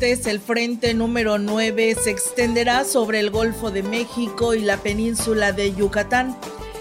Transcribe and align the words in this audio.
El 0.00 0.38
frente 0.38 0.94
número 0.94 1.38
9 1.38 1.96
se 2.00 2.10
extenderá 2.10 2.84
sobre 2.84 3.18
el 3.18 3.30
Golfo 3.30 3.72
de 3.72 3.82
México 3.82 4.54
y 4.54 4.60
la 4.60 4.76
península 4.76 5.50
de 5.50 5.74
Yucatán. 5.74 6.36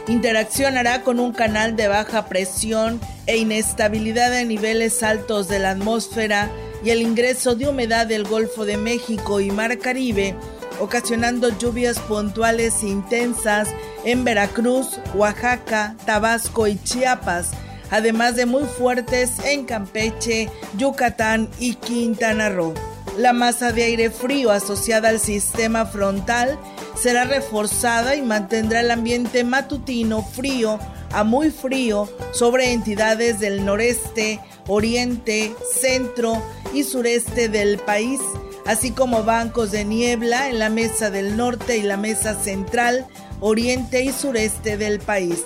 Interaccionará 0.08 1.02
con 1.02 1.20
un 1.20 1.32
canal 1.32 1.76
de 1.76 1.88
baja 1.88 2.28
presión 2.28 3.02
e 3.26 3.38
inestabilidad 3.38 4.34
a 4.36 4.44
niveles 4.44 5.02
altos 5.02 5.48
de 5.48 5.58
la 5.58 5.72
atmósfera 5.72 6.52
y 6.84 6.92
el 6.92 7.02
ingreso 7.02 7.56
de 7.56 7.68
humedad 7.68 8.06
del 8.06 8.24
Golfo 8.24 8.66
de 8.66 8.78
México 8.78 9.40
y 9.40 9.50
Mar 9.50 9.80
Caribe, 9.80 10.36
ocasionando 10.80 11.50
lluvias 11.58 11.98
puntuales 12.00 12.84
intensas 12.84 13.70
en 14.06 14.24
Veracruz, 14.26 15.00
Oaxaca, 15.16 15.96
Tabasco 16.06 16.68
y 16.68 16.78
Chiapas 16.84 17.52
además 17.90 18.36
de 18.36 18.46
muy 18.46 18.66
fuertes 18.66 19.40
en 19.46 19.66
Campeche, 19.66 20.50
Yucatán 20.78 21.50
y 21.58 21.76
Quintana 21.76 22.50
Roo. 22.50 22.74
La 23.18 23.34
masa 23.34 23.72
de 23.72 23.84
aire 23.84 24.12
frío 24.12 24.52
asociada 24.52 25.10
al 25.10 25.20
sistema 25.20 25.88
frontal 25.88 26.60
será 26.96 27.24
reforzada 27.24 28.16
y 28.16 28.22
mantendrá 28.22 28.82
el 28.82 28.92
ambiente 28.92 29.44
matutino 29.44 30.22
frío 30.22 30.78
a 31.12 31.24
muy 31.24 31.50
frío 31.50 32.08
sobre 32.32 32.74
entidades 32.74 33.40
del 33.40 33.66
noreste, 33.66 34.40
oriente, 34.68 35.56
centro 35.74 36.40
y 36.76 36.84
sureste 36.84 37.50
del 37.50 37.80
país, 37.80 38.20
así 38.68 38.92
como 38.92 39.24
bancos 39.24 39.72
de 39.72 39.84
niebla 39.84 40.50
en 40.50 40.60
la 40.60 40.70
mesa 40.70 41.10
del 41.10 41.38
norte 41.38 41.78
y 41.78 41.82
la 41.82 41.98
mesa 41.98 42.36
central, 42.36 43.08
oriente 43.40 44.04
y 44.04 44.12
sureste 44.12 44.78
del 44.78 45.00
país. 45.00 45.44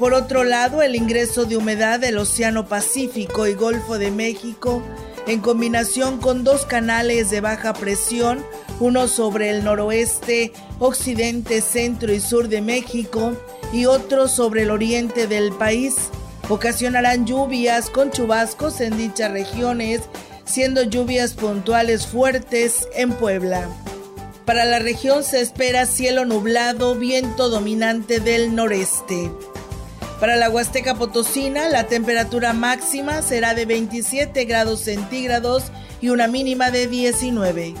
Por 0.00 0.14
otro 0.14 0.42
lado, 0.42 0.82
el 0.82 0.96
ingreso 0.96 1.44
de 1.44 1.56
humedad 1.56 2.00
del 2.00 2.18
Océano 2.18 2.66
Pacífico 2.66 3.46
y 3.46 3.54
Golfo 3.54 3.98
de 3.98 4.10
México, 4.10 4.82
en 5.28 5.40
combinación 5.40 6.18
con 6.18 6.42
dos 6.42 6.64
canales 6.64 7.28
de 7.30 7.42
baja 7.42 7.74
presión, 7.74 8.42
uno 8.80 9.08
sobre 9.08 9.50
el 9.50 9.62
noroeste, 9.62 10.52
occidente, 10.78 11.60
centro 11.60 12.14
y 12.14 12.20
sur 12.20 12.48
de 12.48 12.62
México 12.62 13.36
y 13.70 13.84
otro 13.84 14.26
sobre 14.26 14.62
el 14.62 14.70
oriente 14.70 15.26
del 15.26 15.52
país, 15.52 15.96
ocasionarán 16.48 17.26
lluvias 17.26 17.90
con 17.90 18.10
chubascos 18.10 18.80
en 18.80 18.96
dichas 18.96 19.30
regiones, 19.30 20.00
siendo 20.46 20.82
lluvias 20.84 21.34
puntuales 21.34 22.06
fuertes 22.06 22.88
en 22.94 23.12
Puebla. 23.12 23.68
Para 24.46 24.64
la 24.64 24.78
región 24.78 25.24
se 25.24 25.42
espera 25.42 25.84
cielo 25.84 26.24
nublado, 26.24 26.94
viento 26.94 27.50
dominante 27.50 28.18
del 28.18 28.54
noreste. 28.54 29.30
Para 30.20 30.34
la 30.34 30.50
Huasteca 30.50 30.96
Potosina, 30.96 31.68
la 31.68 31.86
temperatura 31.86 32.52
máxima 32.52 33.22
será 33.22 33.54
de 33.54 33.66
27 33.66 34.44
grados 34.46 34.80
centígrados 34.80 35.70
y 36.00 36.08
una 36.08 36.26
mínima 36.26 36.72
de 36.72 36.88
19. 36.88 37.74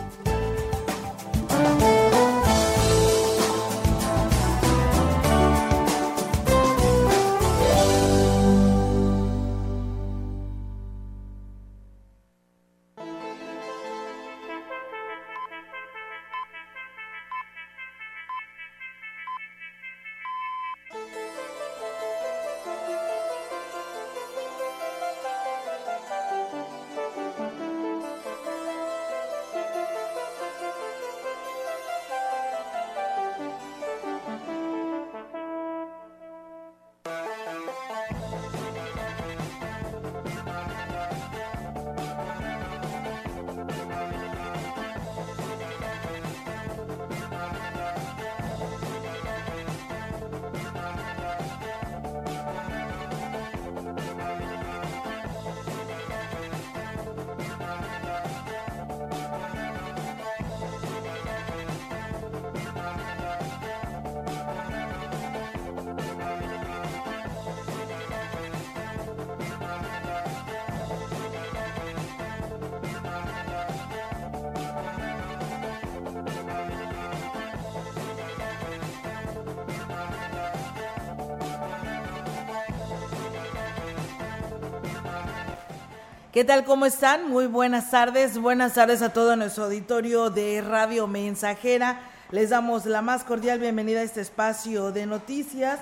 ¿Qué 86.38 86.44
tal? 86.44 86.64
¿Cómo 86.64 86.86
están? 86.86 87.28
Muy 87.28 87.48
buenas 87.48 87.90
tardes. 87.90 88.38
Buenas 88.38 88.74
tardes 88.74 89.02
a 89.02 89.12
todo 89.12 89.34
nuestro 89.34 89.64
auditorio 89.64 90.30
de 90.30 90.62
Radio 90.62 91.08
Mensajera. 91.08 92.00
Les 92.30 92.50
damos 92.50 92.86
la 92.86 93.02
más 93.02 93.24
cordial 93.24 93.58
bienvenida 93.58 93.98
a 93.98 94.02
este 94.04 94.20
espacio 94.20 94.92
de 94.92 95.04
noticias, 95.04 95.80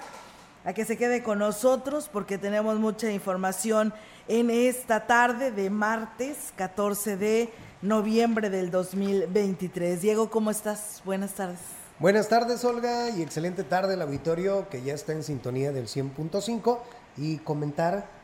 a 0.64 0.72
que 0.72 0.86
se 0.86 0.96
quede 0.96 1.22
con 1.22 1.40
nosotros 1.40 2.08
porque 2.10 2.38
tenemos 2.38 2.78
mucha 2.78 3.12
información 3.12 3.92
en 4.28 4.48
esta 4.48 5.06
tarde 5.06 5.50
de 5.50 5.68
martes 5.68 6.54
14 6.56 7.18
de 7.18 7.52
noviembre 7.82 8.48
del 8.48 8.70
2023. 8.70 10.00
Diego, 10.00 10.30
¿cómo 10.30 10.50
estás? 10.50 11.02
Buenas 11.04 11.32
tardes. 11.34 11.58
Buenas 11.98 12.28
tardes, 12.30 12.64
Olga, 12.64 13.10
y 13.10 13.20
excelente 13.20 13.62
tarde 13.62 13.92
el 13.92 14.00
auditorio 14.00 14.70
que 14.70 14.80
ya 14.80 14.94
está 14.94 15.12
en 15.12 15.22
sintonía 15.22 15.70
del 15.70 15.86
100.5 15.86 16.78
y 17.18 17.36
comentar 17.40 18.15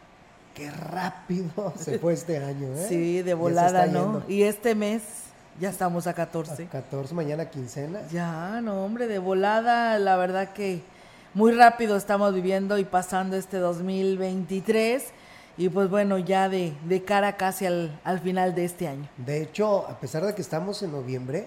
Qué 0.54 0.70
rápido 0.70 1.72
se 1.78 1.99
fue 1.99 2.12
este 2.12 2.38
año, 2.38 2.69
¿eh? 2.75 2.87
Sí, 2.88 3.22
de 3.22 3.34
volada, 3.34 3.87
¿no? 3.87 4.22
Y 4.28 4.43
este 4.43 4.75
mes 4.75 5.02
ya 5.60 5.70
estamos 5.70 6.06
a 6.06 6.14
14. 6.14 6.64
A 6.64 6.69
14, 6.69 7.14
mañana 7.14 7.50
quincena. 7.50 8.00
Ya, 8.10 8.60
no, 8.62 8.84
hombre, 8.84 9.06
de 9.06 9.19
volada, 9.19 9.99
la 9.99 10.16
verdad 10.16 10.52
que 10.52 10.82
muy 11.34 11.52
rápido 11.52 11.96
estamos 11.96 12.34
viviendo 12.34 12.78
y 12.78 12.84
pasando 12.84 13.37
este 13.37 13.58
2023 13.58 15.04
y 15.56 15.69
pues 15.69 15.88
bueno, 15.90 16.19
ya 16.19 16.49
de, 16.49 16.72
de 16.84 17.05
cara 17.05 17.37
casi 17.37 17.66
al, 17.66 18.00
al 18.05 18.20
final 18.20 18.55
de 18.55 18.64
este 18.64 18.88
año. 18.88 19.08
De 19.19 19.43
hecho, 19.43 19.87
a 19.88 19.98
pesar 20.00 20.25
de 20.25 20.34
que 20.34 20.43
estamos 20.43 20.82
en 20.82 20.93
noviembre, 20.93 21.46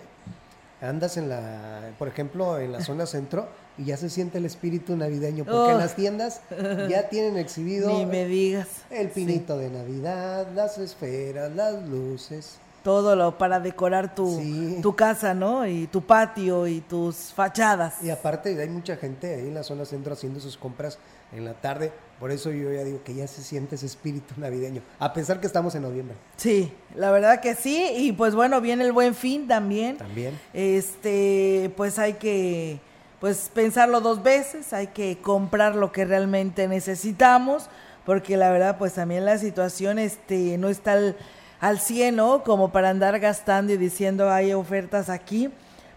andas 0.82 1.18
en 1.18 1.30
la, 1.30 1.92
por 1.98 2.08
ejemplo, 2.08 2.60
en 2.60 2.72
la 2.72 2.82
zona 2.82 3.06
centro 3.06 3.48
y 3.78 3.86
ya 3.86 3.98
se 3.98 4.10
siente 4.10 4.38
el 4.38 4.46
espíritu 4.46 4.96
navideño, 4.96 5.44
porque 5.44 5.72
en 5.72 5.78
oh. 5.78 5.80
las 5.80 5.96
tiendas 5.96 6.42
ya 6.90 7.10
tienen 7.10 7.38
exhibido 7.38 7.90
Ni 7.98 8.06
me 8.06 8.26
digas. 8.26 8.68
el 8.90 9.10
pinito 9.10 9.58
de 9.58 9.70
Navidad, 9.70 10.48
las 10.54 10.78
esferas, 10.78 11.54
las 11.54 11.88
luces. 11.88 12.58
todo 12.84 13.16
lo 13.16 13.38
para 13.38 13.60
decorar 13.60 14.16
tu, 14.16 14.42
tu 14.82 14.96
casa, 14.96 15.34
¿no? 15.34 15.68
Y 15.68 15.88
tu 15.88 16.02
patio 16.02 16.68
y 16.68 16.82
tus 16.82 17.34
fachadas. 17.34 17.96
Y 18.02 18.10
aparte 18.10 18.60
hay 18.62 18.70
mucha 18.70 18.96
gente 18.96 19.36
ahí 19.36 19.48
en 19.48 19.54
la 19.54 19.64
zona 19.64 19.86
centro 19.86 20.14
haciendo 20.14 20.40
sus 20.40 20.58
compras 20.58 20.98
en 21.34 21.44
la 21.44 21.54
tarde. 21.54 21.92
Por 22.20 22.32
eso 22.32 22.50
yo 22.52 22.72
ya 22.72 22.84
digo 22.86 23.04
que 23.04 23.14
ya 23.14 23.28
se 23.28 23.44
siente 23.44 23.76
ese 23.76 23.88
espíritu 23.88 24.36
navideño, 24.38 24.82
a 25.00 25.12
pesar 25.12 25.42
que 25.42 25.48
estamos 25.48 25.76
en 25.76 25.82
noviembre. 25.82 26.16
Sí, 26.38 26.72
la 26.96 27.12
verdad 27.12 27.42
que 27.42 27.56
sí. 27.56 27.90
Y 27.98 28.14
pues 28.14 28.36
bueno, 28.36 28.62
viene 28.62 28.86
el 28.86 28.94
buen 28.94 29.14
fin 29.14 29.50
también. 29.50 29.98
También. 29.98 30.40
Este, 30.54 31.74
pues 31.76 32.00
hay 32.00 32.14
que 32.14 32.80
pues 33.26 33.50
pensarlo 33.52 34.02
dos 34.02 34.22
veces, 34.22 34.72
hay 34.72 34.86
que 34.86 35.18
comprar 35.18 35.74
lo 35.74 35.92
que 35.92 36.06
realmente 36.06 36.68
necesitamos, 36.68 37.72
porque 38.06 38.38
la 38.38 38.52
verdad 38.52 38.78
pues 38.78 38.94
también 38.94 39.26
la 39.26 39.40
situación 39.40 39.98
este 39.98 40.60
no 40.60 40.70
está 40.70 40.92
al 40.92 41.18
al 41.60 41.80
cielo 41.80 42.44
Como 42.46 42.72
para 42.72 42.92
andar 42.92 43.20
gastando 43.20 43.74
y 43.74 43.78
diciendo 43.78 44.30
hay 44.30 44.54
ofertas 44.54 45.10
aquí, 45.10 45.50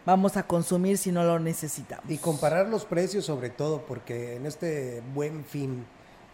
vamos 0.07 0.39
a 0.39 0.45
consumir 0.45 0.97
si 0.97 1.13
no 1.13 1.23
lo 1.23 1.39
necesitamos. 1.39 2.11
Y 2.11 2.17
comparar 2.17 2.67
los 2.67 2.87
precios 2.87 3.27
sobre 3.27 3.51
todo, 3.51 3.83
porque 3.83 4.37
en 4.37 4.47
este 4.47 5.03
buen 5.13 5.45
fin 5.45 5.85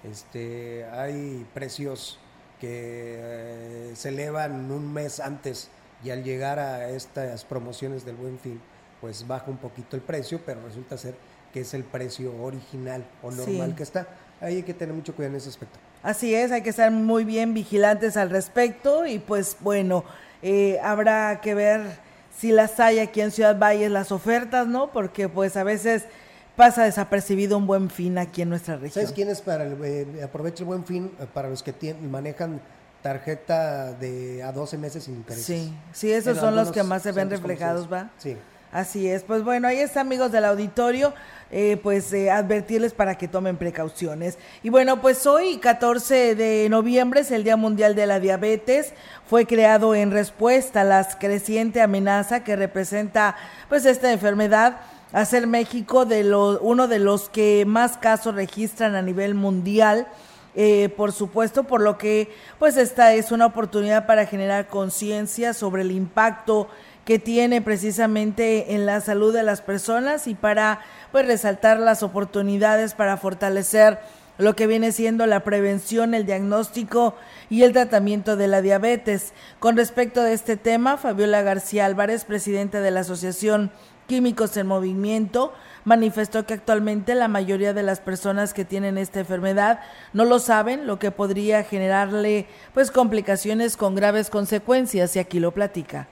este, 0.04 0.84
hay 0.92 1.44
precios 1.52 2.20
que 2.60 3.16
eh, 3.18 3.92
se 3.96 4.10
elevan 4.10 4.70
un 4.70 4.92
mes 4.92 5.18
antes 5.18 5.70
y 6.04 6.10
al 6.10 6.22
llegar 6.22 6.60
a 6.60 6.88
estas 6.90 7.44
promociones 7.44 8.04
del 8.04 8.14
buen 8.14 8.38
fin, 8.38 8.60
pues 9.04 9.26
baja 9.26 9.50
un 9.50 9.58
poquito 9.58 9.96
el 9.96 10.02
precio, 10.02 10.40
pero 10.46 10.62
resulta 10.64 10.96
ser 10.96 11.14
que 11.52 11.60
es 11.60 11.74
el 11.74 11.84
precio 11.84 12.34
original 12.42 13.04
o 13.22 13.30
normal 13.30 13.74
que 13.74 13.82
está. 13.82 14.06
Ahí 14.40 14.56
hay 14.56 14.62
que 14.62 14.72
tener 14.72 14.94
mucho 14.94 15.14
cuidado 15.14 15.34
en 15.34 15.36
ese 15.36 15.50
aspecto. 15.50 15.78
Así 16.02 16.34
es, 16.34 16.50
hay 16.50 16.62
que 16.62 16.70
estar 16.70 16.90
muy 16.90 17.24
bien 17.24 17.52
vigilantes 17.52 18.16
al 18.16 18.30
respecto 18.30 19.04
y 19.04 19.18
pues 19.18 19.58
bueno, 19.60 20.04
eh, 20.40 20.78
habrá 20.82 21.42
que 21.42 21.54
ver 21.54 21.82
si 22.34 22.50
las 22.50 22.80
hay 22.80 22.98
aquí 22.98 23.20
en 23.20 23.30
Ciudad 23.30 23.58
Valles 23.58 23.90
las 23.90 24.10
ofertas, 24.10 24.66
¿no? 24.66 24.90
Porque 24.90 25.28
pues 25.28 25.58
a 25.58 25.64
veces 25.64 26.04
pasa 26.56 26.84
desapercibido 26.84 27.58
un 27.58 27.66
buen 27.66 27.90
fin 27.90 28.16
aquí 28.16 28.40
en 28.40 28.48
nuestra 28.48 28.76
región. 28.76 29.04
¿Sabes 29.04 29.12
quién 29.12 29.28
es 29.28 29.42
para 29.42 29.64
el, 29.64 29.76
eh, 29.84 30.22
aprovecha 30.24 30.62
el 30.62 30.68
buen 30.68 30.86
fin 30.86 31.12
eh, 31.20 31.26
para 31.30 31.50
los 31.50 31.62
que 31.62 31.74
tienen, 31.74 32.10
manejan 32.10 32.58
tarjeta 33.02 33.92
de 33.92 34.42
a 34.42 34.50
12 34.50 34.78
meses 34.78 35.04
sin 35.04 35.16
interés? 35.16 35.44
Sí, 35.44 35.76
sí, 35.92 36.10
esos 36.10 36.38
son 36.38 36.56
los 36.56 36.72
que 36.72 36.82
más 36.82 37.02
se 37.02 37.12
ven 37.12 37.28
reflejados, 37.28 37.92
¿va? 37.92 38.10
Sí. 38.16 38.34
Así 38.74 39.08
es, 39.08 39.22
pues 39.22 39.44
bueno, 39.44 39.68
ahí 39.68 39.78
está 39.78 40.00
amigos 40.00 40.32
del 40.32 40.44
auditorio, 40.44 41.14
eh, 41.52 41.78
pues 41.80 42.12
eh, 42.12 42.28
advertirles 42.28 42.92
para 42.92 43.16
que 43.16 43.28
tomen 43.28 43.56
precauciones. 43.56 44.36
Y 44.64 44.68
bueno, 44.68 45.00
pues 45.00 45.28
hoy 45.28 45.58
14 45.58 46.34
de 46.34 46.66
noviembre 46.68 47.20
es 47.20 47.30
el 47.30 47.44
Día 47.44 47.56
Mundial 47.56 47.94
de 47.94 48.06
la 48.06 48.18
Diabetes, 48.18 48.92
fue 49.30 49.46
creado 49.46 49.94
en 49.94 50.10
respuesta 50.10 50.80
a 50.80 50.84
la 50.84 51.08
creciente 51.20 51.82
amenaza 51.82 52.42
que 52.42 52.56
representa 52.56 53.36
pues 53.68 53.84
esta 53.84 54.10
enfermedad 54.10 54.80
hacer 55.12 55.46
México 55.46 56.04
de 56.04 56.24
lo, 56.24 56.58
uno 56.58 56.88
de 56.88 56.98
los 56.98 57.28
que 57.28 57.64
más 57.68 57.96
casos 57.96 58.34
registran 58.34 58.96
a 58.96 59.02
nivel 59.02 59.36
mundial. 59.36 60.08
Eh, 60.56 60.88
por 60.96 61.10
supuesto, 61.10 61.64
por 61.64 61.80
lo 61.80 61.98
que 61.98 62.32
pues 62.60 62.76
esta 62.76 63.12
es 63.12 63.32
una 63.32 63.46
oportunidad 63.46 64.06
para 64.06 64.24
generar 64.24 64.68
conciencia 64.68 65.52
sobre 65.52 65.82
el 65.82 65.90
impacto 65.90 66.68
que 67.04 67.18
tiene 67.18 67.60
precisamente 67.60 68.74
en 68.74 68.86
la 68.86 69.00
salud 69.00 69.32
de 69.32 69.42
las 69.42 69.60
personas 69.60 70.26
y 70.26 70.34
para 70.34 70.80
pues 71.12 71.26
resaltar 71.26 71.78
las 71.78 72.02
oportunidades 72.02 72.94
para 72.94 73.16
fortalecer 73.16 73.98
lo 74.38 74.56
que 74.56 74.66
viene 74.66 74.90
siendo 74.90 75.26
la 75.26 75.40
prevención, 75.40 76.14
el 76.14 76.26
diagnóstico 76.26 77.14
y 77.50 77.62
el 77.62 77.72
tratamiento 77.72 78.36
de 78.36 78.48
la 78.48 78.62
diabetes. 78.62 79.32
Con 79.60 79.76
respecto 79.76 80.22
de 80.22 80.32
este 80.32 80.56
tema, 80.56 80.96
Fabiola 80.96 81.42
García 81.42 81.86
Álvarez, 81.86 82.24
presidente 82.24 82.80
de 82.80 82.90
la 82.90 83.00
Asociación 83.00 83.70
Químicos 84.08 84.56
en 84.56 84.66
Movimiento, 84.66 85.52
manifestó 85.84 86.46
que 86.46 86.54
actualmente 86.54 87.14
la 87.14 87.28
mayoría 87.28 87.72
de 87.74 87.82
las 87.82 88.00
personas 88.00 88.54
que 88.54 88.64
tienen 88.64 88.98
esta 88.98 89.20
enfermedad 89.20 89.80
no 90.12 90.24
lo 90.24 90.38
saben, 90.38 90.86
lo 90.86 90.98
que 90.98 91.10
podría 91.10 91.62
generarle 91.62 92.46
pues 92.72 92.90
complicaciones 92.90 93.76
con 93.76 93.94
graves 93.94 94.30
consecuencias 94.30 95.14
y 95.16 95.20
aquí 95.20 95.40
lo 95.40 95.52
platica 95.52 96.08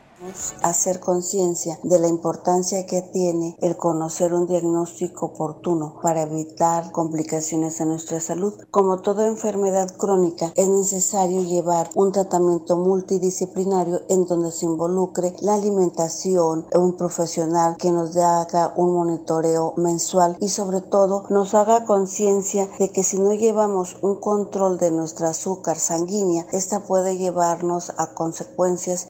hacer 0.63 1.01
conciencia 1.01 1.79
de 1.83 1.99
la 1.99 2.09
importancia 2.09 2.87
que 2.87 3.03
tiene 3.03 3.57
el 3.61 3.77
conocer 3.77 4.35
un 4.35 4.47
diagnóstico 4.47 5.27
oportuno 5.27 5.99
para 6.03 6.23
evitar 6.23 6.93
complicaciones 6.93 7.81
en 7.81 7.89
nuestra 7.89 8.21
salud. 8.21 8.55
Como 8.71 9.01
toda 9.01 9.27
enfermedad 9.27 9.97
crónica, 9.97 10.53
es 10.55 10.69
necesario 10.69 11.43
llevar 11.43 11.91
un 11.95 12.13
tratamiento 12.13 12.77
multidisciplinario 12.77 14.03
en 14.09 14.27
donde 14.27 14.53
se 14.53 14.67
involucre 14.67 15.35
la 15.41 15.55
alimentación, 15.55 16.67
un 16.75 16.97
profesional 16.97 17.77
que 17.77 17.91
nos 17.91 18.17
haga 18.17 18.73
un 18.77 18.95
monitoreo 18.95 19.75
mensual 19.77 20.37
y 20.41 20.49
sobre 20.49 20.81
todo 20.81 21.25
nos 21.31 21.55
haga 21.55 21.85
conciencia 21.85 22.69
de 22.79 22.91
que 22.91 23.03
si 23.03 23.19
no 23.19 23.33
llevamos 23.33 23.97
un 24.03 24.17
control 24.17 24.79
de 24.79 24.91
nuestra 24.91 25.31
azúcar 25.31 25.79
sanguínea, 25.79 26.47
esta 26.53 26.81
puede 26.81 27.17
llevarnos 27.17 27.93
a 27.97 28.15
consecuencias 28.15 29.09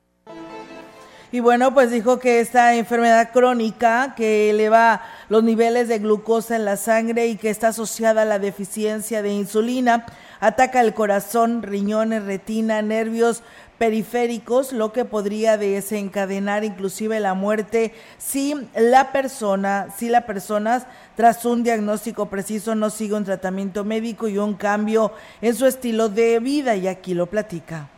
y 1.32 1.40
bueno, 1.40 1.73
pues 1.73 1.90
dijo 1.90 2.19
que 2.19 2.40
esta 2.40 2.75
enfermedad 2.75 3.31
crónica 3.32 4.12
que 4.14 4.50
eleva 4.50 5.00
los 5.31 5.43
niveles 5.43 5.88
de 5.88 5.99
glucosa 5.99 6.56
en 6.56 6.67
la 6.67 6.76
sangre 6.76 7.26
y 7.29 7.37
que 7.37 7.49
está 7.49 7.69
asociada 7.69 8.23
a 8.23 8.26
la 8.26 8.38
deficiencia 8.38 9.23
de 9.23 9.32
insulina, 9.32 10.05
ataca 10.40 10.82
el 10.82 10.93
corazón, 10.93 11.62
riñones, 11.62 12.25
retina, 12.25 12.82
nervios 12.82 13.43
periféricos, 13.79 14.75
lo 14.75 14.93
que 14.93 15.06
podría 15.06 15.56
desencadenar 15.56 16.64
inclusive 16.64 17.19
la 17.19 17.32
muerte 17.32 17.94
si 18.19 18.55
la 18.76 19.11
persona, 19.11 19.88
si 19.96 20.11
la 20.11 20.26
persona 20.26 20.87
tras 21.17 21.46
un 21.46 21.62
diagnóstico 21.62 22.26
preciso 22.26 22.75
no 22.75 22.90
sigue 22.90 23.14
un 23.14 23.25
tratamiento 23.25 23.84
médico 23.84 24.29
y 24.29 24.37
un 24.37 24.52
cambio 24.52 25.12
en 25.40 25.55
su 25.55 25.64
estilo 25.64 26.11
de 26.11 26.40
vida. 26.40 26.76
Y 26.76 26.88
aquí 26.88 27.14
lo 27.14 27.25
platica 27.25 27.88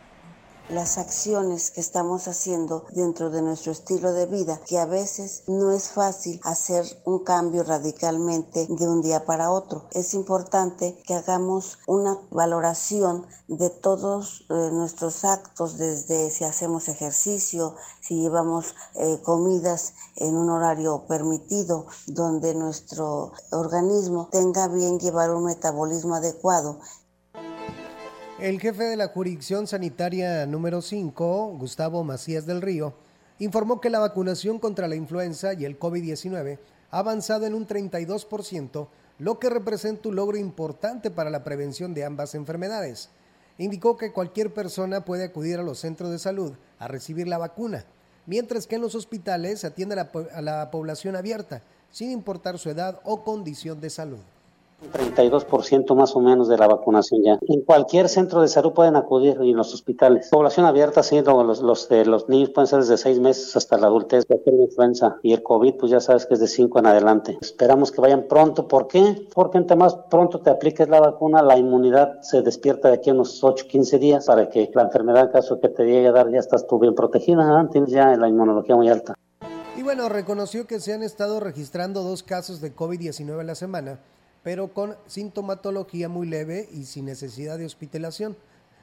las 0.69 0.97
acciones 0.97 1.69
que 1.69 1.81
estamos 1.81 2.27
haciendo 2.27 2.85
dentro 2.91 3.29
de 3.29 3.41
nuestro 3.41 3.71
estilo 3.71 4.13
de 4.13 4.25
vida, 4.25 4.59
que 4.65 4.79
a 4.79 4.85
veces 4.85 5.43
no 5.47 5.71
es 5.71 5.89
fácil 5.89 6.39
hacer 6.43 6.85
un 7.05 7.23
cambio 7.23 7.63
radicalmente 7.63 8.67
de 8.67 8.87
un 8.87 9.01
día 9.01 9.25
para 9.25 9.51
otro. 9.51 9.87
Es 9.91 10.13
importante 10.13 10.97
que 11.05 11.13
hagamos 11.13 11.77
una 11.87 12.17
valoración 12.31 13.27
de 13.47 13.69
todos 13.69 14.45
eh, 14.49 14.69
nuestros 14.71 15.23
actos, 15.23 15.77
desde 15.77 16.31
si 16.31 16.43
hacemos 16.43 16.87
ejercicio, 16.87 17.75
si 18.01 18.21
llevamos 18.21 18.73
eh, 18.95 19.21
comidas 19.23 19.93
en 20.15 20.35
un 20.35 20.49
horario 20.49 21.05
permitido, 21.07 21.85
donde 22.07 22.55
nuestro 22.55 23.33
organismo 23.51 24.29
tenga 24.31 24.67
bien 24.67 24.99
llevar 24.99 25.31
un 25.31 25.45
metabolismo 25.45 26.15
adecuado 26.15 26.79
el 28.39 28.59
jefe 28.59 28.83
de 28.83 28.97
la 28.97 29.07
jurisdicción 29.07 29.65
sanitaria 29.65 30.45
número 30.45 30.81
5, 30.81 31.55
Gustavo 31.57 32.03
Macías 32.03 32.45
del 32.45 32.61
Río, 32.61 32.93
informó 33.39 33.79
que 33.79 33.89
la 33.89 33.99
vacunación 33.99 34.59
contra 34.59 34.89
la 34.89 34.95
influenza 34.95 35.53
y 35.53 35.63
el 35.63 35.79
COVID-19 35.79 36.59
ha 36.91 36.99
avanzado 36.99 37.45
en 37.45 37.53
un 37.53 37.65
32%, 37.65 38.87
lo 39.19 39.39
que 39.39 39.49
representa 39.49 40.09
un 40.09 40.17
logro 40.17 40.37
importante 40.37 41.11
para 41.11 41.29
la 41.29 41.45
prevención 41.45 41.93
de 41.93 42.03
ambas 42.03 42.35
enfermedades. 42.35 43.09
Indicó 43.57 43.95
que 43.95 44.11
cualquier 44.11 44.53
persona 44.53 45.05
puede 45.05 45.23
acudir 45.23 45.59
a 45.59 45.63
los 45.63 45.79
centros 45.79 46.11
de 46.11 46.19
salud 46.19 46.51
a 46.77 46.89
recibir 46.89 47.29
la 47.29 47.37
vacuna, 47.37 47.85
mientras 48.25 48.67
que 48.67 48.75
en 48.75 48.81
los 48.81 48.95
hospitales 48.95 49.61
se 49.61 49.67
atiende 49.67 49.95
a 49.97 50.41
la, 50.41 50.71
población 50.71 51.15
abierta, 51.15 51.61
sin 51.89 52.11
importar 52.11 52.59
su 52.59 52.69
edad 52.69 52.99
o 53.05 53.23
condición 53.23 53.79
de 53.79 53.89
salud. 53.89 54.19
32% 54.93 55.95
más 55.95 56.15
o 56.15 56.19
menos 56.19 56.47
de 56.47 56.57
la 56.57 56.67
vacunación 56.67 57.23
ya. 57.23 57.39
En 57.47 57.61
cualquier 57.61 58.09
centro 58.09 58.41
de 58.41 58.47
salud 58.47 58.73
pueden 58.73 58.95
acudir 58.95 59.37
y 59.41 59.51
en 59.51 59.57
los 59.57 59.73
hospitales. 59.73 60.29
Población 60.31 60.65
abierta, 60.65 61.03
sí, 61.03 61.21
los, 61.21 61.61
los 61.61 61.89
de 61.89 62.05
los 62.05 62.29
niños 62.29 62.49
pueden 62.49 62.67
ser 62.67 62.79
desde 62.79 62.97
seis 62.97 63.19
meses 63.19 63.55
hasta 63.55 63.77
la 63.77 63.87
adultez, 63.87 64.25
la 64.29 64.37
influenza 64.63 65.17
y 65.23 65.33
el 65.33 65.43
COVID, 65.43 65.75
pues 65.75 65.91
ya 65.91 65.99
sabes 65.99 66.25
que 66.25 66.35
es 66.35 66.39
de 66.39 66.47
cinco 66.47 66.79
en 66.79 66.87
adelante. 66.87 67.37
Esperamos 67.41 67.91
que 67.91 68.01
vayan 68.01 68.27
pronto. 68.27 68.67
¿Por 68.67 68.87
qué? 68.87 69.27
Porque 69.33 69.57
entre 69.57 69.75
más 69.75 69.95
pronto 70.09 70.39
te 70.39 70.49
apliques 70.49 70.87
la 70.89 70.99
vacuna, 70.99 71.41
la 71.41 71.57
inmunidad 71.57 72.21
se 72.21 72.41
despierta 72.41 72.89
de 72.89 72.95
aquí 72.95 73.09
a 73.09 73.13
unos 73.13 73.43
8, 73.43 73.65
15 73.67 73.99
días 73.99 74.25
para 74.25 74.49
que 74.49 74.69
la 74.73 74.83
enfermedad, 74.83 75.25
en 75.25 75.31
caso 75.31 75.59
que 75.59 75.69
te 75.69 75.83
llegue 75.83 76.07
a 76.07 76.11
dar, 76.11 76.31
ya 76.31 76.39
estás 76.39 76.67
tú 76.67 76.79
bien 76.79 76.95
protegida. 76.95 77.61
¿eh? 77.61 77.67
Tienes 77.71 77.91
ya 77.91 78.15
la 78.15 78.27
inmunología 78.27 78.75
muy 78.75 78.89
alta. 78.89 79.15
Y 79.77 79.83
bueno, 79.83 80.07
reconoció 80.07 80.67
que 80.67 80.79
se 80.79 80.93
han 80.93 81.03
estado 81.03 81.39
registrando 81.39 82.01
dos 82.01 82.23
casos 82.23 82.61
de 82.61 82.73
COVID-19 82.73 83.39
a 83.39 83.43
la 83.43 83.55
semana 83.55 83.99
pero 84.45 84.67
con 84.67 84.95
sintomatología 85.07 86.07
muy 86.07 86.27
leve 86.27 86.69
y 86.71 86.83
sin 86.85 87.05
necesidad 87.05 87.57
de 87.57 87.65
hospitalización. 87.65 88.37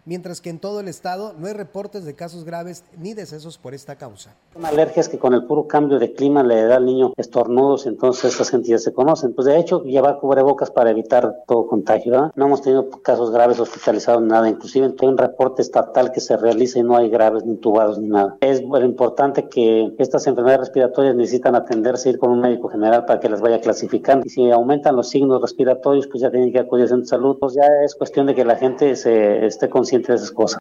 Mientras 0.04 0.40
que 0.40 0.50
en 0.50 0.58
todo 0.58 0.80
el 0.80 0.88
estado 0.88 1.34
no 1.38 1.46
hay 1.46 1.52
reportes 1.52 2.04
de 2.04 2.14
casos 2.14 2.44
graves 2.44 2.84
ni 2.98 3.14
decesos 3.14 3.58
por 3.58 3.74
esta 3.74 3.96
causa. 3.96 4.34
Una 4.54 4.68
alergia 4.68 5.00
es 5.00 5.08
que 5.08 5.18
con 5.18 5.34
el 5.34 5.44
puro 5.44 5.66
cambio 5.66 5.98
de 5.98 6.12
clima 6.12 6.42
le 6.42 6.62
da 6.64 6.76
al 6.76 6.84
niño 6.84 7.12
estornudos, 7.16 7.86
entonces 7.86 8.32
estas 8.32 8.52
ya 8.62 8.78
se 8.78 8.92
conocen. 8.92 9.34
Pues 9.34 9.46
de 9.46 9.58
hecho, 9.58 9.82
llevar 9.84 10.18
cubrebocas 10.18 10.70
para 10.70 10.90
evitar 10.90 11.42
todo 11.46 11.66
contagio. 11.66 12.32
No 12.34 12.46
hemos 12.46 12.62
tenido 12.62 12.90
casos 12.90 13.30
graves 13.30 13.58
hospitalizados 13.60 14.22
nada, 14.22 14.48
inclusive 14.48 14.94
hay 15.00 15.08
un 15.08 15.16
reporte 15.16 15.62
estatal 15.62 16.12
que 16.12 16.20
se 16.20 16.36
realiza 16.36 16.78
y 16.78 16.82
no 16.82 16.96
hay 16.96 17.08
graves 17.08 17.44
ni 17.44 17.56
tubados 17.56 17.98
ni 17.98 18.08
nada. 18.08 18.36
Es 18.40 18.60
importante 18.60 19.48
que 19.48 19.94
estas 19.98 20.26
enfermedades 20.26 20.66
respiratorias 20.66 21.14
necesitan 21.14 21.54
atenderse, 21.54 22.10
ir 22.10 22.18
con 22.18 22.30
un 22.30 22.40
médico 22.40 22.68
general 22.68 23.04
para 23.06 23.20
que 23.20 23.28
las 23.28 23.40
vaya 23.40 23.60
clasificando. 23.60 24.26
Y 24.26 24.30
si 24.30 24.50
aumentan 24.50 24.96
los 24.96 25.08
signos 25.08 25.40
respiratorios, 25.40 26.06
pues 26.08 26.22
ya 26.22 26.30
tienen 26.30 26.52
que 26.52 26.58
acudir 26.58 26.84
a 26.84 27.04
salud. 27.04 27.38
Pues 27.38 27.54
ya 27.54 27.66
es 27.84 27.94
cuestión 27.94 28.26
de 28.26 28.34
que 28.34 28.44
la 28.44 28.56
gente 28.56 28.96
se 28.96 29.46
esté 29.46 29.68
consciente 29.68 29.91
de 29.98 30.14
esas 30.14 30.30
cosas. 30.30 30.60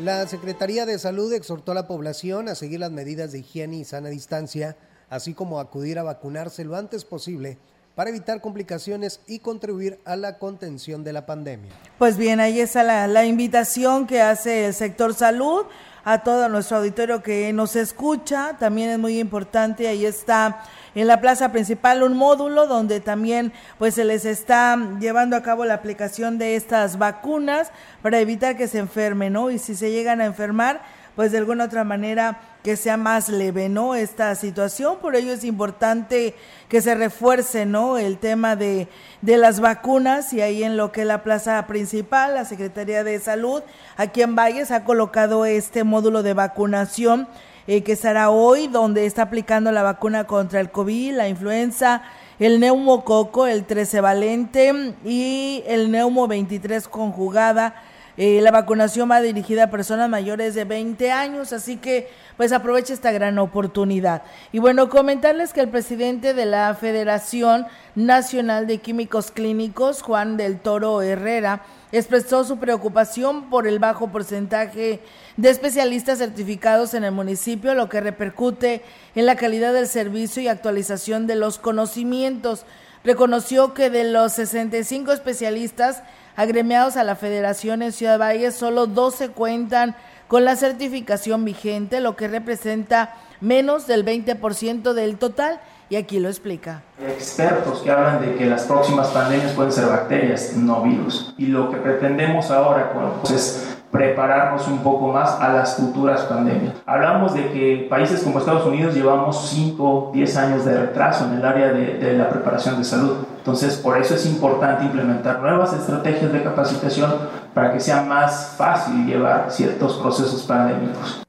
La 0.00 0.26
Secretaría 0.28 0.86
de 0.86 0.98
Salud 0.98 1.32
exhortó 1.32 1.72
a 1.72 1.74
la 1.74 1.88
población 1.88 2.48
a 2.48 2.54
seguir 2.54 2.80
las 2.80 2.92
medidas 2.92 3.32
de 3.32 3.40
higiene 3.40 3.78
y 3.78 3.84
sana 3.84 4.08
distancia, 4.10 4.76
así 5.10 5.34
como 5.34 5.58
acudir 5.58 5.98
a 5.98 6.04
vacunarse 6.04 6.64
lo 6.64 6.76
antes 6.76 7.04
posible 7.04 7.58
para 7.96 8.10
evitar 8.10 8.40
complicaciones 8.40 9.20
y 9.26 9.40
contribuir 9.40 9.98
a 10.04 10.14
la 10.14 10.38
contención 10.38 11.02
de 11.02 11.12
la 11.12 11.26
pandemia. 11.26 11.72
Pues 11.98 12.16
bien, 12.16 12.38
ahí 12.38 12.60
está 12.60 12.84
la, 12.84 13.08
la 13.08 13.24
invitación 13.24 14.06
que 14.06 14.20
hace 14.20 14.66
el 14.66 14.74
sector 14.74 15.14
salud 15.14 15.66
a 16.04 16.18
todo 16.18 16.48
nuestro 16.48 16.78
auditorio 16.78 17.22
que 17.22 17.52
nos 17.52 17.76
escucha. 17.76 18.56
También 18.58 18.90
es 18.90 18.98
muy 18.98 19.18
importante, 19.18 19.88
ahí 19.88 20.06
está 20.06 20.62
en 20.94 21.06
la 21.06 21.20
plaza 21.20 21.52
principal 21.52 22.02
un 22.02 22.16
módulo 22.16 22.66
donde 22.66 23.00
también 23.00 23.52
pues 23.78 23.94
se 23.94 24.04
les 24.04 24.24
está 24.24 24.76
llevando 25.00 25.36
a 25.36 25.42
cabo 25.42 25.64
la 25.64 25.74
aplicación 25.74 26.38
de 26.38 26.56
estas 26.56 26.98
vacunas 26.98 27.70
para 28.02 28.18
evitar 28.20 28.56
que 28.56 28.68
se 28.68 28.78
enfermen, 28.78 29.34
¿no? 29.34 29.50
Y 29.50 29.58
si 29.58 29.74
se 29.74 29.90
llegan 29.90 30.20
a 30.20 30.26
enfermar, 30.26 30.80
pues 31.14 31.32
de 31.32 31.38
alguna 31.38 31.64
otra 31.64 31.84
manera 31.84 32.40
que 32.68 32.76
sea 32.76 32.98
más 32.98 33.30
leve, 33.30 33.70
¿no? 33.70 33.94
Esta 33.94 34.34
situación, 34.34 34.98
por 35.00 35.16
ello 35.16 35.32
es 35.32 35.42
importante 35.42 36.34
que 36.68 36.82
se 36.82 36.94
refuerce, 36.94 37.64
¿no? 37.64 37.96
El 37.96 38.18
tema 38.18 38.56
de, 38.56 38.88
de 39.22 39.38
las 39.38 39.60
vacunas 39.60 40.34
y 40.34 40.42
ahí 40.42 40.62
en 40.62 40.76
lo 40.76 40.92
que 40.92 41.00
es 41.00 41.06
la 41.06 41.22
plaza 41.22 41.66
principal, 41.66 42.34
la 42.34 42.44
Secretaría 42.44 43.04
de 43.04 43.20
Salud, 43.20 43.62
aquí 43.96 44.20
en 44.20 44.36
Valles 44.36 44.70
ha 44.70 44.84
colocado 44.84 45.46
este 45.46 45.82
módulo 45.82 46.22
de 46.22 46.34
vacunación 46.34 47.26
eh, 47.66 47.82
que 47.82 47.92
estará 47.92 48.28
hoy, 48.28 48.66
donde 48.66 49.06
está 49.06 49.22
aplicando 49.22 49.72
la 49.72 49.82
vacuna 49.82 50.24
contra 50.24 50.60
el 50.60 50.70
COVID, 50.70 51.14
la 51.14 51.26
influenza, 51.26 52.02
el 52.38 52.60
neumococo, 52.60 53.46
el 53.46 53.64
13 53.64 54.02
valente 54.02 54.94
y 55.06 55.64
el 55.66 55.90
neumo 55.90 56.28
23 56.28 56.86
conjugada 56.86 57.76
eh, 58.20 58.40
la 58.42 58.50
vacunación 58.50 59.08
va 59.08 59.20
dirigida 59.20 59.62
a 59.62 59.70
personas 59.70 60.10
mayores 60.10 60.56
de 60.56 60.64
20 60.64 61.12
años, 61.12 61.52
así 61.52 61.76
que 61.76 62.10
pues 62.36 62.50
aproveche 62.50 62.92
esta 62.92 63.12
gran 63.12 63.38
oportunidad. 63.38 64.24
Y 64.50 64.58
bueno, 64.58 64.88
comentarles 64.88 65.52
que 65.52 65.60
el 65.60 65.68
presidente 65.68 66.34
de 66.34 66.44
la 66.44 66.74
Federación 66.74 67.68
Nacional 67.94 68.66
de 68.66 68.78
Químicos 68.78 69.30
Clínicos, 69.30 70.02
Juan 70.02 70.36
del 70.36 70.58
Toro 70.58 71.00
Herrera, 71.00 71.62
expresó 71.92 72.42
su 72.42 72.58
preocupación 72.58 73.50
por 73.50 73.68
el 73.68 73.78
bajo 73.78 74.08
porcentaje 74.08 74.98
de 75.36 75.50
especialistas 75.50 76.18
certificados 76.18 76.94
en 76.94 77.04
el 77.04 77.12
municipio, 77.12 77.72
lo 77.74 77.88
que 77.88 78.00
repercute 78.00 78.82
en 79.14 79.26
la 79.26 79.36
calidad 79.36 79.72
del 79.72 79.86
servicio 79.86 80.42
y 80.42 80.48
actualización 80.48 81.28
de 81.28 81.36
los 81.36 81.60
conocimientos. 81.60 82.66
Reconoció 83.04 83.74
que 83.74 83.90
de 83.90 84.02
los 84.02 84.32
65 84.32 85.12
especialistas 85.12 86.02
agremiados 86.38 86.96
a 86.96 87.02
la 87.02 87.16
Federación 87.16 87.82
en 87.82 87.90
Ciudad 87.90 88.20
Valle, 88.20 88.52
solo 88.52 88.86
12 88.86 89.30
cuentan 89.30 89.96
con 90.28 90.44
la 90.44 90.54
certificación 90.54 91.44
vigente, 91.44 92.00
lo 92.00 92.14
que 92.14 92.28
representa 92.28 93.12
menos 93.40 93.88
del 93.88 94.04
20% 94.04 94.92
del 94.92 95.18
total. 95.18 95.60
Y 95.90 95.96
aquí 95.96 96.20
lo 96.20 96.28
explica. 96.28 96.82
Expertos 97.02 97.80
que 97.80 97.90
hablan 97.90 98.20
de 98.20 98.36
que 98.36 98.44
las 98.44 98.64
próximas 98.64 99.08
pandemias 99.08 99.52
pueden 99.52 99.72
ser 99.72 99.86
bacterias, 99.86 100.52
no 100.54 100.82
virus. 100.82 101.34
Y 101.38 101.46
lo 101.46 101.70
que 101.70 101.78
pretendemos 101.78 102.50
ahora 102.50 102.92
pues, 103.22 103.32
es 103.32 103.78
prepararnos 103.90 104.68
un 104.68 104.78
poco 104.80 105.08
más 105.08 105.40
a 105.40 105.52
las 105.52 105.76
futuras 105.76 106.20
pandemias. 106.22 106.74
Hablamos 106.84 107.34
de 107.34 107.50
que 107.50 107.86
países 107.88 108.22
como 108.22 108.38
Estados 108.38 108.66
Unidos 108.66 108.94
llevamos 108.94 109.48
5, 109.48 110.10
10 110.12 110.36
años 110.36 110.64
de 110.66 110.78
retraso 110.78 111.24
en 111.24 111.38
el 111.38 111.44
área 111.44 111.72
de, 111.72 111.94
de, 111.94 112.12
la 112.12 112.28
preparación 112.28 112.76
de 112.76 112.84
salud. 112.84 113.16
Entonces, 113.48 113.78
por 113.78 113.96
eso 113.96 114.14
es 114.14 114.26
importante 114.26 114.84
implementar 114.84 115.40
nuevas 115.40 115.72
estrategias 115.72 116.30
de 116.30 116.42
capacitación 116.42 117.14
para 117.54 117.72
que 117.72 117.80
sea 117.80 118.02
más 118.02 118.54
fácil 118.58 119.06
llevar 119.06 119.50
ciertos 119.50 119.94
procesos 119.94 120.42
pandémicos. 120.42 121.22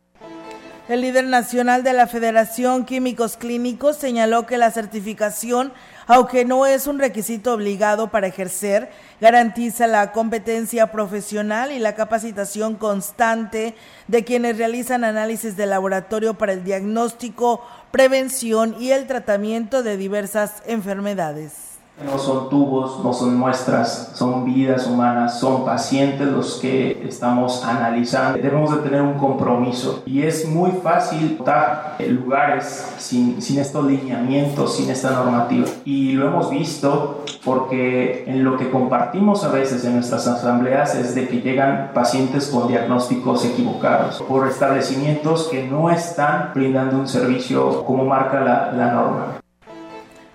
El 0.89 0.99
líder 0.99 1.23
nacional 1.23 1.81
de 1.81 1.93
la 1.93 2.07
Federación 2.07 2.83
Químicos 2.83 3.37
Clínicos 3.37 3.95
señaló 3.95 4.45
que 4.45 4.57
la 4.57 4.69
certificación, 4.69 5.71
aunque 6.07 6.43
no 6.43 6.65
es 6.65 6.87
un 6.87 6.99
requisito 6.99 7.53
obligado 7.53 8.09
para 8.09 8.27
ejercer, 8.27 8.89
garantiza 9.21 9.87
la 9.87 10.11
competencia 10.11 10.91
profesional 10.91 11.71
y 11.71 11.79
la 11.79 11.95
capacitación 11.95 12.75
constante 12.75 13.75
de 14.09 14.25
quienes 14.25 14.57
realizan 14.57 15.05
análisis 15.05 15.55
de 15.55 15.67
laboratorio 15.67 16.33
para 16.33 16.51
el 16.51 16.65
diagnóstico, 16.65 17.65
prevención 17.91 18.75
y 18.77 18.91
el 18.91 19.07
tratamiento 19.07 19.83
de 19.83 19.95
diversas 19.95 20.61
enfermedades. 20.65 21.68
No 22.05 22.17
son 22.17 22.49
tubos, 22.49 23.03
no 23.03 23.11
son 23.11 23.37
muestras, 23.37 24.11
son 24.13 24.45
vidas 24.45 24.87
humanas, 24.87 25.39
son 25.39 25.65
pacientes 25.65 26.27
los 26.27 26.55
que 26.55 27.05
estamos 27.05 27.65
analizando. 27.65 28.41
Debemos 28.41 28.71
de 28.71 28.77
tener 28.77 29.01
un 29.01 29.15
compromiso 29.15 30.01
y 30.05 30.23
es 30.23 30.47
muy 30.47 30.71
fácil 30.71 31.35
votar 31.37 31.97
lugares 31.99 32.93
sin, 32.97 33.41
sin 33.41 33.59
estos 33.59 33.85
lineamientos, 33.85 34.77
sin 34.77 34.89
esta 34.89 35.11
normativa. 35.11 35.67
Y 35.83 36.13
lo 36.13 36.27
hemos 36.27 36.49
visto 36.49 37.25
porque 37.43 38.23
en 38.27 38.45
lo 38.45 38.57
que 38.57 38.69
compartimos 38.69 39.43
a 39.43 39.49
veces 39.49 39.83
en 39.83 39.95
nuestras 39.95 40.25
asambleas 40.25 40.95
es 40.95 41.15
de 41.15 41.27
que 41.27 41.41
llegan 41.41 41.91
pacientes 41.93 42.47
con 42.47 42.69
diagnósticos 42.69 43.43
equivocados 43.43 44.21
por 44.23 44.47
establecimientos 44.47 45.49
que 45.49 45.67
no 45.67 45.91
están 45.91 46.51
brindando 46.53 46.97
un 46.97 47.07
servicio 47.09 47.83
como 47.83 48.05
marca 48.05 48.39
la, 48.39 48.71
la 48.71 48.93
norma. 48.93 49.39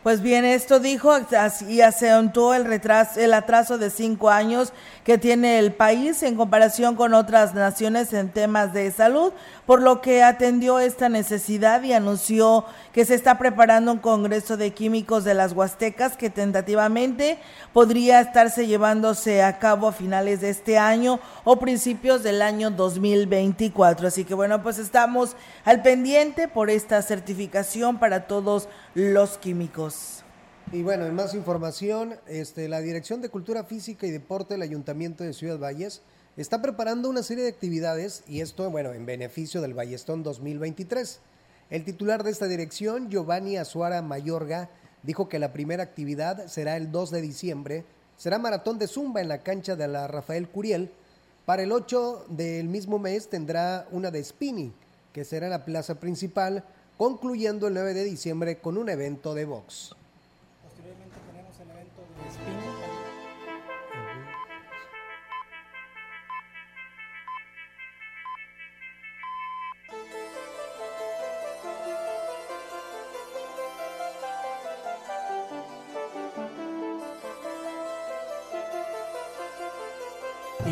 Pues 0.04 0.20
bien, 0.20 0.44
esto 0.44 0.80
dijo 0.80 1.14
y 1.66 1.80
acentuó 1.80 2.52
el, 2.52 2.66
retraso, 2.66 3.18
el 3.18 3.32
atraso 3.32 3.78
de 3.78 3.88
cinco 3.88 4.28
años 4.28 4.74
que 5.02 5.16
tiene 5.16 5.58
el 5.58 5.72
país 5.72 6.22
en 6.22 6.36
comparación 6.36 6.94
con 6.94 7.14
otras 7.14 7.54
naciones 7.54 8.12
en 8.12 8.28
temas 8.28 8.74
de 8.74 8.90
salud, 8.90 9.32
por 9.64 9.80
lo 9.80 10.02
que 10.02 10.22
atendió 10.22 10.78
esta 10.78 11.08
necesidad 11.08 11.82
y 11.84 11.94
anunció 11.94 12.66
que 12.92 13.06
se 13.06 13.14
está 13.14 13.38
preparando 13.38 13.92
un 13.92 13.98
congreso 13.98 14.58
de 14.58 14.72
químicos 14.74 15.24
de 15.24 15.32
las 15.32 15.52
Huastecas 15.52 16.18
que 16.18 16.28
tentativamente 16.28 17.38
podría 17.72 18.20
estarse 18.20 18.66
llevándose 18.66 19.42
a 19.42 19.58
cabo 19.58 19.88
a 19.88 19.92
finales 19.92 20.42
de 20.42 20.50
este 20.50 20.76
año 20.76 21.18
o 21.44 21.56
principios 21.58 22.22
del 22.22 22.42
año 22.42 22.70
2024. 22.70 24.08
Así 24.08 24.26
que 24.26 24.34
bueno, 24.34 24.62
pues 24.62 24.78
estamos 24.78 25.34
al 25.64 25.80
pendiente 25.80 26.46
por 26.46 26.68
esta 26.68 27.00
certificación 27.00 27.98
para 27.98 28.26
todos 28.26 28.64
los 28.64 28.68
químicos. 29.40 30.22
Y 30.70 30.84
bueno, 30.84 31.04
en 31.04 31.16
más 31.16 31.34
información, 31.34 32.14
este, 32.28 32.68
la 32.68 32.80
Dirección 32.80 33.20
de 33.20 33.28
Cultura 33.28 33.64
Física 33.64 34.06
y 34.06 34.12
Deporte 34.12 34.54
del 34.54 34.62
Ayuntamiento 34.62 35.24
de 35.24 35.32
Ciudad 35.32 35.58
Valles 35.58 36.02
está 36.36 36.62
preparando 36.62 37.08
una 37.08 37.24
serie 37.24 37.42
de 37.42 37.50
actividades 37.50 38.22
y 38.28 38.40
esto, 38.40 38.70
bueno, 38.70 38.92
en 38.92 39.04
beneficio 39.04 39.60
del 39.60 39.74
Ballestón 39.74 40.22
2023. 40.22 41.18
El 41.70 41.84
titular 41.84 42.22
de 42.22 42.30
esta 42.30 42.46
dirección, 42.46 43.10
Giovanni 43.10 43.56
Azuara 43.56 44.00
Mayorga, 44.00 44.70
dijo 45.02 45.28
que 45.28 45.40
la 45.40 45.52
primera 45.52 45.82
actividad 45.82 46.46
será 46.46 46.76
el 46.76 46.92
2 46.92 47.10
de 47.10 47.20
diciembre, 47.20 47.84
será 48.16 48.38
maratón 48.38 48.78
de 48.78 48.86
zumba 48.86 49.20
en 49.20 49.28
la 49.28 49.42
cancha 49.42 49.74
de 49.74 49.88
la 49.88 50.06
Rafael 50.06 50.48
Curiel. 50.48 50.92
Para 51.46 51.64
el 51.64 51.72
8 51.72 52.26
del 52.28 52.68
mismo 52.68 53.00
mes 53.00 53.28
tendrá 53.28 53.88
una 53.90 54.12
de 54.12 54.22
spinning, 54.22 54.72
que 55.12 55.24
será 55.24 55.46
en 55.46 55.50
la 55.50 55.64
plaza 55.64 55.96
principal, 55.96 56.64
concluyendo 56.96 57.66
el 57.68 57.74
9 57.74 57.94
de 57.94 58.04
diciembre 58.04 58.58
con 58.58 58.78
un 58.78 58.88
evento 58.88 59.34
de 59.34 59.44
box. 59.44 59.94
Posteriormente 60.62 61.16
tenemos 61.26 61.58
el 61.60 61.70
evento 61.70 62.02
de 62.22 62.30
spinning. 62.30 62.74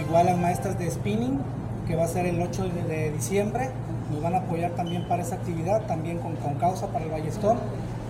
Igual 0.06 0.26
las 0.26 0.38
maestras 0.38 0.78
de 0.78 0.90
spinning, 0.90 1.40
que 1.86 1.96
va 1.96 2.04
a 2.04 2.08
ser 2.08 2.26
el 2.26 2.40
8 2.40 2.68
de 2.68 3.10
diciembre, 3.12 3.70
nos 4.12 4.22
van 4.22 4.34
a 4.34 4.38
apoyar 4.38 4.72
también 4.72 5.06
para 5.08 5.22
esa 5.22 5.36
actividad, 5.36 5.82
también 5.86 6.18
con, 6.18 6.36
con 6.36 6.54
causa 6.54 6.88
para 6.88 7.04
el 7.04 7.10
Ballestón. 7.10 7.58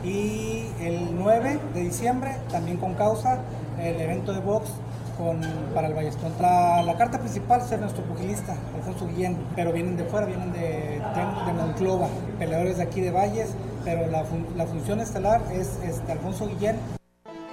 Y 0.05 0.67
el 0.81 1.17
9 1.17 1.61
de 1.75 1.81
diciembre, 1.81 2.37
también 2.51 2.77
con 2.79 2.95
causa, 2.95 3.39
el 3.79 4.01
evento 4.01 4.33
de 4.33 4.41
box 4.41 4.69
con, 5.17 5.41
para 5.75 5.87
el 5.87 5.95
Ballestón. 5.95 6.33
La, 6.41 6.83
la 6.83 6.97
carta 6.97 7.21
principal 7.21 7.61
es 7.61 7.79
nuestro 7.79 8.03
pugilista, 8.05 8.57
Alfonso 8.75 9.07
Guillén, 9.07 9.37
pero 9.55 9.73
vienen 9.73 9.97
de 9.97 10.05
fuera, 10.05 10.27
vienen 10.27 10.53
de, 10.53 11.01
de 11.01 11.53
Monclova, 11.53 12.09
peleadores 12.39 12.79
de 12.79 12.83
aquí 12.83 13.01
de 13.01 13.13
Valles, 13.13 13.51
pero 13.85 14.07
la, 14.09 14.25
la 14.57 14.67
función 14.67 15.01
estelar 15.01 15.41
es 15.53 15.79
este, 15.85 16.13
Alfonso 16.13 16.49
Guillén. 16.49 16.77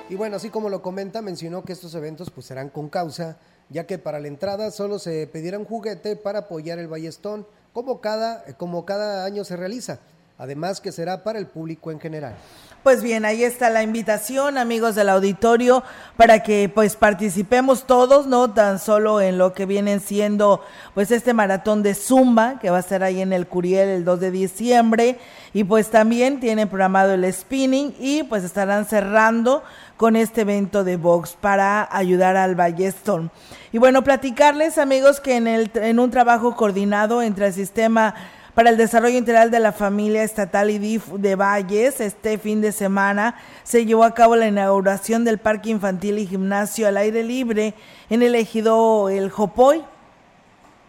Y 0.09 0.15
bueno, 0.15 0.37
así 0.37 0.49
como 0.49 0.69
lo 0.69 0.81
comenta, 0.81 1.21
mencionó 1.21 1.63
que 1.63 1.73
estos 1.73 1.93
eventos 1.93 2.31
pues 2.31 2.47
serán 2.47 2.69
con 2.69 2.89
causa, 2.89 3.37
ya 3.69 3.85
que 3.85 3.99
para 3.99 4.19
la 4.19 4.27
entrada 4.27 4.71
solo 4.71 4.97
se 4.97 5.27
pedirá 5.27 5.59
un 5.59 5.65
juguete 5.65 6.15
para 6.15 6.39
apoyar 6.39 6.79
el 6.79 6.87
Ballestón, 6.87 7.45
como 7.73 8.01
cada, 8.01 8.43
como 8.57 8.85
cada 8.85 9.25
año 9.25 9.43
se 9.43 9.55
realiza, 9.55 9.99
además 10.39 10.79
que 10.79 10.91
será 10.91 11.21
para 11.21 11.37
el 11.37 11.47
público 11.47 11.91
en 11.91 11.99
general. 11.99 12.33
Pues 12.81 13.03
bien, 13.03 13.25
ahí 13.25 13.43
está 13.43 13.69
la 13.69 13.83
invitación, 13.83 14.57
amigos 14.57 14.95
del 14.95 15.09
auditorio, 15.09 15.83
para 16.15 16.43
que 16.43 16.71
pues 16.73 16.95
participemos 16.95 17.85
todos, 17.85 18.25
no 18.25 18.53
tan 18.53 18.79
solo 18.79 19.19
en 19.19 19.37
lo 19.37 19.51
que 19.51 19.65
vienen 19.65 19.99
siendo 19.99 20.63
pues 20.93 21.11
este 21.11 21.33
maratón 21.33 21.83
de 21.83 21.93
Zumba, 21.93 22.57
que 22.59 22.69
va 22.69 22.77
a 22.77 22.81
ser 22.81 23.03
ahí 23.03 23.19
en 23.21 23.33
el 23.33 23.47
Curiel 23.47 23.89
el 23.89 24.05
2 24.05 24.21
de 24.21 24.31
diciembre, 24.31 25.19
y 25.53 25.65
pues 25.65 25.89
también 25.89 26.39
tienen 26.39 26.69
programado 26.69 27.13
el 27.13 27.31
spinning 27.33 27.93
y 27.99 28.23
pues 28.23 28.45
estarán 28.45 28.85
cerrando 28.85 29.61
con 29.97 30.15
este 30.15 30.41
evento 30.41 30.85
de 30.85 30.95
box 30.95 31.35
para 31.39 31.85
ayudar 31.91 32.37
al 32.37 32.55
Balleston. 32.55 33.29
Y 33.73 33.77
bueno, 33.77 34.05
platicarles, 34.05 34.77
amigos, 34.77 35.19
que 35.19 35.35
en, 35.35 35.47
el, 35.47 35.69
en 35.75 35.99
un 35.99 36.11
trabajo 36.11 36.55
coordinado 36.55 37.21
entre 37.21 37.47
el 37.47 37.53
sistema 37.53 38.15
para 38.59 38.71
el 38.71 38.75
Desarrollo 38.75 39.17
Integral 39.17 39.51
de 39.51 39.61
la 39.61 39.71
Familia 39.71 40.21
Estatal 40.21 40.69
IDIF 40.69 41.13
de 41.13 41.37
Valles. 41.37 42.01
Este 42.01 42.37
fin 42.37 42.59
de 42.59 42.73
semana 42.73 43.35
se 43.63 43.85
llevó 43.85 44.03
a 44.03 44.13
cabo 44.13 44.35
la 44.35 44.49
inauguración 44.49 45.23
del 45.23 45.37
Parque 45.37 45.69
Infantil 45.69 46.19
y 46.19 46.27
Gimnasio 46.27 46.85
al 46.85 46.97
aire 46.97 47.23
libre 47.23 47.73
en 48.09 48.21
el 48.21 48.35
ejido 48.35 49.07
El 49.07 49.29
Jopoy. 49.29 49.85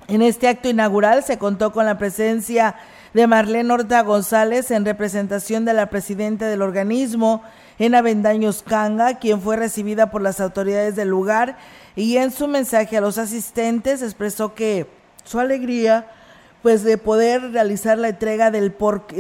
En 0.09 0.21
este 0.21 0.49
acto 0.49 0.69
inaugural 0.69 1.23
se 1.23 1.39
contó 1.39 1.71
con 1.71 1.87
la 1.87 1.97
presencia 1.97 2.75
de 3.15 3.29
Marlene 3.29 3.73
Horta 3.73 4.01
González 4.01 4.73
en 4.73 4.85
representación 4.85 5.65
de 5.65 5.73
la 5.73 5.91
presidenta 5.91 6.49
del 6.49 6.63
organismo, 6.63 7.41
en 7.79 7.95
Avendaños 7.95 8.65
Canga, 8.65 9.21
quien 9.21 9.41
fue 9.41 9.57
recibida 9.57 10.11
por 10.11 10.23
las 10.23 10.41
autoridades 10.41 10.97
del 10.97 11.07
lugar 11.07 11.57
y 11.95 12.17
en 12.17 12.33
su 12.33 12.49
mensaje 12.49 12.97
a 12.97 13.01
los 13.01 13.17
asistentes 13.17 14.03
expresó 14.03 14.57
que 14.57 14.89
su 15.23 15.39
alegría 15.39 16.09
pues 16.63 16.83
de 16.83 16.99
poder 16.99 17.53
realizar 17.53 17.99
la 17.99 18.09
entrega 18.09 18.51
del, 18.51 18.75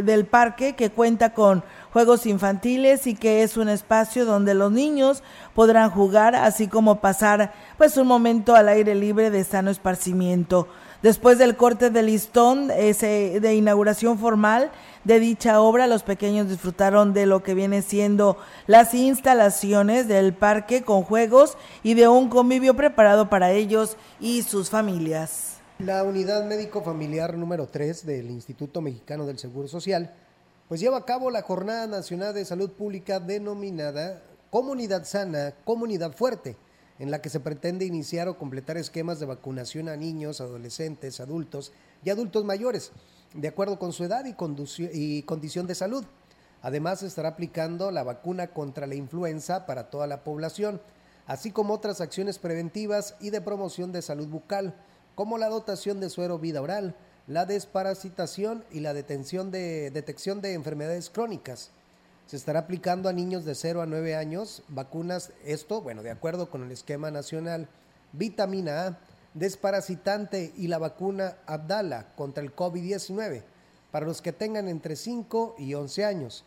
del 0.05 0.27
parque 0.27 0.75
que 0.77 0.91
cuenta 0.91 1.33
con 1.33 1.63
juegos 1.93 2.27
infantiles 2.27 3.07
y 3.07 3.15
que 3.15 3.43
es 3.43 3.57
un 3.57 3.69
espacio 3.69 4.25
donde 4.25 4.55
los 4.55 4.71
niños 4.71 5.23
podrán 5.55 5.91
jugar 5.91 6.35
así 6.35 6.69
como 6.69 7.01
pasar 7.01 7.53
pues 7.79 7.97
un 7.97 8.07
momento 8.07 8.55
al 8.55 8.69
aire 8.69 8.95
libre 8.95 9.31
de 9.31 9.45
sano 9.45 9.71
esparcimiento. 9.71 10.69
Después 11.03 11.39
del 11.39 11.57
corte 11.57 11.89
de 11.89 12.03
listón 12.03 12.71
ese, 12.71 13.41
de 13.41 13.55
inauguración 13.55 14.19
formal 14.19 14.71
de 15.05 15.19
dicha 15.19 15.63
obra, 15.63 15.87
los 15.87 16.03
pequeños 16.03 16.49
disfrutaron 16.49 17.15
de 17.15 17.25
lo 17.25 17.43
que 17.43 17.55
viene 17.55 17.81
siendo 17.81 18.37
las 18.67 18.93
instalaciones 18.93 20.09
del 20.09 20.35
parque 20.35 20.83
con 20.83 21.03
juegos 21.03 21.57
y 21.83 21.95
de 21.95 22.07
un 22.07 22.29
convivio 22.29 22.75
preparado 22.77 23.31
para 23.31 23.51
ellos 23.51 23.97
y 24.21 24.43
sus 24.43 24.69
familias. 24.69 25.50
La 25.85 26.05
unidad 26.05 26.45
médico 26.45 26.83
familiar 26.83 27.39
número 27.39 27.67
3 27.67 28.05
del 28.05 28.31
Instituto 28.31 28.83
Mexicano 28.83 29.25
del 29.25 29.39
Seguro 29.39 29.67
Social 29.67 30.13
pues 30.69 30.79
lleva 30.79 30.99
a 30.99 31.05
cabo 31.07 31.31
la 31.31 31.41
Jornada 31.41 31.87
Nacional 31.87 32.35
de 32.35 32.45
Salud 32.45 32.71
Pública 32.73 33.19
denominada 33.19 34.23
Comunidad 34.51 35.07
Sana, 35.07 35.55
Comunidad 35.65 36.13
Fuerte, 36.13 36.59
en 36.99 37.11
la 37.11 37.23
que 37.23 37.31
se 37.31 37.41
pretende 37.41 37.87
iniciar 37.87 38.29
o 38.29 38.37
completar 38.37 38.77
esquemas 38.77 39.21
de 39.21 39.27
vacunación 39.27 39.89
a 39.89 39.97
niños, 39.97 40.43
adolescentes, 40.43 41.19
adultos 41.19 41.73
y 42.05 42.11
adultos 42.11 42.45
mayores, 42.45 42.93
de 43.33 43.49
acuerdo 43.49 43.79
con 43.79 43.95
su 43.95 44.05
edad 44.05 44.27
y, 44.27 44.37
y 44.93 45.23
condición 45.23 45.67
de 45.67 45.75
salud. 45.75 46.05
Además, 46.61 47.01
se 47.01 47.07
estará 47.07 47.31
aplicando 47.31 47.91
la 47.91 48.03
vacuna 48.03 48.49
contra 48.49 48.87
la 48.87 48.97
influenza 48.97 49.65
para 49.65 49.89
toda 49.89 50.07
la 50.07 50.25
población, 50.25 50.79
así 51.27 51.53
como 51.53 51.73
otras 51.73 52.03
acciones 52.03 52.39
preventivas 52.39 53.15
y 53.19 53.31
de 53.31 53.41
promoción 53.41 53.93
de 53.93 54.03
salud 54.03 54.29
bucal 54.29 54.75
como 55.15 55.39
la 55.39 55.49
dotación 55.49 56.01
de 56.01 56.11
suero 56.11 56.39
vida 56.39 56.61
oral, 56.61 56.95
la 57.27 57.47
desparasitación 57.47 58.65
y 58.71 58.81
la 58.81 58.95
detención 58.95 59.51
de, 59.51 59.91
detección 59.91 60.41
de 60.41 60.55
enfermedades 60.55 61.11
crónicas. 61.11 61.71
Se 62.27 62.37
estará 62.37 62.61
aplicando 62.61 63.09
a 63.09 63.13
niños 63.13 63.45
de 63.45 63.55
0 63.55 63.83
a 63.83 63.87
9 63.87 64.17
años 64.17 64.63
vacunas, 64.69 65.33
esto, 65.45 65.81
bueno, 65.81 66.03
de 66.03 66.11
acuerdo 66.11 66.51
con 66.51 66.63
el 66.65 66.73
esquema 66.73 67.11
nacional, 67.11 67.69
vitamina 68.13 68.87
A, 68.87 68.99
desparasitante 69.35 70.53
y 70.57 70.67
la 70.69 70.79
vacuna 70.79 71.37
Abdala 71.47 72.13
contra 72.17 72.43
el 72.43 72.55
COVID-19 72.55 73.43
para 73.91 74.07
los 74.07 74.23
que 74.23 74.33
tengan 74.33 74.69
entre 74.69 74.97
5 74.97 75.57
y 75.59 75.75
11 75.75 76.05
años. 76.05 76.45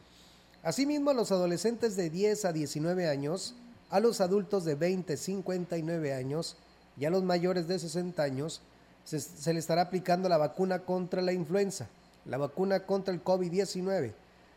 Asimismo, 0.64 1.10
a 1.10 1.14
los 1.14 1.32
adolescentes 1.32 1.96
de 1.96 2.10
10 2.10 2.46
a 2.46 2.54
19 2.54 3.10
años, 3.10 3.56
a 3.90 4.00
los 4.00 4.22
adultos 4.22 4.66
de 4.66 4.76
20 4.76 5.14
a 5.14 5.18
59 5.18 6.14
años, 6.14 6.58
y 6.98 7.06
a 7.06 7.10
los 7.10 7.24
mayores 7.24 7.68
de 7.68 7.80
60 7.80 8.22
años 8.22 8.62
se, 9.04 9.54
le 9.54 9.60
estará 9.60 9.84
aplicando 9.84 10.30
la 10.30 10.38
vacuna 10.38 10.80
contra 10.80 11.22
la 11.22 11.34
influenza, 11.34 11.88
la 12.26 12.38
vacuna 12.38 12.86
contra 12.86 13.14
el 13.14 13.24
COVID-19, 13.24 14.14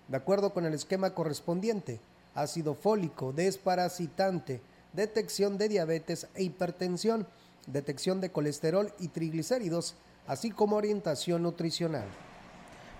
de 0.09 0.17
acuerdo 0.17 0.53
con 0.53 0.65
el 0.65 0.75
esquema 0.75 1.11
correspondiente, 1.15 2.01
ácido 2.35 2.75
fólico, 2.75 3.33
desparasitante, 3.33 4.61
detección 4.93 5.59
de 5.59 5.69
diabetes 5.69 6.29
e 6.35 6.45
hipertensión, 6.45 7.27
detección 7.67 8.21
de 8.21 8.31
colesterol 8.31 8.93
y 9.01 9.09
triglicéridos, 9.09 9.97
así 10.27 10.51
como 10.51 10.77
orientación 10.77 11.43
nutricional. 11.43 12.05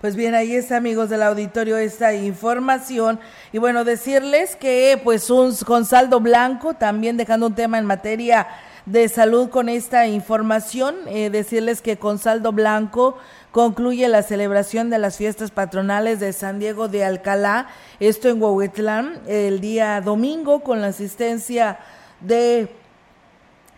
Pues 0.01 0.15
bien, 0.15 0.35
ahí 0.35 0.53
está, 0.53 0.77
amigos 0.77 1.09
del 1.09 1.23
auditorio, 1.23 1.75
esta 1.77 2.13
información. 2.13 3.19
Y 3.51 3.57
bueno, 3.57 3.83
decirles 3.83 4.55
que 4.55 5.01
pues 5.03 5.31
un 5.31 5.55
con 5.65 5.85
saldo 5.85 6.19
blanco, 6.19 6.75
también 6.75 7.17
dejando 7.17 7.47
un 7.47 7.55
tema 7.55 7.79
en 7.79 7.85
materia 7.85 8.47
de 8.87 9.09
salud 9.09 9.49
con 9.49 9.67
esta 9.67 10.07
información. 10.07 10.95
Eh, 11.07 11.29
decirles 11.29 11.81
que 11.81 11.97
con 11.97 12.17
saldo 12.17 12.53
blanco 12.53 13.17
concluye 13.51 14.07
la 14.07 14.23
celebración 14.23 14.89
de 14.89 14.97
las 14.97 15.17
fiestas 15.17 15.51
patronales 15.51 16.19
de 16.19 16.31
San 16.31 16.57
Diego 16.57 16.87
de 16.87 17.03
Alcalá, 17.03 17.67
esto 17.99 18.29
en 18.29 18.41
Huehuetlán, 18.41 19.19
el 19.27 19.59
día 19.59 19.99
domingo 20.01 20.61
con 20.61 20.81
la 20.81 20.87
asistencia 20.87 21.79
de 22.21 22.69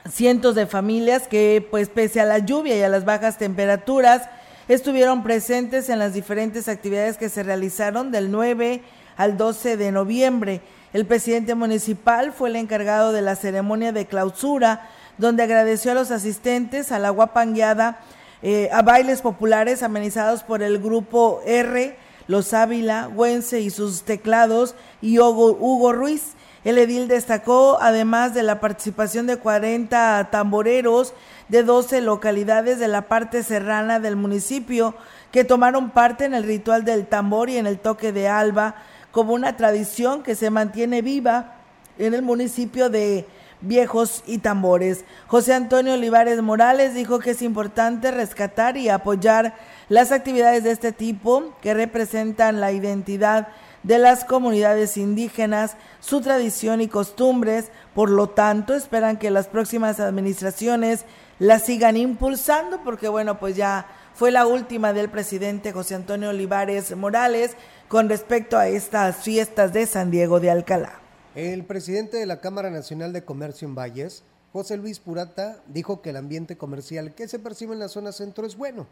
cientos 0.10 0.56
de 0.56 0.68
familias 0.68 1.28
que 1.28 1.66
pues 1.70 1.90
pese 1.90 2.22
a 2.22 2.26
la 2.26 2.40
lluvia 2.40 2.78
y 2.78 2.84
a 2.84 2.90
las 2.90 3.06
bajas 3.06 3.38
temperaturas 3.38 4.30
estuvieron 4.68 5.24
presentes 5.24 5.90
en 5.90 5.98
las 5.98 6.14
diferentes 6.14 6.68
actividades 6.68 7.18
que 7.18 7.30
se 7.30 7.42
realizaron 7.44 8.12
del 8.12 8.32
9 8.32 8.84
al 9.18 9.38
12 9.38 9.76
de 9.76 9.92
noviembre. 9.92 10.62
El 10.94 11.06
presidente 11.06 11.56
municipal 11.56 12.32
fue 12.32 12.50
el 12.50 12.56
encargado 12.56 13.12
de 13.12 13.22
la 13.22 13.36
ceremonia 13.36 13.92
de 13.92 14.06
clausura 14.06 14.90
donde 15.20 15.44
agradeció 15.44 15.92
a 15.92 15.96
los 15.96 16.12
asistentes 16.12 16.92
a 16.92 16.98
la 16.98 17.12
guapangueada, 17.12 18.00
eh, 18.42 18.70
a 18.72 18.82
bailes 18.82 19.22
populares 19.22 19.84
amenizados 19.84 20.44
por 20.44 20.64
el 20.64 20.80
grupo 20.80 21.42
R, 21.46 21.96
Los 22.28 22.54
Ávila, 22.54 23.08
Güense 23.14 23.60
y 23.60 23.70
sus 23.70 24.04
teclados 24.04 24.76
y 25.02 25.20
Hugo, 25.20 25.92
Ruiz. 25.92 26.36
El 26.64 26.78
edil 26.78 27.08
destacó, 27.08 27.78
además 27.82 28.34
de 28.34 28.44
la 28.44 28.60
participación 28.60 29.28
de 29.28 29.38
40 29.38 30.30
tamboreros 30.32 31.14
de 31.50 31.64
12 31.64 32.02
localidades 32.02 32.80
de 32.80 32.88
la 32.88 33.04
parte 33.04 33.44
serrana 33.44 34.00
del 34.00 34.16
municipio, 34.16 34.96
que 35.32 35.44
tomaron 35.44 35.90
parte 35.90 36.26
en 36.26 36.34
el 36.34 36.44
ritual 36.44 36.86
del 36.86 37.08
tambor 37.08 37.50
y 37.50 37.58
en 37.58 37.68
el 37.68 37.80
toque 37.80 38.12
de 38.12 38.28
alba, 38.30 38.76
como 39.12 39.34
una 39.34 39.58
tradición 39.58 40.24
que 40.24 40.36
se 40.36 40.50
mantiene 40.50 41.02
viva 41.02 41.56
en 41.98 42.14
el 42.14 42.22
municipio 42.22 42.90
de 42.90 43.26
viejos 43.62 44.24
y 44.26 44.40
tambores. 44.40 45.06
José 45.28 45.54
Antonio 45.54 45.94
Olivares 45.94 46.42
Morales 46.42 46.94
dijo 46.94 47.20
que 47.20 47.32
es 47.32 47.42
importante 47.42 48.12
rescatar 48.12 48.78
y 48.78 48.90
apoyar 48.90 49.56
las 49.90 50.12
actividades 50.12 50.64
de 50.64 50.72
este 50.72 50.92
tipo 50.92 51.56
que 51.62 51.74
representan 51.74 52.60
la 52.60 52.72
identidad 52.72 53.50
de 53.84 53.98
las 53.98 54.26
comunidades 54.26 54.98
indígenas, 54.98 55.76
su 56.00 56.22
tradición 56.22 56.82
y 56.82 56.88
costumbres. 56.88 57.72
Por 57.94 58.10
lo 58.10 58.30
tanto, 58.30 58.76
esperan 58.76 59.18
que 59.18 59.32
las 59.32 59.48
próximas 59.48 60.00
administraciones 60.00 61.06
las 61.40 61.64
sigan 61.64 61.98
impulsando 61.98 62.82
porque, 62.84 63.08
bueno, 63.08 63.40
pues 63.40 63.56
ya 63.56 63.88
fue 64.14 64.32
la 64.32 64.46
última 64.46 64.92
del 64.92 65.10
presidente 65.10 65.72
José 65.72 65.96
Antonio 65.96 66.30
Olivares 66.30 66.96
Morales 66.96 67.56
con 67.88 68.10
respecto 68.10 68.58
a 68.58 68.68
estas 68.68 69.18
fiestas 69.18 69.72
de 69.72 69.86
San 69.86 70.12
Diego 70.12 70.40
de 70.40 70.52
Alcalá. 70.52 71.00
El 71.36 71.64
presidente 71.64 72.18
de 72.18 72.26
la 72.26 72.42
Cámara 72.42 72.72
Nacional 72.72 73.14
de 73.14 73.24
Comercio 73.24 73.68
en 73.68 73.76
Valles, 73.76 74.24
José 74.52 74.78
Luis 74.78 75.00
Purata, 75.00 75.62
dijo 75.68 76.02
que 76.02 76.10
el 76.10 76.18
ambiente 76.18 76.58
comercial 76.58 77.14
que 77.14 77.28
se 77.28 77.38
percibe 77.38 77.74
en 77.74 77.80
la 77.80 77.88
zona 77.88 78.12
centro 78.12 78.48
es 78.48 78.58
bueno 78.58 78.88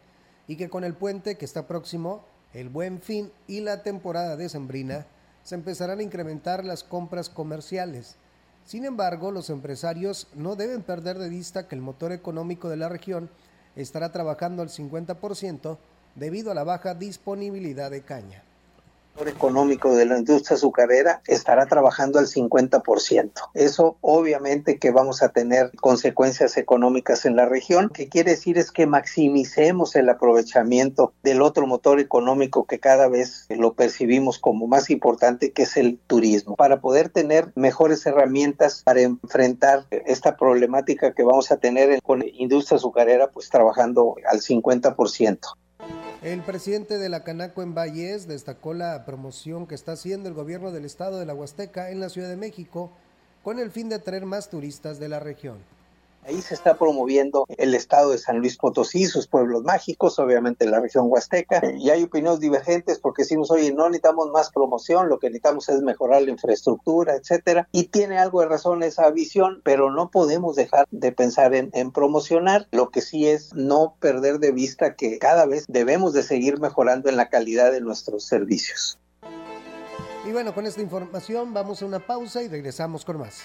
y 0.46 0.54
que 0.54 0.68
con 0.70 0.84
el 0.84 0.94
puente 0.94 1.36
que 1.36 1.44
está 1.44 1.66
próximo, 1.66 2.24
el 2.54 2.68
buen 2.68 3.00
fin 3.00 3.32
y 3.48 3.58
la 3.58 3.82
temporada 3.82 4.36
de 4.36 4.48
Sembrina, 4.48 5.04
se 5.42 5.56
empezarán 5.56 5.98
a 5.98 6.04
incrementar 6.04 6.64
las 6.64 6.84
compras 6.84 7.28
comerciales. 7.28 8.14
Sin 8.64 8.84
embargo, 8.84 9.32
los 9.32 9.50
empresarios 9.50 10.28
no 10.36 10.54
deben 10.54 10.82
perder 10.82 11.18
de 11.18 11.30
vista 11.30 11.66
que 11.66 11.74
el 11.74 11.80
motor 11.80 12.12
económico 12.12 12.68
de 12.68 12.76
la 12.76 12.88
región 12.88 13.30
estará 13.74 14.12
trabajando 14.12 14.62
al 14.62 14.68
50% 14.68 15.76
debido 16.14 16.52
a 16.52 16.54
la 16.54 16.62
baja 16.62 16.94
disponibilidad 16.94 17.90
de 17.90 18.02
caña 18.02 18.44
económico 19.26 19.96
de 19.96 20.06
la 20.06 20.18
industria 20.18 20.56
azucarera 20.56 21.22
estará 21.26 21.66
trabajando 21.66 22.18
al 22.18 22.26
50%. 22.26 23.32
Eso 23.54 23.96
obviamente 24.00 24.78
que 24.78 24.92
vamos 24.92 25.22
a 25.22 25.30
tener 25.30 25.72
consecuencias 25.80 26.56
económicas 26.56 27.24
en 27.24 27.34
la 27.34 27.46
región. 27.46 27.88
que 27.88 28.08
quiere 28.08 28.32
decir 28.32 28.58
es 28.58 28.70
que 28.70 28.86
maximicemos 28.86 29.96
el 29.96 30.08
aprovechamiento 30.08 31.12
del 31.22 31.42
otro 31.42 31.66
motor 31.66 31.98
económico 31.98 32.66
que 32.66 32.78
cada 32.78 33.08
vez 33.08 33.46
lo 33.48 33.74
percibimos 33.74 34.38
como 34.38 34.66
más 34.66 34.90
importante, 34.90 35.52
que 35.52 35.62
es 35.62 35.76
el 35.76 35.98
turismo, 36.06 36.54
para 36.54 36.80
poder 36.80 37.08
tener 37.08 37.50
mejores 37.54 38.04
herramientas 38.06 38.82
para 38.84 39.00
enfrentar 39.00 39.86
esta 39.90 40.36
problemática 40.36 41.14
que 41.14 41.24
vamos 41.24 41.50
a 41.50 41.56
tener 41.56 42.00
con 42.02 42.22
industria 42.22 42.76
azucarera, 42.76 43.30
pues 43.30 43.48
trabajando 43.48 44.16
al 44.30 44.40
50%. 44.40 45.38
El 46.20 46.42
presidente 46.42 46.98
de 46.98 47.08
la 47.08 47.22
Canaco 47.22 47.62
en 47.62 47.76
Valles 47.76 48.26
destacó 48.26 48.74
la 48.74 49.04
promoción 49.04 49.68
que 49.68 49.76
está 49.76 49.92
haciendo 49.92 50.28
el 50.28 50.34
gobierno 50.34 50.72
del 50.72 50.84
estado 50.84 51.20
de 51.20 51.26
la 51.26 51.34
Huasteca 51.34 51.92
en 51.92 52.00
la 52.00 52.08
Ciudad 52.08 52.28
de 52.28 52.36
México 52.36 52.90
con 53.44 53.60
el 53.60 53.70
fin 53.70 53.88
de 53.88 53.94
atraer 53.94 54.26
más 54.26 54.50
turistas 54.50 54.98
de 54.98 55.08
la 55.08 55.20
región. 55.20 55.58
Ahí 56.28 56.42
se 56.42 56.52
está 56.52 56.76
promoviendo 56.76 57.46
el 57.56 57.74
estado 57.74 58.10
de 58.10 58.18
San 58.18 58.40
Luis 58.40 58.58
Potosí, 58.58 59.06
sus 59.06 59.26
pueblos 59.26 59.62
mágicos, 59.64 60.18
obviamente 60.18 60.66
la 60.66 60.78
región 60.78 61.06
huasteca, 61.08 61.62
y 61.78 61.88
hay 61.88 62.02
opiniones 62.02 62.38
divergentes 62.38 62.98
porque 62.98 63.22
decimos, 63.22 63.50
oye, 63.50 63.72
no 63.72 63.88
necesitamos 63.88 64.30
más 64.30 64.50
promoción, 64.50 65.08
lo 65.08 65.18
que 65.18 65.28
necesitamos 65.28 65.70
es 65.70 65.80
mejorar 65.80 66.20
la 66.20 66.30
infraestructura, 66.30 67.14
etcétera, 67.14 67.66
y 67.72 67.84
tiene 67.84 68.18
algo 68.18 68.42
de 68.42 68.48
razón 68.48 68.82
esa 68.82 69.10
visión, 69.10 69.62
pero 69.64 69.90
no 69.90 70.10
podemos 70.10 70.54
dejar 70.54 70.86
de 70.90 71.12
pensar 71.12 71.54
en, 71.54 71.70
en 71.72 71.92
promocionar, 71.92 72.68
lo 72.72 72.90
que 72.90 73.00
sí 73.00 73.26
es 73.26 73.54
no 73.54 73.94
perder 73.98 74.38
de 74.38 74.52
vista 74.52 74.96
que 74.96 75.18
cada 75.18 75.46
vez 75.46 75.64
debemos 75.66 76.12
de 76.12 76.24
seguir 76.24 76.60
mejorando 76.60 77.08
en 77.08 77.16
la 77.16 77.30
calidad 77.30 77.72
de 77.72 77.80
nuestros 77.80 78.26
servicios. 78.26 78.98
Y 80.26 80.32
bueno, 80.32 80.52
con 80.52 80.66
esta 80.66 80.82
información 80.82 81.54
vamos 81.54 81.80
a 81.80 81.86
una 81.86 82.00
pausa 82.00 82.42
y 82.42 82.48
regresamos 82.48 83.06
con 83.06 83.16
más. 83.16 83.44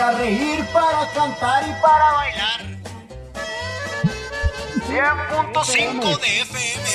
Para 0.00 0.16
reír, 0.16 0.64
para 0.72 1.06
cantar 1.12 1.62
y 1.68 1.72
para 1.82 2.12
bailar. 2.12 2.60
100.5 4.88 6.18
de 6.20 6.40
FM. 6.40 6.86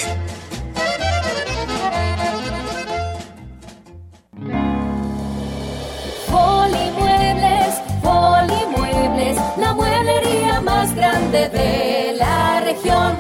Polimuebles, 6.32 7.74
Polimuebles, 8.02 9.38
la 9.58 9.74
mueblería 9.76 10.62
más 10.62 10.96
grande 10.96 11.50
de 11.50 12.16
la 12.18 12.62
región. 12.62 13.20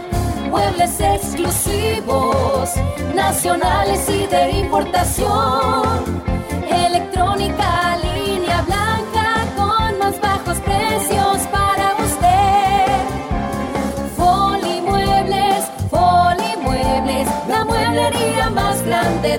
Muebles 0.49 0.99
exclusivos, 0.99 2.71
nacionales 3.13 4.09
y 4.09 4.25
de 4.25 4.49
importación 4.49 6.34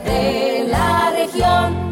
de 0.00 0.66
la 0.68 1.12
región. 1.16 1.86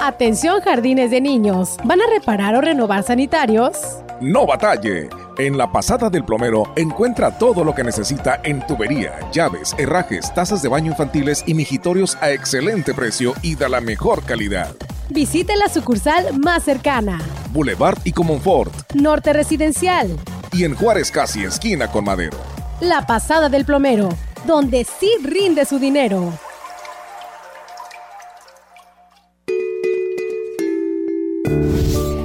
Atención 0.00 0.60
jardines 0.60 1.10
de 1.10 1.20
niños, 1.20 1.76
¿van 1.84 2.00
a 2.00 2.06
reparar 2.06 2.54
o 2.54 2.60
renovar 2.60 3.02
sanitarios? 3.02 3.76
No 4.20 4.46
batalle. 4.46 5.08
En 5.38 5.56
la 5.56 5.70
pasada 5.70 6.10
del 6.10 6.24
plomero 6.24 6.64
encuentra 6.74 7.38
todo 7.38 7.62
lo 7.62 7.74
que 7.74 7.84
necesita 7.84 8.40
en 8.42 8.66
tubería, 8.66 9.18
llaves, 9.32 9.74
herrajes, 9.78 10.34
tazas 10.34 10.62
de 10.62 10.68
baño 10.68 10.90
infantiles 10.90 11.44
y 11.46 11.54
mijitorios 11.54 12.16
a 12.20 12.32
excelente 12.32 12.94
precio 12.94 13.34
y 13.42 13.54
de 13.54 13.68
la 13.68 13.80
mejor 13.80 14.24
calidad. 14.24 14.74
Visite 15.10 15.56
la 15.56 15.68
sucursal 15.68 16.38
más 16.38 16.64
cercana. 16.64 17.20
Boulevard 17.52 17.98
y 18.04 18.12
Comonfort. 18.12 18.72
Norte 18.94 19.32
Residencial. 19.32 20.16
Y 20.52 20.64
en 20.64 20.74
Juárez 20.74 21.10
Casi, 21.10 21.44
esquina 21.44 21.90
con 21.90 22.04
Madero. 22.04 22.36
La 22.80 23.06
pasada 23.06 23.48
del 23.48 23.64
plomero, 23.64 24.08
donde 24.46 24.84
sí 24.84 25.10
rinde 25.22 25.64
su 25.64 25.78
dinero. 25.78 26.32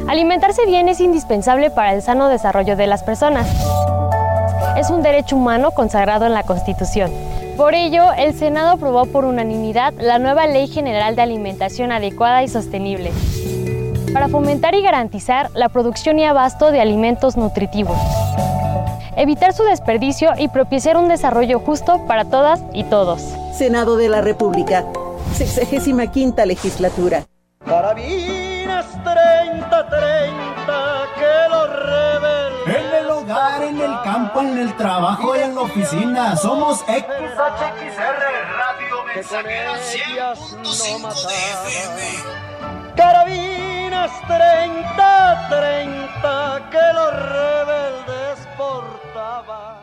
Alimentarse 0.07 0.65
bien 0.65 0.89
es 0.89 0.99
indispensable 0.99 1.71
para 1.71 1.93
el 1.93 2.01
sano 2.01 2.27
desarrollo 2.27 2.75
de 2.75 2.87
las 2.87 3.03
personas. 3.03 3.47
Es 4.77 4.89
un 4.89 5.01
derecho 5.01 5.35
humano 5.35 5.71
consagrado 5.71 6.25
en 6.25 6.33
la 6.33 6.43
Constitución. 6.43 7.11
Por 7.57 7.73
ello, 7.73 8.11
el 8.13 8.33
Senado 8.33 8.71
aprobó 8.71 9.05
por 9.05 9.25
unanimidad 9.25 9.93
la 9.97 10.19
nueva 10.19 10.47
Ley 10.47 10.67
General 10.67 11.15
de 11.15 11.21
Alimentación 11.21 11.91
Adecuada 11.91 12.43
y 12.43 12.47
Sostenible 12.47 13.11
para 14.13 14.27
fomentar 14.27 14.75
y 14.75 14.81
garantizar 14.81 15.49
la 15.55 15.69
producción 15.69 16.19
y 16.19 16.25
abasto 16.25 16.71
de 16.71 16.79
alimentos 16.79 17.35
nutritivos, 17.35 17.97
evitar 19.17 19.53
su 19.53 19.63
desperdicio 19.63 20.31
y 20.37 20.47
propiciar 20.47 20.97
un 20.97 21.07
desarrollo 21.07 21.59
justo 21.59 22.05
para 22.07 22.25
todas 22.25 22.61
y 22.73 22.83
todos. 22.85 23.21
Senado 23.53 23.97
de 23.97 24.09
la 24.09 24.21
República, 24.21 24.85
65 25.33 26.45
legislatura. 26.45 27.25
30, 29.03 29.89
30, 29.89 31.07
que 31.17 31.49
los 31.49 31.69
rebeldes. 31.69 32.75
En 32.75 32.95
el 32.95 33.09
hogar, 33.09 33.63
en 33.63 33.81
el 33.81 34.01
campo, 34.03 34.41
en 34.41 34.57
el 34.57 34.75
trabajo 34.77 35.35
y 35.35 35.39
en 35.39 35.55
la 35.55 35.61
oficina. 35.61 36.35
Somos 36.35 36.79
XHXR 36.79 38.23
Radio 38.57 39.05
Mensajera 39.15 39.75
100.5 39.77 41.27
de 41.27 41.35
FM. 41.69 42.01
Carabinas 42.95 44.11
30, 44.27 45.47
30, 45.49 46.69
que 46.71 46.93
los 46.93 47.13
rebeldes 47.29 48.32
portaban. 48.63 49.77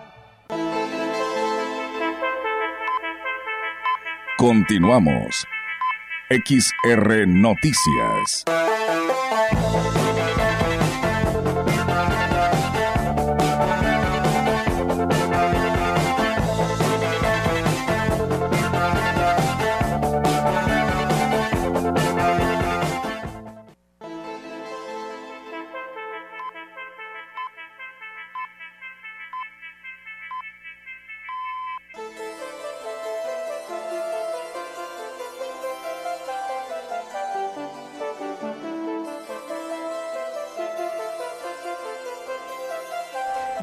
Continuamos. 4.39 5.47
XR 6.31 7.27
Noticias. 7.27 8.45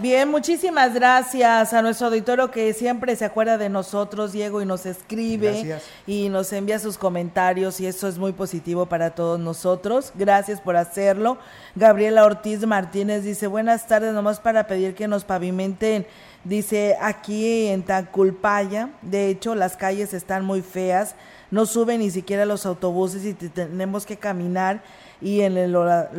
Bien, 0.02 0.30
muchísimas 0.30 0.94
gracias 0.94 1.74
a 1.74 1.82
nuestro 1.82 2.08
auditorio 2.08 2.52
que 2.52 2.72
siempre 2.74 3.16
se 3.16 3.26
acuerda 3.26 3.58
de 3.58 3.68
nosotros, 3.70 4.32
Diego, 4.32 4.62
y 4.62 4.66
nos 4.66 4.86
escribe 4.86 5.52
Gracias. 5.52 5.84
y 6.06 6.30
nos 6.30 6.54
envía 6.54 6.78
sus 6.78 6.98
comentarios 7.00 7.80
y 7.80 7.88
eso 7.88 8.08
es 8.08 8.18
muy 8.20 8.32
positivo 8.32 8.86
para 8.86 9.12
todos 9.16 9.40
nosotros. 9.40 10.12
Gracias 10.14 10.62
por 10.62 10.76
hacerlo. 10.76 11.38
Gabriela 11.76 12.26
Ortiz 12.26 12.66
Martínez 12.68 13.24
dice, 13.24 13.48
buenas 13.48 13.88
tardes, 13.88 14.14
nomás 14.14 14.40
para 14.40 14.68
pedir 14.68 14.94
que 14.94 15.08
nos 15.08 15.24
pavimenten, 15.24 16.06
dice, 16.44 16.96
aquí 17.02 17.68
en 17.68 17.82
Taculpaya, 17.84 18.90
de 19.02 19.30
hecho 19.30 19.56
las 19.56 19.78
calles 19.78 20.14
están 20.14 20.46
muy 20.46 20.62
feas, 20.62 21.16
no 21.50 21.66
suben 21.66 22.02
ni 22.02 22.12
siquiera 22.12 22.46
los 22.46 22.66
autobuses 22.66 23.26
y 23.26 23.34
te- 23.34 23.50
tenemos 23.50 24.06
que 24.06 24.18
caminar 24.18 24.84
y 25.22 25.42
en 25.42 25.58
el 25.58 25.72
Loda- 25.72 26.10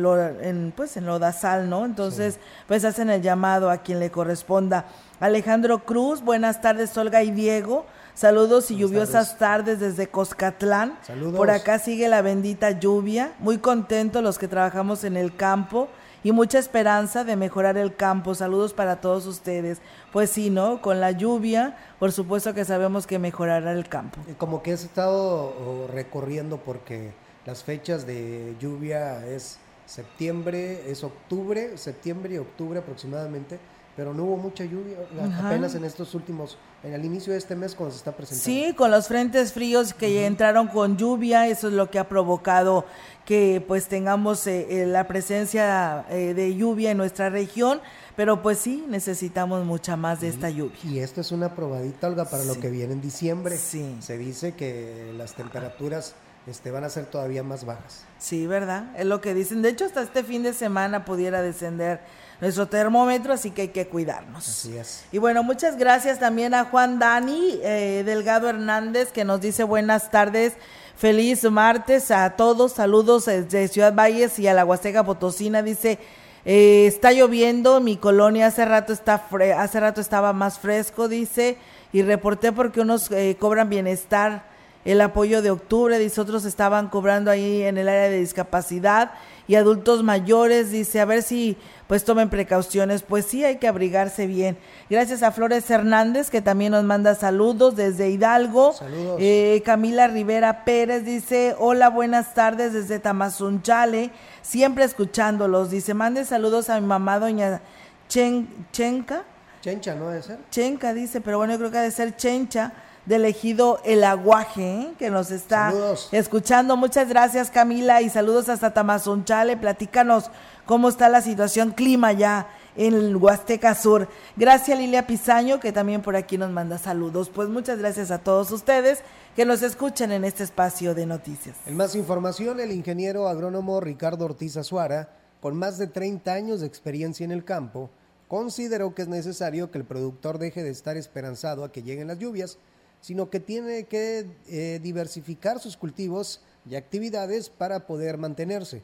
en, 0.41 0.73
pues 0.75 0.97
en 0.97 1.05
Lodazal, 1.05 1.69
¿no? 1.69 1.85
Entonces, 1.85 2.39
pues 2.67 2.83
hacen 2.85 3.09
el 3.09 3.21
llamado 3.21 3.69
a 3.69 3.77
quien 3.77 3.99
le 3.99 4.11
corresponda. 4.11 4.85
Alejandro 5.19 5.79
Cruz, 5.85 6.21
buenas 6.21 6.61
tardes, 6.61 6.97
Olga 6.97 7.23
y 7.23 7.31
Diego. 7.31 7.85
Saludos 8.13 8.69
y 8.71 8.75
lluviosas 8.77 9.37
tardes. 9.37 9.79
desde 9.79 10.07
Coscatlán. 10.07 10.97
Saludos. 11.03 11.35
Por 11.37 11.49
acá 11.51 11.79
sigue 11.79 12.07
la 12.09 12.21
bendita 12.21 12.71
lluvia. 12.71 13.31
Muy 13.39 13.57
contentos 13.59 14.21
los 14.21 14.37
que 14.37 14.47
trabajamos 14.49 15.03
en 15.05 15.15
el 15.15 15.33
campo 15.35 15.87
y 16.21 16.33
mucha 16.33 16.59
esperanza 16.59 17.23
de 17.23 17.37
mejorar 17.37 17.77
el 17.77 17.95
campo. 17.95 18.35
Saludos 18.35 18.73
para 18.73 18.97
todos 18.99 19.25
ustedes. 19.25 19.79
Pues 20.11 20.29
sí, 20.29 20.49
¿no? 20.49 20.81
Con 20.81 20.99
la 20.99 21.11
lluvia, 21.11 21.77
por 21.97 22.11
supuesto 22.11 22.53
que 22.53 22.65
sabemos 22.65 23.07
que 23.07 23.19
mejorará 23.19 23.71
el 23.71 23.87
campo. 23.87 24.19
Como 24.37 24.61
que 24.61 24.73
has 24.73 24.83
estado 24.83 25.87
recorriendo 25.93 26.57
porque 26.57 27.13
las 27.45 27.63
fechas 27.63 28.05
de 28.05 28.55
lluvia 28.59 29.25
es 29.27 29.57
septiembre, 29.85 30.89
es 30.89 31.03
octubre, 31.03 31.77
septiembre 31.77 32.35
y 32.35 32.37
octubre 32.37 32.79
aproximadamente, 32.79 33.59
pero 33.95 34.13
no 34.13 34.23
hubo 34.23 34.37
mucha 34.37 34.63
lluvia 34.63 34.97
Ajá. 35.19 35.47
apenas 35.47 35.75
en 35.75 35.83
estos 35.83 36.13
últimos, 36.15 36.57
en 36.83 36.93
el 36.93 37.03
inicio 37.03 37.33
de 37.33 37.39
este 37.39 37.55
mes 37.55 37.75
cuando 37.75 37.91
se 37.93 37.97
está 37.97 38.11
presentando. 38.13 38.45
Sí, 38.69 38.73
con 38.75 38.91
los 38.91 39.07
frentes 39.07 39.51
fríos 39.51 39.93
que 39.93 40.13
ya 40.13 40.25
entraron 40.25 40.67
con 40.67 40.95
lluvia, 40.95 41.47
eso 41.47 41.67
es 41.67 41.73
lo 41.73 41.89
que 41.89 41.99
ha 41.99 42.07
provocado 42.07 42.85
que 43.25 43.63
pues 43.67 43.87
tengamos 43.87 44.45
eh, 44.47 44.67
eh, 44.69 44.85
la 44.85 45.07
presencia 45.07 46.05
eh, 46.09 46.33
de 46.33 46.55
lluvia 46.55 46.91
en 46.91 46.97
nuestra 46.97 47.29
región, 47.29 47.81
pero 48.15 48.41
pues 48.41 48.59
sí, 48.59 48.85
necesitamos 48.87 49.65
mucha 49.65 49.97
más 49.97 50.21
de 50.21 50.29
esta 50.29 50.49
lluvia. 50.49 50.77
Y 50.83 50.99
esto 50.99 51.19
es 51.21 51.31
una 51.31 51.55
probadita, 51.55 52.07
Olga, 52.07 52.25
para 52.25 52.43
Sí. 52.43 52.47
lo 52.47 52.59
que 52.59 52.69
viene 52.69 52.93
en 52.93 53.01
diciembre. 53.01 53.57
Sí. 53.57 53.97
Se 54.01 54.17
dice 54.17 54.53
que 54.55 55.11
las 55.17 55.33
temperaturas 55.35 56.15
este, 56.49 56.71
van 56.71 56.83
a 56.83 56.89
ser 56.89 57.05
todavía 57.05 57.43
más 57.43 57.65
bajas. 57.65 58.05
Sí, 58.17 58.47
¿verdad? 58.47 58.85
Es 58.97 59.05
lo 59.05 59.21
que 59.21 59.33
dicen. 59.33 59.61
De 59.61 59.69
hecho, 59.69 59.85
hasta 59.85 60.01
este 60.01 60.23
fin 60.23 60.43
de 60.43 60.53
semana 60.53 61.05
pudiera 61.05 61.41
descender 61.41 61.99
nuestro 62.41 62.67
termómetro, 62.67 63.33
así 63.33 63.51
que 63.51 63.63
hay 63.63 63.67
que 63.69 63.87
cuidarnos. 63.87 64.47
Así 64.47 64.77
es. 64.77 65.03
Y 65.11 65.17
bueno, 65.17 65.43
muchas 65.43 65.77
gracias 65.77 66.19
también 66.19 66.53
a 66.53 66.65
Juan 66.65 66.97
Dani 66.99 67.59
eh, 67.63 68.03
Delgado 68.05 68.49
Hernández, 68.49 69.11
que 69.11 69.25
nos 69.25 69.41
dice 69.41 69.63
buenas 69.63 70.09
tardes, 70.09 70.53
feliz 70.95 71.43
martes 71.49 72.11
a 72.11 72.29
todos, 72.31 72.73
saludos 72.73 73.25
desde 73.25 73.67
Ciudad 73.67 73.93
Valles 73.93 74.39
y 74.39 74.47
a 74.47 74.53
la 74.53 74.65
Huasteca 74.65 75.03
Potosina, 75.03 75.61
dice, 75.61 75.99
eh, 76.45 76.87
está 76.87 77.11
lloviendo, 77.11 77.81
mi 77.81 77.97
colonia 77.97 78.47
hace 78.47 78.63
rato, 78.63 78.93
está 78.93 79.29
fre- 79.29 79.55
hace 79.57 79.79
rato 79.79 79.99
estaba 79.99 80.31
más 80.31 80.59
fresco, 80.59 81.09
dice, 81.09 81.57
y 81.91 82.01
reporté 82.03 82.51
porque 82.53 82.79
unos 82.79 83.11
eh, 83.11 83.35
cobran 83.39 83.69
bienestar 83.69 84.43
el 84.91 85.01
apoyo 85.01 85.43
de 85.43 85.51
octubre, 85.51 85.99
dice, 85.99 86.19
otros 86.19 86.45
estaban 86.45 86.89
cobrando 86.89 87.29
ahí 87.29 87.61
en 87.61 87.77
el 87.77 87.87
área 87.87 88.09
de 88.09 88.19
discapacidad 88.19 89.11
y 89.47 89.53
adultos 89.53 90.01
mayores, 90.01 90.71
dice, 90.71 90.99
a 90.99 91.05
ver 91.05 91.21
si 91.21 91.57
pues 91.85 92.03
tomen 92.03 92.29
precauciones, 92.29 93.03
pues 93.03 93.25
sí 93.25 93.43
hay 93.43 93.57
que 93.57 93.67
abrigarse 93.67 94.25
bien. 94.25 94.57
Gracias 94.89 95.21
a 95.21 95.31
Flores 95.31 95.69
Hernández, 95.69 96.31
que 96.31 96.41
también 96.41 96.71
nos 96.71 96.83
manda 96.85 97.13
saludos 97.13 97.75
desde 97.75 98.09
Hidalgo. 98.09 98.73
Saludos. 98.73 99.17
Eh, 99.19 99.61
Camila 99.63 100.07
Rivera 100.07 100.65
Pérez 100.65 101.05
dice, 101.05 101.55
hola, 101.59 101.89
buenas 101.89 102.33
tardes 102.33 102.73
desde 102.73 102.97
Tamazunchale, 102.97 104.09
siempre 104.41 104.85
escuchándolos, 104.85 105.69
dice, 105.69 105.93
mande 105.93 106.25
saludos 106.25 106.67
a 106.71 106.79
mi 106.81 106.87
mamá, 106.87 107.19
doña 107.19 107.61
Chen, 108.07 108.47
Chenca. 108.71 109.23
Chencha, 109.61 109.93
¿no 109.93 110.09
debe 110.09 110.23
ser? 110.23 110.39
Chenca 110.49 110.95
dice, 110.95 111.21
pero 111.21 111.37
bueno, 111.37 111.53
yo 111.53 111.59
creo 111.59 111.71
que 111.71 111.77
ha 111.77 111.83
de 111.83 111.91
ser 111.91 112.15
Chencha 112.15 112.73
del 113.05 113.25
ejido 113.25 113.79
El 113.83 114.03
Aguaje, 114.03 114.91
que 114.99 115.09
nos 115.09 115.31
está 115.31 115.71
Saludos. 115.71 116.09
escuchando. 116.11 116.77
Muchas 116.77 117.09
gracias, 117.09 117.49
Camila, 117.49 118.01
y 118.01 118.09
saludos 118.09 118.49
hasta 118.49 118.73
Tamazunchale. 118.73 119.57
Platícanos 119.57 120.29
cómo 120.65 120.89
está 120.89 121.09
la 121.09 121.21
situación 121.21 121.71
clima 121.71 122.11
ya 122.13 122.47
en 122.75 122.93
el 122.93 123.15
Huasteca 123.15 123.75
Sur. 123.75 124.07
Gracias, 124.37 124.77
Lilia 124.77 125.07
Pizaño, 125.07 125.59
que 125.59 125.71
también 125.71 126.01
por 126.01 126.15
aquí 126.15 126.37
nos 126.37 126.51
manda 126.51 126.77
saludos. 126.77 127.29
Pues 127.29 127.49
muchas 127.49 127.79
gracias 127.79 128.11
a 128.11 128.19
todos 128.19 128.51
ustedes 128.51 128.99
que 129.35 129.45
nos 129.45 129.63
escuchan 129.63 130.11
en 130.11 130.23
este 130.23 130.43
espacio 130.43 130.93
de 130.93 131.05
noticias. 131.05 131.57
En 131.65 131.75
más 131.75 131.95
información, 131.95 132.59
el 132.59 132.71
ingeniero 132.71 133.27
agrónomo 133.27 133.79
Ricardo 133.79 134.25
Ortiz 134.25 134.57
Azuara, 134.57 135.09
con 135.41 135.57
más 135.57 135.77
de 135.77 135.87
30 135.87 136.31
años 136.33 136.59
de 136.61 136.67
experiencia 136.67 137.23
en 137.23 137.31
el 137.31 137.43
campo, 137.43 137.89
consideró 138.27 138.93
que 138.93 139.01
es 139.01 139.07
necesario 139.07 139.71
que 139.71 139.77
el 139.77 139.85
productor 139.85 140.37
deje 140.37 140.61
de 140.63 140.69
estar 140.69 140.97
esperanzado 140.97 141.63
a 141.63 141.71
que 141.71 141.81
lleguen 141.81 142.07
las 142.07 142.19
lluvias, 142.19 142.59
sino 143.01 143.29
que 143.29 143.39
tiene 143.39 143.85
que 143.85 144.25
eh, 144.47 144.79
diversificar 144.81 145.59
sus 145.59 145.77
cultivos 145.77 146.41
y 146.69 146.75
actividades 146.75 147.49
para 147.49 147.87
poder 147.87 148.17
mantenerse. 148.17 148.81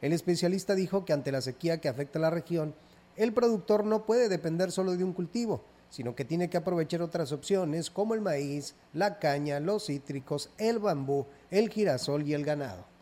El 0.00 0.12
especialista 0.12 0.74
dijo 0.74 1.04
que 1.04 1.12
ante 1.12 1.32
la 1.32 1.40
sequía 1.40 1.80
que 1.80 1.88
afecta 1.88 2.18
a 2.18 2.22
la 2.22 2.30
región, 2.30 2.74
el 3.16 3.32
productor 3.32 3.84
no 3.84 4.04
puede 4.04 4.28
depender 4.28 4.70
solo 4.70 4.96
de 4.96 5.04
un 5.04 5.14
cultivo, 5.14 5.64
sino 5.88 6.14
que 6.14 6.24
tiene 6.24 6.50
que 6.50 6.58
aprovechar 6.58 7.00
otras 7.00 7.32
opciones 7.32 7.90
como 7.90 8.14
el 8.14 8.20
maíz, 8.20 8.74
la 8.92 9.18
caña, 9.18 9.60
los 9.60 9.86
cítricos, 9.86 10.50
el 10.58 10.78
bambú, 10.78 11.26
el 11.50 11.70
girasol 11.70 12.26
y 12.26 12.34
el 12.34 12.44
ganado. 12.44 12.95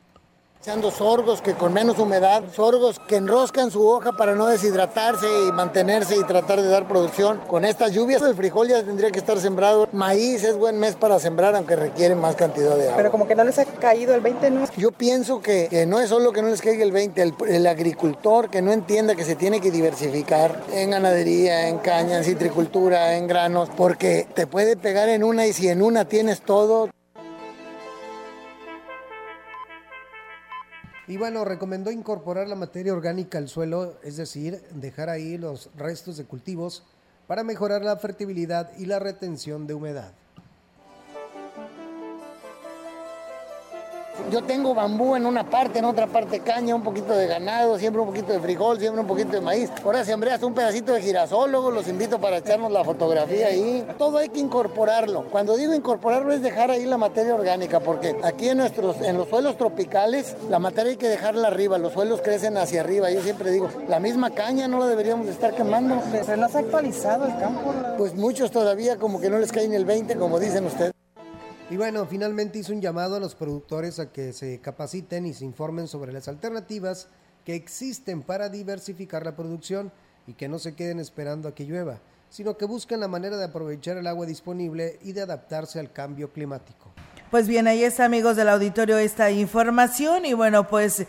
Echando 0.64 0.90
sorgos 0.90 1.42
que 1.42 1.52
con 1.52 1.74
menos 1.74 1.98
humedad, 1.98 2.42
sorgos 2.54 2.98
que 2.98 3.16
enroscan 3.16 3.70
su 3.70 3.86
hoja 3.86 4.12
para 4.12 4.34
no 4.34 4.46
deshidratarse 4.46 5.26
y 5.46 5.52
mantenerse 5.52 6.16
y 6.16 6.24
tratar 6.24 6.62
de 6.62 6.68
dar 6.68 6.88
producción. 6.88 7.38
Con 7.46 7.66
estas 7.66 7.92
lluvias 7.92 8.22
el 8.22 8.34
frijol 8.34 8.68
ya 8.68 8.82
tendría 8.82 9.10
que 9.10 9.18
estar 9.18 9.38
sembrado. 9.38 9.86
Maíz 9.92 10.42
es 10.42 10.56
buen 10.56 10.80
mes 10.80 10.94
para 10.94 11.18
sembrar 11.18 11.54
aunque 11.54 11.76
requiere 11.76 12.14
más 12.14 12.34
cantidad 12.34 12.78
de 12.78 12.84
agua. 12.84 12.96
Pero 12.96 13.10
como 13.10 13.28
que 13.28 13.34
no 13.34 13.44
les 13.44 13.58
ha 13.58 13.66
caído 13.66 14.14
el 14.14 14.22
20, 14.22 14.50
¿no? 14.52 14.64
Yo 14.78 14.90
pienso 14.90 15.42
que, 15.42 15.68
que 15.68 15.84
no 15.84 16.00
es 16.00 16.08
solo 16.08 16.32
que 16.32 16.40
no 16.40 16.48
les 16.48 16.62
caiga 16.62 16.82
el 16.82 16.92
20, 16.92 17.20
el, 17.20 17.34
el 17.46 17.66
agricultor 17.66 18.48
que 18.48 18.62
no 18.62 18.72
entienda 18.72 19.14
que 19.14 19.24
se 19.26 19.36
tiene 19.36 19.60
que 19.60 19.70
diversificar 19.70 20.62
en 20.72 20.92
ganadería, 20.92 21.68
en 21.68 21.76
caña, 21.76 22.16
en 22.16 22.24
citricultura, 22.24 23.18
en 23.18 23.26
granos, 23.26 23.68
porque 23.76 24.26
te 24.32 24.46
puede 24.46 24.78
pegar 24.78 25.10
en 25.10 25.24
una 25.24 25.46
y 25.46 25.52
si 25.52 25.68
en 25.68 25.82
una 25.82 26.06
tienes 26.06 26.40
todo, 26.40 26.88
Y 31.06 31.18
bueno, 31.18 31.44
recomendó 31.44 31.90
incorporar 31.90 32.48
la 32.48 32.54
materia 32.54 32.94
orgánica 32.94 33.36
al 33.36 33.48
suelo, 33.48 33.98
es 34.02 34.16
decir, 34.16 34.62
dejar 34.70 35.10
ahí 35.10 35.36
los 35.36 35.68
restos 35.76 36.16
de 36.16 36.24
cultivos 36.24 36.82
para 37.26 37.44
mejorar 37.44 37.82
la 37.82 37.96
fertilidad 37.96 38.70
y 38.78 38.86
la 38.86 38.98
retención 38.98 39.66
de 39.66 39.74
humedad. 39.74 40.14
Yo 44.30 44.42
tengo 44.42 44.74
bambú 44.74 45.16
en 45.16 45.26
una 45.26 45.48
parte, 45.48 45.80
en 45.80 45.84
otra 45.84 46.06
parte 46.06 46.40
caña, 46.40 46.74
un 46.74 46.82
poquito 46.82 47.12
de 47.12 47.26
ganado, 47.26 47.78
siempre 47.78 48.00
un 48.00 48.08
poquito 48.08 48.32
de 48.32 48.40
frijol, 48.40 48.78
siempre 48.78 49.00
un 49.00 49.06
poquito 49.06 49.32
de 49.32 49.40
maíz. 49.40 49.70
Ahora 49.84 50.04
sembré 50.04 50.30
hasta 50.30 50.46
un 50.46 50.54
pedacito 50.54 50.92
de 50.92 51.02
girasol, 51.02 51.50
luego 51.50 51.70
los 51.70 51.88
invito 51.88 52.20
para 52.20 52.38
echarnos 52.38 52.70
la 52.70 52.84
fotografía 52.84 53.48
ahí. 53.48 53.86
Todo 53.98 54.18
hay 54.18 54.28
que 54.28 54.40
incorporarlo. 54.40 55.24
Cuando 55.30 55.56
digo 55.56 55.74
incorporarlo 55.74 56.32
es 56.32 56.42
dejar 56.42 56.70
ahí 56.70 56.84
la 56.84 56.96
materia 56.96 57.34
orgánica, 57.34 57.80
porque 57.80 58.16
aquí 58.22 58.48
en 58.48 58.58
nuestros, 58.58 59.00
en 59.00 59.16
los 59.16 59.28
suelos 59.28 59.58
tropicales, 59.58 60.36
la 60.48 60.58
materia 60.58 60.92
hay 60.92 60.96
que 60.96 61.08
dejarla 61.08 61.48
arriba, 61.48 61.76
los 61.78 61.92
suelos 61.92 62.20
crecen 62.22 62.56
hacia 62.56 62.80
arriba. 62.80 63.10
Yo 63.10 63.20
siempre 63.20 63.50
digo, 63.50 63.68
la 63.88 64.00
misma 64.00 64.30
caña 64.30 64.68
no 64.68 64.78
la 64.78 64.86
deberíamos 64.86 65.26
de 65.26 65.32
estar 65.32 65.54
quemando. 65.54 66.00
Se 66.10 66.32
ha 66.32 66.44
actualizado 66.44 67.26
el 67.26 67.36
campo. 67.38 67.74
Pues 67.98 68.14
muchos 68.14 68.50
todavía 68.50 68.96
como 68.96 69.20
que 69.20 69.28
no 69.28 69.38
les 69.38 69.50
cae 69.50 69.68
ni 69.68 69.76
el 69.76 69.84
20, 69.84 70.16
como 70.16 70.38
dicen 70.38 70.66
ustedes. 70.66 70.94
Y 71.70 71.78
bueno, 71.78 72.04
finalmente 72.04 72.58
hizo 72.58 72.74
un 72.74 72.82
llamado 72.82 73.16
a 73.16 73.20
los 73.20 73.34
productores 73.34 73.98
a 73.98 74.12
que 74.12 74.34
se 74.34 74.60
capaciten 74.60 75.24
y 75.24 75.32
se 75.32 75.46
informen 75.46 75.88
sobre 75.88 76.12
las 76.12 76.28
alternativas 76.28 77.08
que 77.42 77.54
existen 77.54 78.22
para 78.22 78.50
diversificar 78.50 79.24
la 79.24 79.34
producción 79.34 79.90
y 80.26 80.34
que 80.34 80.46
no 80.46 80.58
se 80.58 80.74
queden 80.74 81.00
esperando 81.00 81.48
a 81.48 81.54
que 81.54 81.64
llueva, 81.64 82.00
sino 82.28 82.58
que 82.58 82.66
busquen 82.66 83.00
la 83.00 83.08
manera 83.08 83.38
de 83.38 83.44
aprovechar 83.44 83.96
el 83.96 84.06
agua 84.06 84.26
disponible 84.26 84.98
y 85.02 85.12
de 85.12 85.22
adaptarse 85.22 85.80
al 85.80 85.90
cambio 85.90 86.30
climático. 86.32 86.92
Pues 87.30 87.48
bien, 87.48 87.66
ahí 87.66 87.82
está, 87.82 88.04
amigos 88.04 88.36
del 88.36 88.48
auditorio, 88.48 88.96
esta 88.96 89.30
información. 89.32 90.24
Y 90.24 90.34
bueno, 90.34 90.68
pues 90.68 91.00
eh, 91.00 91.06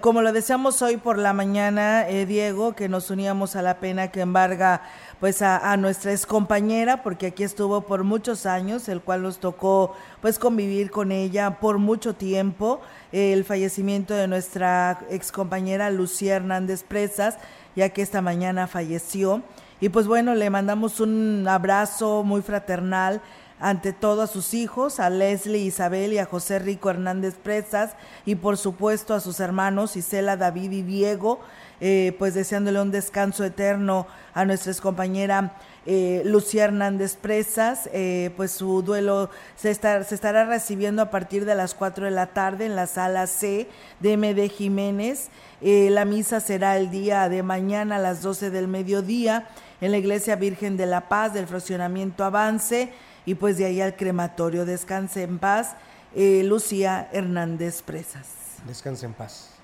como 0.00 0.22
lo 0.22 0.32
deseamos 0.32 0.82
hoy 0.82 0.96
por 0.96 1.18
la 1.18 1.32
mañana, 1.32 2.08
eh, 2.08 2.26
Diego, 2.26 2.74
que 2.74 2.88
nos 2.88 3.10
uníamos 3.10 3.54
a 3.54 3.62
la 3.62 3.78
pena 3.78 4.10
que 4.10 4.22
embarga 4.22 4.82
pues 5.20 5.42
a, 5.42 5.72
a 5.72 5.76
nuestra 5.76 6.12
ex 6.12 6.26
compañera, 6.26 7.02
porque 7.02 7.26
aquí 7.28 7.42
estuvo 7.42 7.80
por 7.82 8.04
muchos 8.04 8.46
años, 8.46 8.88
el 8.88 9.00
cual 9.00 9.22
nos 9.22 9.38
tocó 9.38 9.94
pues 10.20 10.38
convivir 10.38 10.90
con 10.90 11.12
ella 11.12 11.58
por 11.60 11.78
mucho 11.78 12.14
tiempo. 12.14 12.80
Eh, 13.12 13.32
el 13.32 13.44
fallecimiento 13.44 14.14
de 14.14 14.28
nuestra 14.28 15.00
ex 15.10 15.32
compañera 15.32 15.90
Lucía 15.90 16.36
Hernández 16.36 16.82
Presas, 16.82 17.38
ya 17.74 17.88
que 17.88 18.02
esta 18.02 18.22
mañana 18.22 18.66
falleció. 18.66 19.42
Y 19.80 19.88
pues 19.88 20.06
bueno, 20.06 20.34
le 20.34 20.50
mandamos 20.50 21.00
un 21.00 21.46
abrazo 21.48 22.24
muy 22.24 22.42
fraternal 22.42 23.20
ante 23.60 23.92
todo 23.92 24.22
a 24.22 24.26
sus 24.26 24.54
hijos, 24.54 25.00
a 25.00 25.10
Leslie 25.10 25.58
Isabel 25.58 26.12
y 26.12 26.18
a 26.18 26.26
José 26.26 26.58
Rico 26.58 26.90
Hernández 26.90 27.34
Presas 27.34 27.94
y 28.24 28.36
por 28.36 28.56
supuesto 28.56 29.14
a 29.14 29.20
sus 29.20 29.40
hermanos 29.40 29.96
Isela, 29.96 30.36
David 30.36 30.72
y 30.72 30.82
Diego, 30.82 31.40
eh, 31.80 32.14
pues 32.18 32.34
deseándole 32.34 32.80
un 32.80 32.90
descanso 32.90 33.44
eterno 33.44 34.06
a 34.34 34.44
nuestra 34.44 34.72
compañera 34.74 35.54
eh, 35.86 36.22
Lucía 36.24 36.64
Hernández 36.64 37.16
Presas, 37.16 37.88
eh, 37.92 38.30
pues 38.36 38.50
su 38.52 38.82
duelo 38.82 39.30
se, 39.56 39.72
se 39.74 40.14
estará 40.14 40.44
recibiendo 40.44 41.00
a 41.00 41.10
partir 41.10 41.44
de 41.44 41.54
las 41.54 41.74
4 41.74 42.04
de 42.04 42.10
la 42.10 42.26
tarde 42.26 42.66
en 42.66 42.76
la 42.76 42.86
sala 42.86 43.26
C 43.26 43.68
de 44.00 44.16
MD 44.16 44.50
Jiménez. 44.50 45.28
la 45.62 46.04
misa 46.04 46.40
será 46.40 46.76
el 46.76 46.90
día 46.90 47.28
de 47.28 47.42
mañana 47.42 47.96
a 47.96 47.98
las 48.00 48.22
12 48.22 48.50
del 48.50 48.68
mediodía 48.68 49.48
en 49.80 49.92
la 49.92 49.98
Iglesia 49.98 50.36
Virgen 50.36 50.76
de 50.76 50.86
la 50.86 51.08
Paz 51.08 51.32
del 51.34 51.46
Fraccionamiento 51.46 52.24
Avance 52.24 52.92
y 53.28 53.34
pues 53.34 53.58
de 53.58 53.66
ahí 53.66 53.80
al 53.80 53.94
crematorio. 53.94 54.64
Descanse 54.64 55.22
en 55.22 55.38
paz, 55.38 55.74
eh, 56.14 56.42
Lucía 56.44 57.08
Hernández 57.12 57.82
Presas. 57.82 58.26
Descanse 58.66 59.06
en 59.06 59.12
paz. 59.12 59.57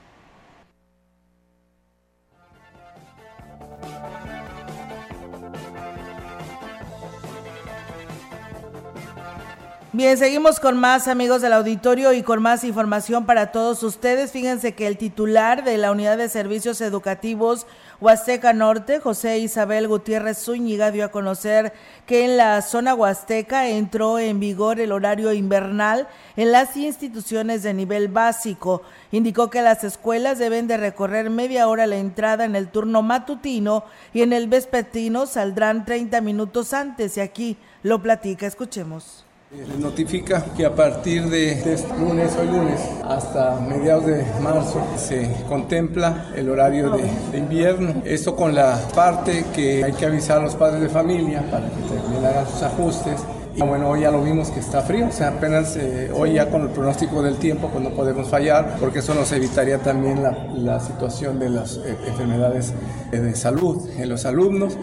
Bien, 9.96 10.18
seguimos 10.18 10.59
con 10.59 10.76
más 10.76 11.07
amigos 11.07 11.40
del 11.40 11.52
auditorio 11.52 12.12
y 12.12 12.24
con 12.24 12.42
más 12.42 12.64
información 12.64 13.26
para 13.26 13.52
todos 13.52 13.80
ustedes. 13.85 14.33
Fíjense 14.33 14.74
que 14.74 14.88
el 14.88 14.98
titular 14.98 15.62
de 15.62 15.78
la 15.78 15.92
Unidad 15.92 16.18
de 16.18 16.28
Servicios 16.28 16.80
Educativos 16.80 17.68
Huasteca 18.00 18.52
Norte, 18.52 18.98
José 18.98 19.38
Isabel 19.38 19.87
Gutiérrez 19.87 20.38
Zúñiga, 20.38 20.90
dio 20.90 21.04
a 21.04 21.12
conocer 21.12 21.72
que 22.07 22.24
en 22.24 22.37
la 22.37 22.61
zona 22.62 22.92
huasteca 22.92 23.68
entró 23.68 24.18
en 24.18 24.40
vigor 24.40 24.80
el 24.80 24.90
horario 24.90 25.33
invernal 25.33 26.09
en 26.35 26.50
las 26.50 26.76
instituciones 26.76 27.62
de 27.62 27.72
nivel 27.72 28.09
básico. 28.09 28.83
Indicó 29.12 29.48
que 29.48 29.62
las 29.62 29.85
escuelas 29.85 30.40
deben 30.40 30.66
de 30.66 30.76
recorrer 30.76 31.30
media 31.30 31.68
hora 31.68 31.87
la 31.87 31.98
entrada 31.98 32.44
en 32.44 32.57
el 32.57 32.66
turno 32.66 33.02
matutino 33.02 33.85
y 34.12 34.22
en 34.22 34.33
el 34.33 34.48
vespertino 34.48 35.26
saldrán 35.26 35.85
30 35.85 36.20
minutos 36.20 36.72
antes. 36.74 37.16
Y 37.16 37.20
aquí 37.20 37.57
lo 37.85 38.02
platica, 38.02 38.48
escuchemos. 38.48 39.23
Les 39.57 39.79
notifica 39.79 40.45
que 40.57 40.67
a 40.67 40.75
partir 40.75 41.29
de 41.29 41.53
este 41.53 41.97
lunes, 41.97 42.37
hoy 42.37 42.49
lunes, 42.49 42.81
hasta 43.05 43.61
mediados 43.61 44.07
de 44.07 44.25
marzo, 44.43 44.85
se 44.97 45.31
contempla 45.49 46.33
el 46.35 46.49
horario 46.49 46.90
de, 46.90 47.38
invierno. 47.38 48.03
Esto 48.05 48.35
con 48.35 48.53
la 48.53 48.81
parte 48.97 49.45
que 49.55 49.85
hay 49.85 49.93
que 49.93 50.07
avisar 50.07 50.38
a 50.38 50.43
los 50.43 50.57
padres 50.57 50.81
de 50.81 50.88
familia 50.88 51.40
para 51.53 51.69
que 51.69 51.83
también 51.83 52.25
hagan 52.25 52.49
sus 52.49 52.62
ajustes. 52.62 53.23
Y 53.55 53.62
bueno, 53.62 53.90
hoy 53.90 54.01
ya 54.01 54.11
lo 54.11 54.25
vimos 54.25 54.51
que 54.51 54.59
está 54.59 54.81
frío, 54.81 55.07
o 55.07 55.12
sea, 55.12 55.29
apenas 55.29 55.77
eh, 55.77 56.11
hoy 56.12 56.33
ya 56.33 56.51
con 56.51 56.62
el 56.62 56.71
pronóstico 56.71 57.23
del 57.23 57.37
tiempo, 57.37 57.69
pues 57.69 57.85
no 57.85 57.90
podemos 57.90 58.27
fallar, 58.27 58.77
porque 58.81 58.99
eso 58.99 59.14
nos 59.14 59.31
evitaría 59.31 59.79
también 59.79 60.21
la, 60.21 60.81
situación 60.81 61.38
de 61.38 61.51
las 61.51 61.77
eh, 61.77 61.97
enfermedades 62.09 62.75
eh, 63.12 63.21
de 63.21 63.37
salud 63.37 63.88
en 63.97 64.09
los 64.09 64.27
alumnos. 64.27 64.77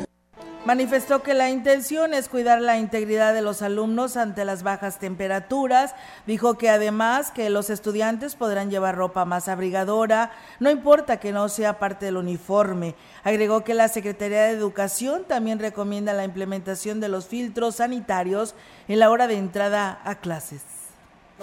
Manifestó 0.63 1.24
que 1.24 1.34
la 1.34 1.50
intención 1.50 2.13
es 2.13 2.30
cuidar 2.30 2.62
la 2.62 2.78
integridad 2.78 3.34
de 3.34 3.41
los 3.41 3.63
alumnos 3.63 4.15
ante 4.15 4.45
las 4.45 4.62
bajas 4.62 5.00
temperaturas. 5.00 5.95
Dijo 6.28 6.56
que 6.60 6.69
además 6.69 7.32
que 7.32 7.50
los 7.50 7.71
estudiantes 7.71 8.36
podrán 8.36 8.69
llevar 8.69 8.95
ropa 8.95 9.26
más 9.26 9.47
abrigadora, 9.47 10.32
no 10.60 10.69
importa 10.69 11.19
que 11.19 11.32
no 11.32 11.50
sea 11.50 11.80
parte 11.80 12.06
del 12.06 12.17
uniforme. 12.17 12.93
Agregó 13.24 13.63
que 13.63 13.74
la 13.74 13.88
Secretaría 13.88 14.43
de 14.43 14.52
Educación 14.52 15.24
también 15.28 15.58
recomienda 15.58 16.13
la 16.13 16.26
implementación 16.26 17.00
de 17.00 17.10
los 17.10 17.26
filtros 17.26 17.78
sanitarios 17.78 18.54
en 18.88 19.00
la 19.00 19.10
hora 19.10 19.26
de 19.26 19.38
entrada 19.38 20.00
a 20.04 20.13
clases. 20.15 20.81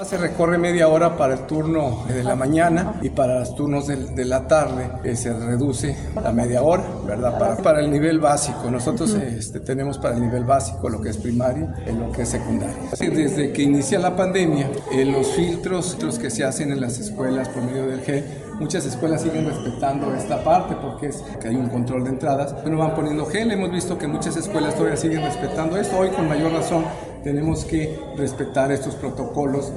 Se 0.05 0.17
recorre 0.17 0.59
media 0.59 0.87
hora 0.87 1.17
para 1.17 1.35
el 1.35 1.41
turno 1.41 2.05
de 2.07 2.23
la 2.23 2.37
mañana 2.37 3.01
y 3.03 3.11
para 3.11 3.41
los 3.41 3.57
turnos 3.57 3.89
de, 3.89 4.25
la 4.25 4.47
tarde 4.47 4.89
eh, 5.03 5.17
se 5.17 5.33
reduce 5.33 5.97
a 6.25 6.31
media 6.31 6.63
hora, 6.63 6.85
¿verdad? 7.05 7.37
Para, 7.37 7.57
para 7.57 7.81
el 7.81 7.91
nivel 7.91 8.21
básico. 8.21 8.71
Nosotros 8.71 9.13
este, 9.15 9.59
tenemos 9.59 9.99
para 9.99 10.15
el 10.15 10.23
nivel 10.23 10.45
básico 10.45 10.89
lo 10.89 11.01
que 11.01 11.09
es 11.09 11.17
primario 11.17 11.69
y 11.85 11.93
lo 11.93 12.13
que 12.13 12.23
es 12.23 12.29
secundario. 12.29 12.77
Desde 12.97 13.53
que 13.53 13.63
inicia 13.63 13.99
la 13.99 14.15
pandemia, 14.15 14.71
eh, 14.93 15.05
los 15.05 15.33
filtros 15.33 16.01
los 16.01 16.17
que 16.21 16.31
se 16.31 16.45
hacen 16.45 16.71
en 16.71 16.81
las 16.81 17.01
escuelas 17.01 17.49
por 17.49 17.65
medio 17.65 17.89
del 17.89 18.05
G, 18.05 18.23
muchas 18.61 18.87
escuelas 18.87 19.23
siguen 19.23 19.47
respetando 19.47 20.15
esta 20.15 20.45
parte 20.45 20.77
porque 20.81 21.09
es 21.09 21.25
que 21.41 21.49
hay 21.49 21.57
un 21.57 21.69
control 21.69 22.05
de 22.05 22.11
entradas, 22.11 22.55
pero 22.63 22.79
van 22.79 22.95
poniendo 22.95 23.27
gel. 23.27 23.51
Hemos 23.51 23.73
visto 23.73 23.99
que 23.99 24.07
muchas 24.07 24.37
escuelas 24.37 24.75
todavía 24.75 24.97
siguen 24.97 25.23
respetando 25.23 25.77
esto. 25.77 25.99
Hoy 25.99 26.11
con 26.11 26.29
mayor 26.29 26.53
razón 26.53 26.85
tenemos 27.25 27.65
que 27.65 27.99
respetar 28.17 28.71
estos 28.71 28.95
protocolos. 28.95 29.73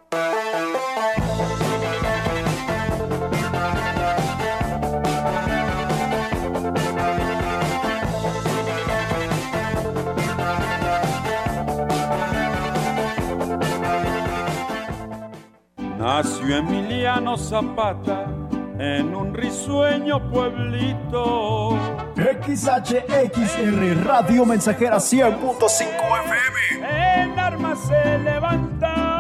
Nació 15.98 16.56
Emiliano 16.56 17.38
Zapata 17.38 18.41
en 18.82 19.14
un 19.14 19.32
risueño 19.32 20.28
pueblito. 20.28 21.78
XHXR 22.16 24.04
Radio 24.04 24.44
Mensajera 24.44 24.96
100.5 24.96 25.86
FM. 26.24 27.22
En 27.22 27.38
armas 27.38 27.78
se 27.86 28.18
levanta. 28.18 29.12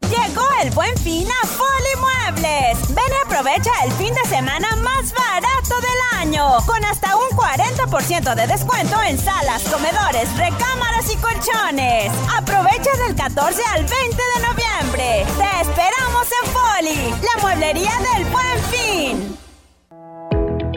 Llegó 0.00 0.46
el 0.62 0.70
buen 0.70 0.96
fin 0.98 1.28
a 1.30 1.46
Foli 1.46 1.94
Muebles. 2.00 2.88
Ven 2.88 3.04
y 3.08 3.26
aprovecha 3.26 3.70
el 3.84 3.92
fin 3.92 4.12
de 4.14 4.28
semana 4.28 4.68
más 4.76 5.14
barato 5.14 5.80
del 5.80 6.20
año. 6.20 6.56
Con 6.66 6.84
hasta 6.84 7.14
un 7.16 7.28
40% 7.36 8.34
de 8.34 8.46
descuento 8.48 9.00
en 9.02 9.16
salas, 9.16 9.62
comedores, 9.72 10.28
recámaras 10.36 11.08
y 11.12 11.16
colchones. 11.18 12.10
Aprovecha 12.36 12.90
del 13.06 13.14
14 13.14 13.62
al 13.74 13.84
20 13.84 13.94
de 13.94 14.46
noviembre. 14.48 14.71
Te 14.92 15.22
esperamos 15.22 16.28
en 16.42 16.50
Foli, 16.50 17.14
la 17.22 17.42
mueblería 17.42 17.92
del 18.14 18.24
buen 18.30 18.58
fin. 18.70 19.38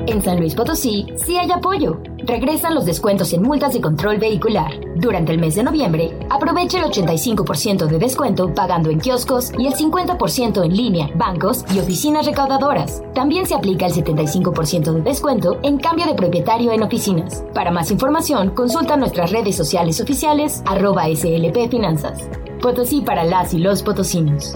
En 0.08 0.22
San 0.22 0.40
Luis 0.40 0.56
Potosí 0.56 1.08
sí 1.18 1.38
hay 1.38 1.52
apoyo. 1.52 2.00
Regresan 2.20 2.76
los 2.76 2.86
descuentos 2.86 3.34
en 3.34 3.42
multas 3.42 3.74
de 3.74 3.82
control 3.82 4.18
vehicular. 4.18 4.72
Durante 4.96 5.34
el 5.34 5.40
mes 5.40 5.56
de 5.56 5.64
noviembre, 5.64 6.18
aproveche 6.30 6.78
el 6.78 6.86
85% 6.86 7.88
de 7.88 8.00
descuento 8.00 8.54
pagando 8.54 8.90
en 8.90 9.02
kioscos 9.02 9.52
y 9.58 9.68
el 9.68 9.74
50% 9.74 10.64
en 10.64 10.78
línea, 10.78 11.10
bancos 11.16 11.66
y 11.74 11.80
oficinas 11.80 12.26
recaudadoras. 12.26 13.04
También 13.14 13.46
se 13.46 13.56
aplica 13.56 13.86
el 13.86 13.94
75% 13.94 14.94
de 14.94 15.02
descuento 15.02 15.60
en 15.62 15.78
cambio 15.78 16.06
de 16.06 16.16
propietario 16.16 16.72
en 16.72 16.84
oficinas. 16.84 17.44
Para 17.54 17.72
más 17.72 17.92
información, 17.92 18.52
consulta 18.52 18.96
nuestras 18.96 19.32
redes 19.32 19.58
sociales 19.58 20.00
oficiales 20.00 20.64
arroba 20.66 21.08
SLP 21.14 21.70
Finanzas. 21.70 22.30
Potosí 22.66 23.02
para 23.02 23.24
las 23.24 23.54
y 23.54 23.60
los 23.60 23.84
potosinos. 23.84 24.56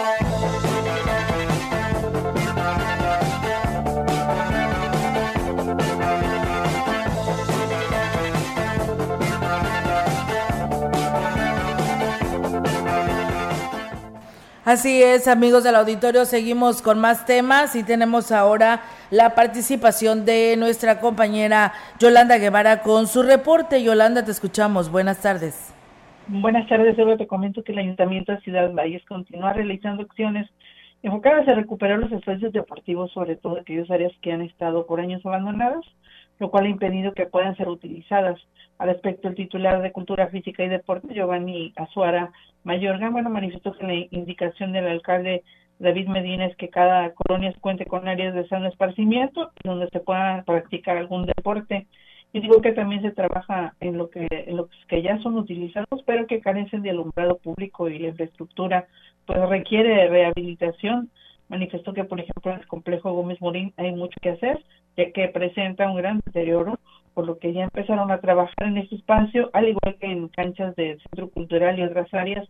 Así 14.63 15.01
es, 15.01 15.27
amigos 15.27 15.63
del 15.63 15.73
auditorio, 15.73 16.23
seguimos 16.23 16.83
con 16.83 16.99
más 16.99 17.25
temas 17.25 17.75
y 17.75 17.83
tenemos 17.83 18.31
ahora 18.31 18.81
la 19.09 19.33
participación 19.33 20.23
de 20.23 20.55
nuestra 20.55 20.99
compañera 20.99 21.73
Yolanda 21.99 22.37
Guevara 22.37 22.83
con 22.83 23.07
su 23.07 23.23
reporte. 23.23 23.81
Yolanda, 23.81 24.23
te 24.23 24.29
escuchamos. 24.29 24.91
Buenas 24.91 25.19
tardes. 25.19 25.73
Buenas 26.27 26.67
tardes, 26.69 26.95
solo 26.95 27.17
te 27.17 27.25
comento 27.25 27.63
que 27.63 27.71
el 27.71 27.79
Ayuntamiento 27.79 28.33
de 28.33 28.41
Ciudad 28.41 28.71
Valles 28.71 29.03
continúa 29.05 29.51
realizando 29.51 30.03
acciones 30.03 30.47
enfocadas 31.01 31.47
a 31.47 31.55
recuperar 31.55 31.97
los 31.97 32.11
espacios 32.11 32.53
deportivos, 32.53 33.11
sobre 33.13 33.37
todo 33.37 33.59
aquellas 33.59 33.89
áreas 33.89 34.11
que 34.21 34.31
han 34.31 34.43
estado 34.43 34.85
por 34.85 34.99
años 34.99 35.25
abandonadas, 35.25 35.83
lo 36.37 36.51
cual 36.51 36.65
ha 36.65 36.69
impedido 36.69 37.13
que 37.13 37.25
puedan 37.25 37.57
ser 37.57 37.67
utilizadas. 37.67 38.39
Al 38.77 38.89
respecto, 38.89 39.27
el 39.27 39.35
titular 39.35 39.81
de 39.81 39.91
Cultura 39.91 40.27
Física 40.27 40.63
y 40.63 40.69
Deporte, 40.69 41.15
Giovanni 41.15 41.73
Azuara 41.75 42.31
Mayorga, 42.63 43.09
bueno, 43.09 43.29
manifestó 43.29 43.73
que 43.73 43.85
la 43.85 43.95
indicación 44.11 44.71
del 44.71 44.87
alcalde 44.87 45.43
David 45.79 46.07
Medina 46.09 46.45
es 46.45 46.55
que 46.57 46.69
cada 46.69 47.11
colonia 47.13 47.53
cuente 47.59 47.85
con 47.85 48.07
áreas 48.07 48.35
de 48.35 48.47
sano 48.47 48.67
esparcimiento 48.67 49.51
donde 49.63 49.89
se 49.89 49.99
pueda 49.99 50.43
practicar 50.43 50.97
algún 50.97 51.25
deporte. 51.25 51.87
Y 52.33 52.39
digo 52.39 52.61
que 52.61 52.71
también 52.71 53.01
se 53.01 53.11
trabaja 53.11 53.73
en 53.79 53.97
lo 53.97 54.09
que 54.09 54.27
en 54.29 54.57
los 54.57 54.69
que 54.87 55.01
ya 55.01 55.19
son 55.19 55.37
utilizados, 55.37 56.03
pero 56.05 56.27
que 56.27 56.39
carecen 56.39 56.83
de 56.83 56.91
alumbrado 56.91 57.37
público 57.37 57.89
y 57.89 57.97
la 57.97 58.09
infraestructura 58.09 58.85
pues 59.25 59.39
requiere 59.49 59.89
de 59.89 60.07
rehabilitación. 60.07 61.09
Manifestó 61.49 61.93
que, 61.93 62.05
por 62.05 62.19
ejemplo, 62.19 62.51
en 62.51 62.59
el 62.59 62.67
complejo 62.67 63.11
Gómez 63.11 63.41
Morín 63.41 63.73
hay 63.75 63.91
mucho 63.91 64.17
que 64.21 64.29
hacer, 64.29 64.63
ya 64.95 65.11
que 65.11 65.27
presenta 65.29 65.89
un 65.89 65.97
gran 65.97 66.21
deterioro, 66.25 66.79
por 67.13 67.25
lo 67.25 67.37
que 67.37 67.53
ya 67.53 67.63
empezaron 67.63 68.11
a 68.11 68.19
trabajar 68.19 68.67
en 68.67 68.77
este 68.77 68.95
espacio, 68.95 69.49
al 69.53 69.69
igual 69.69 69.97
que 69.99 70.07
en 70.07 70.27
canchas 70.29 70.75
del 70.75 70.99
Centro 71.01 71.29
Cultural 71.29 71.77
y 71.77 71.83
otras 71.83 72.13
áreas 72.13 72.47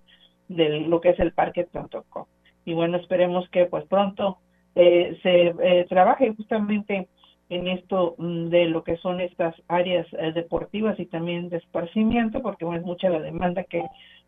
de 0.47 0.81
lo 0.81 1.01
que 1.01 1.09
es 1.09 1.19
el 1.19 1.31
Parque 1.33 1.65
Tontoco. 1.65 2.27
Y 2.65 2.73
bueno, 2.73 2.97
esperemos 2.97 3.47
que 3.49 3.65
pues 3.65 3.85
pronto 3.85 4.37
eh, 4.75 5.17
se 5.23 5.47
eh, 5.47 5.85
trabaje 5.89 6.33
justamente 6.35 7.07
en 7.49 7.67
esto 7.67 8.15
mm, 8.17 8.47
de 8.47 8.65
lo 8.65 8.83
que 8.83 8.97
son 8.97 9.19
estas 9.19 9.55
áreas 9.67 10.07
eh, 10.13 10.31
deportivas 10.33 10.99
y 10.99 11.05
también 11.05 11.49
de 11.49 11.57
esparcimiento, 11.57 12.41
porque 12.41 12.65
bueno, 12.65 12.79
es 12.79 12.85
mucha 12.85 13.09
la 13.09 13.19
demanda 13.19 13.63
que 13.63 13.83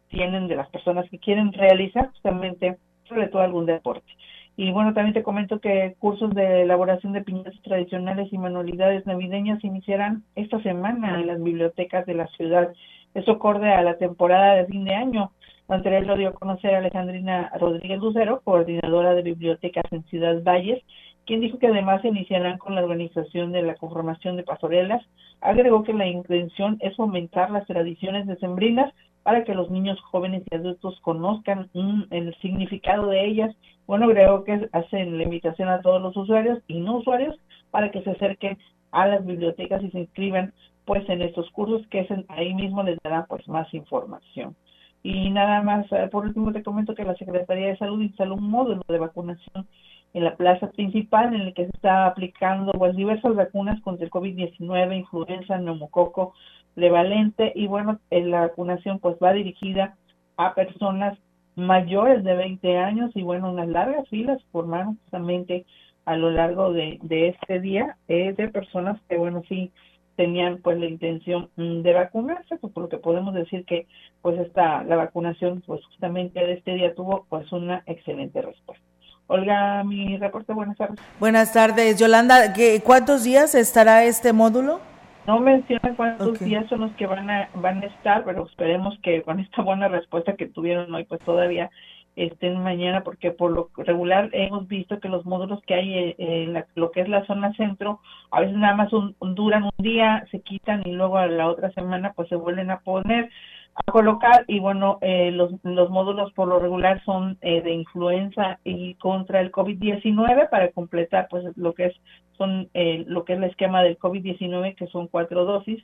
tienen 0.10 0.48
de 0.48 0.56
las 0.56 0.70
personas 0.70 1.10
que 1.10 1.20
quieren 1.20 1.54
realizar 1.54 2.10
justamente, 2.10 2.78
sobre 3.08 3.28
todo 3.28 3.42
algún 3.42 3.66
deporte. 3.66 4.12
Y 4.56 4.72
bueno, 4.72 4.94
también 4.94 5.14
te 5.14 5.24
comento 5.24 5.60
que 5.60 5.96
cursos 6.00 6.30
de 6.32 6.62
elaboración 6.62 7.14
de 7.14 7.24
piñatas 7.24 7.60
tradicionales 7.64 8.32
y 8.32 8.38
manualidades 8.38 9.06
navideñas 9.08 9.64
iniciarán 9.64 10.24
esta 10.36 10.62
semana 10.62 11.20
en 11.20 11.28
las 11.28 11.42
bibliotecas 11.42 12.06
de 12.06 12.14
la 12.14 12.28
ciudad. 12.28 12.72
Eso 13.16 13.32
acorde 13.32 13.74
a 13.74 13.82
la 13.82 13.98
temporada 13.98 14.56
de 14.56 14.68
fin 14.68 14.86
de 14.86 14.94
año. 14.94 15.32
Anterior 15.68 16.06
lo 16.06 16.18
dio 16.18 16.30
a 16.30 16.34
conocer 16.34 16.76
Alejandrina 16.76 17.52
Rodríguez 17.60 18.00
Lucero, 18.00 18.42
coordinadora 18.44 19.16
de 19.16 19.24
bibliotecas 19.24 19.86
en 19.92 20.04
Ciudad 20.04 20.44
Valles, 20.44 20.84
quien 21.26 21.40
dijo 21.40 21.58
que 21.58 21.68
además 21.68 22.02
se 22.02 22.10
iniciarán 22.10 22.60
con 22.60 22.76
la 22.76 22.84
organización 22.84 23.52
de 23.52 23.64
la 23.64 23.76
conformación 23.76 24.36
de 24.38 24.44
pastorelas. 24.44 25.04
Agregó 25.42 25.84
que 25.84 25.94
la 25.94 26.06
intención 26.06 26.78
es 26.80 26.96
fomentar 26.96 27.50
las 27.50 27.66
tradiciones 27.66 28.28
decembrinas 28.28 28.94
para 29.24 29.44
que 29.44 29.56
los 29.56 29.72
niños 29.72 30.00
jóvenes 30.02 30.44
y 30.52 30.56
adultos 30.56 31.00
conozcan 31.02 31.70
el 32.12 32.36
significado 32.42 33.08
de 33.08 33.26
ellas. 33.26 33.56
Bueno, 33.88 34.08
creo 34.10 34.44
que 34.44 34.70
hacen 34.74 35.18
la 35.18 35.24
invitación 35.24 35.70
a 35.70 35.82
todos 35.82 36.02
los 36.02 36.16
usuarios 36.16 36.60
y 36.68 36.80
no 36.80 36.98
usuarios 36.98 37.36
para 37.72 37.90
que 37.90 38.02
se 38.04 38.12
acerquen 38.12 38.58
a 38.92 39.08
las 39.08 39.26
bibliotecas 39.26 39.82
y 39.84 39.90
se 39.92 40.02
inscriban 40.02 40.54
pues 40.86 41.08
en 41.10 41.22
estos 41.22 41.50
cursos 41.52 41.88
que 41.88 42.08
ahí 42.28 42.54
mismo 42.54 42.84
les 42.84 42.98
dará 43.04 43.26
pues 43.26 43.48
más 43.48 43.74
información. 43.74 44.56
Y 45.02 45.30
nada 45.32 45.62
más, 45.62 45.86
eh, 45.92 46.08
por 46.12 46.26
último 46.26 46.52
te 46.54 46.64
comento 46.64 46.96
que 46.96 47.04
la 47.04 47.16
Secretaría 47.16 47.68
de 47.68 47.78
Salud 47.78 48.02
instaló 48.02 48.36
un 48.36 48.50
módulo 48.50 48.82
de 48.88 49.00
vacunación 49.00 49.68
en 50.14 50.24
la 50.24 50.36
plaza 50.36 50.70
principal 50.72 51.34
en 51.34 51.42
el 51.42 51.54
que 51.54 51.66
se 51.66 51.72
está 51.74 52.06
aplicando 52.06 52.72
pues 52.74 52.96
diversas 52.96 53.36
vacunas 53.36 53.82
contra 53.82 54.06
el 54.06 54.12
COVID-19, 54.12 54.98
influenza, 54.98 55.58
neumococo, 55.58 56.34
prevalente 56.76 57.52
y 57.56 57.68
bueno, 57.68 58.00
la 58.10 58.42
vacunación 58.42 59.00
pues 59.00 59.18
va 59.22 59.34
dirigida 59.34 59.96
a 60.38 60.54
personas 60.56 61.18
mayores 61.56 62.24
de 62.24 62.36
20 62.36 62.78
años 62.78 63.12
y 63.16 63.22
bueno, 63.22 63.52
unas 63.52 63.68
largas 63.68 64.08
filas 64.10 64.42
formaron 64.52 64.98
justamente 65.04 65.66
a 66.06 66.18
lo 66.18 66.32
largo 66.32 66.74
de, 66.74 67.00
de 67.02 67.30
este 67.30 67.60
día 67.60 67.98
eh, 68.08 68.34
de 68.36 68.48
personas 68.50 69.00
que 69.08 69.18
bueno, 69.18 69.44
sí 69.48 69.72
tenían 70.16 70.60
pues 70.62 70.80
la 70.80 70.86
intención 70.86 71.50
mm, 71.56 71.82
de 71.82 71.94
vacunarse, 71.94 72.58
pues 72.58 72.74
por 72.74 72.84
lo 72.84 72.90
que 72.90 72.98
podemos 72.98 73.34
decir 73.34 73.66
que 73.66 73.88
pues 74.22 74.40
esta 74.40 74.84
la 74.84 74.96
vacunación 74.96 75.64
pues 75.66 75.84
justamente 75.86 76.40
de 76.40 76.54
este 76.54 76.74
día 76.76 76.94
tuvo 76.94 77.26
pues 77.30 77.52
una 77.52 77.84
excelente 77.86 78.42
respuesta. 78.42 78.84
Olga, 79.28 79.84
mi 79.86 80.18
reporte, 80.18 80.54
buenas 80.54 80.78
tardes. 80.78 81.00
Buenas 81.20 81.54
tardes, 81.54 81.98
Yolanda, 81.98 82.54
¿qué, 82.54 82.82
¿cuántos 82.84 83.24
días 83.24 83.56
estará 83.56 84.04
este 84.04 84.34
módulo? 84.34 84.82
No 85.26 85.40
menciona 85.40 85.96
cuántos 85.96 86.40
días 86.40 86.68
son 86.68 86.82
los 86.82 86.92
que 86.94 87.08
van 87.08 87.30
a, 87.30 87.50
van 87.56 87.82
a 87.82 87.86
estar, 87.86 88.26
pero 88.26 88.46
esperemos 88.46 88.98
que 89.00 89.22
con 89.22 89.40
esta 89.40 89.62
buena 89.62 89.88
respuesta 89.88 90.36
que 90.36 90.48
tuvieron 90.48 90.94
hoy, 90.94 91.06
pues 91.06 91.22
todavía 91.22 91.72
estén 92.16 92.62
mañana, 92.62 93.04
porque 93.04 93.32
por 93.32 93.52
lo 93.52 93.70
regular 93.78 94.30
hemos 94.34 94.68
visto 94.68 95.00
que 95.00 95.10
los 95.10 95.26
módulos 95.26 95.62
que 95.66 95.74
hay 95.74 95.94
eh, 95.94 96.16
en 96.18 96.64
lo 96.76 96.92
que 96.92 97.02
es 97.02 97.10
la 97.10 97.26
zona 97.26 97.54
centro, 97.54 98.02
a 98.32 98.42
veces 98.42 98.56
nada 98.58 98.76
más 98.76 98.90
duran 98.92 99.64
un 99.64 99.72
día, 99.84 100.26
se 100.30 100.42
quitan 100.42 100.84
y 100.86 100.92
luego 100.92 101.18
a 101.18 101.28
la 101.28 101.48
otra 101.48 101.72
semana 101.72 102.14
pues 102.14 102.28
se 102.30 102.36
vuelven 102.36 102.70
a 102.70 102.82
poner 102.82 103.30
a 103.76 103.92
colocar 103.92 104.46
y 104.48 104.60
bueno 104.60 105.00
eh, 105.02 105.32
los, 105.32 105.52
los 105.64 105.90
módulos 105.90 106.32
por 106.34 106.48
lo 106.48 106.60
regular 106.60 107.04
son 107.06 107.38
eh, 107.42 107.62
de 107.62 107.72
influenza 107.72 108.60
y 108.64 108.96
contra 108.96 109.42
el 109.42 109.52
COVID-19 109.52 110.50
para 110.50 110.72
completar 110.72 111.28
pues 111.30 111.46
lo 111.56 111.74
que 111.74 111.86
es 111.86 111.96
son 112.38 112.70
eh, 112.74 113.04
lo 113.08 113.26
que 113.26 113.34
es 113.34 113.40
el 113.40 113.46
esquema 113.46 113.82
del 113.82 113.98
COVID-19 113.98 114.76
que 114.76 114.88
son 114.88 115.08
cuatro 115.08 115.46
dosis 115.46 115.84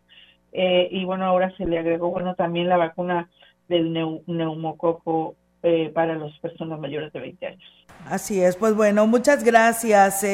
y 0.51 1.05
bueno 1.05 1.25
ahora 1.25 1.55
se 1.57 1.65
le 1.65 1.77
agregó 1.77 2.09
bueno 2.09 2.33
también 2.33 2.69
la 2.69 2.77
vacuna 2.77 3.29
del 3.67 3.93
neumococo 3.93 5.35
para 5.93 6.15
las 6.15 6.31
personas 6.39 6.79
mayores 6.79 7.13
de 7.13 7.19
20 7.19 7.45
años. 7.45 7.87
Así 8.07 8.41
es, 8.41 8.55
pues 8.55 8.73
bueno, 8.73 9.05
muchas 9.05 9.43
gracias 9.43 10.25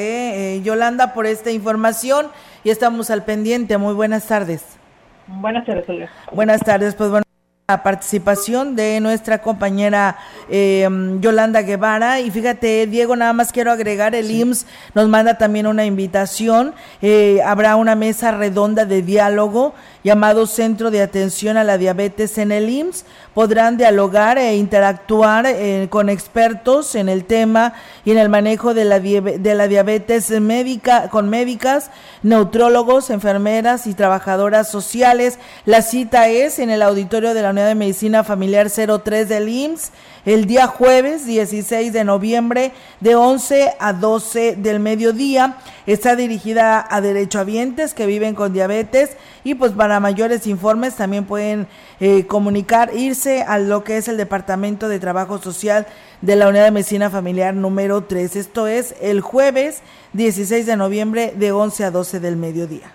Yolanda 0.64 1.14
por 1.14 1.26
esta 1.26 1.52
información 1.52 2.28
y 2.64 2.70
estamos 2.70 3.10
al 3.10 3.26
pendiente. 3.26 3.78
Muy 3.78 3.94
buenas 3.94 4.26
tardes. 4.26 4.80
Buenas 5.28 5.66
tardes, 5.66 5.90
Olga. 5.90 6.10
Buenas 6.32 6.62
tardes, 6.62 6.96
pues 6.96 7.10
bueno 7.10 7.25
la 7.68 7.82
participación 7.82 8.76
de 8.76 9.00
nuestra 9.00 9.42
compañera 9.42 10.20
eh, 10.50 10.88
Yolanda 11.20 11.64
Guevara. 11.64 12.20
Y 12.20 12.30
fíjate 12.30 12.86
Diego 12.86 13.16
nada 13.16 13.34
más 13.34 13.52
quiero 13.52 13.72
agregar 13.72 14.14
el 14.14 14.30
IMSS 14.30 14.68
nos 14.94 15.10
manda 15.10 15.40
también 15.40 15.66
una 15.66 15.84
invitación. 15.84 16.76
Eh, 17.02 17.42
habrá 17.44 17.76
una 17.76 17.96
mesa 17.96 18.32
redonda 18.32 18.86
de 18.86 19.02
diálogo 19.02 19.74
llamado 20.06 20.46
Centro 20.46 20.92
de 20.92 21.02
Atención 21.02 21.58
a 21.58 21.64
la 21.64 21.80
Diabetes 21.80 22.38
en 22.38 22.52
el 22.52 22.70
IMSS. 22.70 23.06
Podrán 23.34 23.76
dialogar 23.76 24.38
e 24.38 24.56
interactuar 24.56 25.48
eh, 25.48 25.88
con 25.90 26.10
expertos 26.10 26.94
en 26.94 27.10
el 27.10 27.26
tema 27.26 27.74
y 28.06 28.12
en 28.12 28.20
el 28.20 28.30
manejo 28.30 28.76
de 28.76 28.86
la, 28.86 29.00
diabetes 29.00 30.30
médica, 30.30 31.10
con 31.10 31.28
médicas, 31.28 31.90
neutrólogos, 32.22 33.10
enfermeras 33.10 33.88
y 33.88 33.96
trabajadoras 33.96 34.70
sociales. 34.70 35.40
La 35.66 35.82
cita 35.82 36.30
es 36.30 36.60
en 36.60 36.70
el 36.70 36.84
auditorio 36.84 37.34
de 37.34 37.42
la 37.42 37.50
Unidad 37.50 37.70
de 37.70 37.76
Medicina 37.76 38.24
Familiar 38.24 38.70
03 38.70 39.28
del 39.28 39.50
IMSS 39.50 39.92
el 40.26 40.46
día 40.46 40.68
jueves 40.68 41.26
16 41.26 41.94
de 41.94 42.04
noviembre 42.04 42.72
de 43.00 43.16
11 43.16 43.76
a 43.80 43.94
12 43.94 44.56
del 44.56 44.80
mediodía. 44.80 45.58
Está 45.86 46.16
dirigida 46.16 46.86
a 46.90 47.00
derechohabientes 47.00 47.94
que 47.94 48.08
viven 48.08 48.34
con 48.34 48.54
diabetes 48.54 49.12
y 49.44 49.56
pues 49.56 49.72
para 49.74 50.00
mayores 50.00 50.48
informes 50.48 50.96
también 50.96 51.26
pueden 51.26 51.68
eh, 52.00 52.26
comunicar, 52.26 52.92
irse 52.96 53.44
a 53.44 53.60
lo 53.60 53.84
que 53.84 53.98
es 53.98 54.08
el 54.08 54.18
Departamento 54.18 54.90
de 54.90 55.00
Trabajo 55.00 55.38
Social 55.38 55.86
de 56.22 56.36
la 56.36 56.48
Unidad 56.48 56.66
de 56.66 56.72
Medicina 56.72 57.10
Familiar 57.10 57.54
número 57.54 58.04
3. 58.04 58.36
Esto 58.36 58.68
es 58.68 58.96
el 59.02 59.22
jueves 59.22 59.82
16 60.14 60.66
de 60.66 60.76
noviembre 60.76 61.34
de 61.38 61.52
11 61.52 61.84
a 61.84 61.92
12 61.92 62.20
del 62.20 62.36
mediodía. 62.36 62.92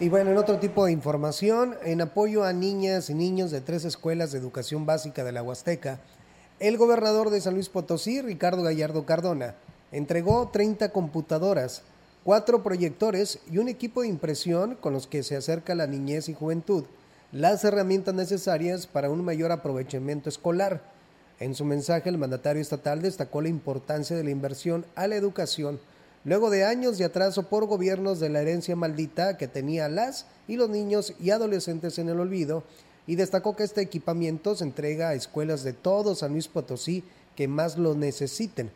Y 0.00 0.08
bueno, 0.08 0.30
en 0.30 0.38
otro 0.38 0.58
tipo 0.58 0.86
de 0.86 0.92
información, 0.92 1.76
en 1.84 2.00
apoyo 2.00 2.44
a 2.44 2.54
niñas 2.54 3.10
y 3.10 3.14
niños 3.14 3.50
de 3.50 3.60
tres 3.60 3.84
escuelas 3.84 4.32
de 4.32 4.38
educación 4.38 4.86
básica 4.86 5.24
de 5.24 5.32
la 5.32 5.42
Huasteca, 5.42 6.00
el 6.60 6.76
gobernador 6.76 7.30
de 7.30 7.40
San 7.40 7.54
Luis 7.54 7.70
Potosí, 7.70 8.20
Ricardo 8.20 8.62
Gallardo 8.62 9.06
Cardona, 9.06 9.54
entregó 9.92 10.50
30 10.52 10.92
computadoras, 10.92 11.82
cuatro 12.22 12.62
proyectores 12.62 13.40
y 13.50 13.58
un 13.58 13.68
equipo 13.68 14.02
de 14.02 14.08
impresión 14.08 14.76
con 14.76 14.92
los 14.92 15.06
que 15.06 15.22
se 15.22 15.36
acerca 15.36 15.74
la 15.74 15.86
niñez 15.86 16.28
y 16.28 16.34
juventud 16.34 16.84
las 17.32 17.64
herramientas 17.64 18.12
necesarias 18.14 18.86
para 18.86 19.08
un 19.08 19.24
mayor 19.24 19.52
aprovechamiento 19.52 20.28
escolar. 20.28 20.82
En 21.38 21.54
su 21.54 21.64
mensaje, 21.64 22.08
el 22.08 22.18
mandatario 22.18 22.60
estatal 22.60 23.00
destacó 23.02 23.40
la 23.40 23.48
importancia 23.48 24.16
de 24.16 24.24
la 24.24 24.30
inversión 24.30 24.84
a 24.96 25.06
la 25.06 25.16
educación 25.16 25.80
luego 26.24 26.50
de 26.50 26.64
años 26.64 26.98
de 26.98 27.04
atraso 27.04 27.44
por 27.44 27.66
gobiernos 27.66 28.20
de 28.20 28.28
la 28.28 28.42
herencia 28.42 28.76
maldita 28.76 29.38
que 29.38 29.48
tenía 29.48 29.88
las 29.88 30.26
y 30.48 30.56
los 30.56 30.68
niños 30.68 31.14
y 31.18 31.30
adolescentes 31.30 31.98
en 31.98 32.10
el 32.10 32.20
olvido 32.20 32.64
y 33.10 33.16
destacó 33.16 33.56
que 33.56 33.64
este 33.64 33.80
equipamiento 33.80 34.54
se 34.54 34.62
entrega 34.62 35.08
a 35.08 35.14
escuelas 35.14 35.64
de 35.64 35.72
todo 35.72 36.14
San 36.14 36.30
Luis 36.30 36.46
Potosí 36.46 37.02
que 37.34 37.48
más 37.48 37.76
lo 37.76 37.96
necesiten. 37.96 38.70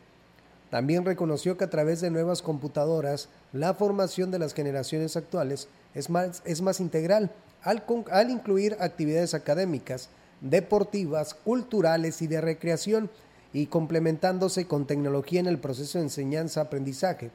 También 0.69 1.05
reconoció 1.05 1.57
que 1.57 1.63
a 1.63 1.69
través 1.69 2.01
de 2.01 2.11
nuevas 2.11 2.41
computadoras 2.41 3.29
la 3.53 3.73
formación 3.73 4.31
de 4.31 4.39
las 4.39 4.53
generaciones 4.53 5.15
actuales 5.15 5.69
es 5.93 6.09
más, 6.09 6.41
es 6.43 6.61
más 6.61 6.81
integral 6.81 7.31
al, 7.61 7.85
al 8.11 8.29
incluir 8.29 8.75
actividades 8.81 9.33
académicas, 9.33 10.09
deportivas, 10.41 11.33
culturales 11.33 12.21
y 12.21 12.27
de 12.27 12.41
recreación 12.41 13.09
y 13.53 13.67
complementándose 13.67 14.67
con 14.67 14.85
tecnología 14.85 15.39
en 15.39 15.47
el 15.47 15.59
proceso 15.59 15.97
de 15.97 16.03
enseñanza-aprendizaje, 16.03 17.31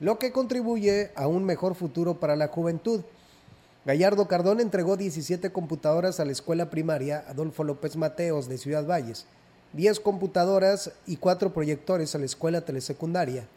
lo 0.00 0.18
que 0.18 0.32
contribuye 0.32 1.12
a 1.14 1.28
un 1.28 1.44
mejor 1.44 1.76
futuro 1.76 2.18
para 2.18 2.34
la 2.34 2.48
juventud. 2.48 3.02
Gallardo 3.90 4.28
Cardón 4.28 4.60
entregó 4.60 4.96
17 4.96 5.50
computadoras 5.50 6.20
a 6.20 6.24
la 6.24 6.30
escuela 6.30 6.70
primaria 6.70 7.24
Adolfo 7.26 7.64
López 7.64 7.96
Mateos 7.96 8.48
de 8.48 8.56
Ciudad 8.56 8.86
Valles, 8.86 9.26
10 9.72 9.98
computadoras 9.98 10.92
y 11.08 11.16
4 11.16 11.52
proyectores 11.52 12.14
a 12.14 12.18
la 12.18 12.24
escuela 12.26 12.60
telesecundaria 12.60 13.48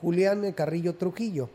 Julián 0.00 0.52
Carrillo 0.52 0.94
Trujillo. 0.94 1.50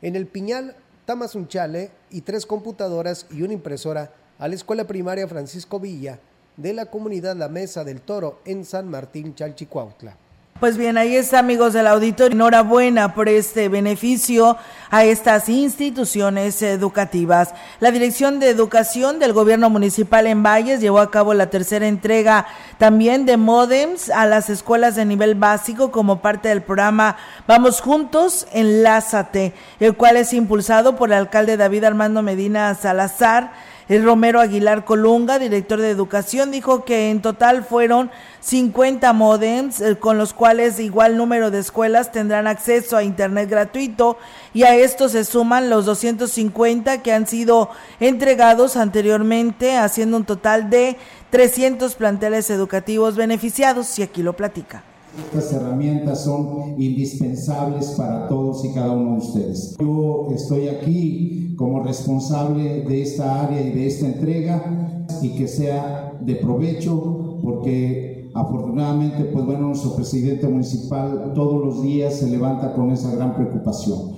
En 0.00 0.16
el 0.16 0.26
Piñal, 0.26 0.74
Tamazunchale 1.04 1.90
y 2.08 2.22
3 2.22 2.46
computadoras 2.46 3.26
y 3.30 3.42
una 3.42 3.52
impresora 3.52 4.14
a 4.38 4.48
la 4.48 4.54
escuela 4.54 4.86
primaria 4.86 5.28
Francisco 5.28 5.78
Villa 5.78 6.20
de 6.56 6.72
la 6.72 6.86
comunidad 6.86 7.36
La 7.36 7.50
Mesa 7.50 7.84
del 7.84 8.00
Toro 8.00 8.40
en 8.46 8.64
San 8.64 8.88
Martín 8.88 9.34
Chalchicuautla. 9.34 10.16
Pues 10.60 10.76
bien, 10.76 10.96
ahí 10.96 11.16
está, 11.16 11.40
amigos 11.40 11.72
del 11.72 11.88
auditorio. 11.88 12.36
Enhorabuena 12.36 13.12
por 13.12 13.28
este 13.28 13.68
beneficio 13.68 14.56
a 14.88 15.02
estas 15.02 15.48
instituciones 15.48 16.62
educativas. 16.62 17.52
La 17.80 17.90
Dirección 17.90 18.38
de 18.38 18.50
Educación 18.50 19.18
del 19.18 19.32
Gobierno 19.32 19.68
Municipal 19.68 20.28
en 20.28 20.44
Valles 20.44 20.80
llevó 20.80 21.00
a 21.00 21.10
cabo 21.10 21.34
la 21.34 21.50
tercera 21.50 21.88
entrega 21.88 22.46
también 22.78 23.26
de 23.26 23.36
modems 23.36 24.10
a 24.10 24.26
las 24.26 24.48
escuelas 24.48 24.94
de 24.94 25.04
nivel 25.04 25.34
básico 25.34 25.90
como 25.90 26.22
parte 26.22 26.50
del 26.50 26.62
programa 26.62 27.16
Vamos 27.48 27.80
Juntos, 27.80 28.46
Enlázate, 28.52 29.54
el 29.80 29.96
cual 29.96 30.16
es 30.16 30.32
impulsado 30.32 30.94
por 30.94 31.08
el 31.08 31.18
alcalde 31.18 31.56
David 31.56 31.82
Armando 31.82 32.22
Medina 32.22 32.72
Salazar 32.76 33.73
el 33.88 34.04
Romero 34.04 34.40
Aguilar 34.40 34.84
Colunga, 34.84 35.38
director 35.38 35.80
de 35.80 35.90
educación, 35.90 36.50
dijo 36.50 36.84
que 36.84 37.10
en 37.10 37.20
total 37.20 37.64
fueron 37.64 38.10
50 38.40 39.12
modems 39.12 39.80
eh, 39.80 39.96
con 39.98 40.18
los 40.18 40.32
cuales 40.32 40.78
igual 40.80 41.16
número 41.16 41.50
de 41.50 41.58
escuelas 41.58 42.12
tendrán 42.12 42.46
acceso 42.46 42.96
a 42.96 43.02
internet 43.02 43.50
gratuito 43.50 44.16
y 44.52 44.62
a 44.62 44.74
esto 44.74 45.08
se 45.08 45.24
suman 45.24 45.70
los 45.70 45.84
250 45.84 47.02
que 47.02 47.12
han 47.12 47.26
sido 47.26 47.70
entregados 48.00 48.76
anteriormente, 48.76 49.76
haciendo 49.76 50.16
un 50.16 50.24
total 50.24 50.70
de 50.70 50.96
300 51.30 51.94
planteles 51.94 52.48
educativos 52.50 53.16
beneficiados 53.16 53.98
y 53.98 54.02
aquí 54.02 54.22
lo 54.22 54.34
platica. 54.34 54.82
Estas 55.18 55.52
herramientas 55.52 56.24
son 56.24 56.80
indispensables 56.80 57.90
para 57.96 58.28
todos 58.28 58.64
y 58.64 58.72
cada 58.72 58.92
uno 58.92 59.12
de 59.12 59.18
ustedes. 59.18 59.76
Yo 59.80 60.28
estoy 60.34 60.68
aquí 60.68 61.54
como 61.56 61.82
responsable 61.82 62.82
de 62.82 63.02
esta 63.02 63.44
área 63.44 63.60
y 63.60 63.70
de 63.72 63.86
esta 63.86 64.06
entrega 64.06 65.06
y 65.22 65.30
que 65.30 65.48
sea 65.48 66.18
de 66.20 66.36
provecho 66.36 67.38
porque 67.42 68.30
afortunadamente, 68.34 69.24
pues 69.24 69.44
bueno, 69.44 69.68
nuestro 69.68 69.94
presidente 69.94 70.48
municipal 70.48 71.32
todos 71.34 71.64
los 71.64 71.82
días 71.82 72.14
se 72.14 72.28
levanta 72.28 72.72
con 72.72 72.90
esa 72.90 73.14
gran 73.14 73.34
preocupación. 73.34 74.12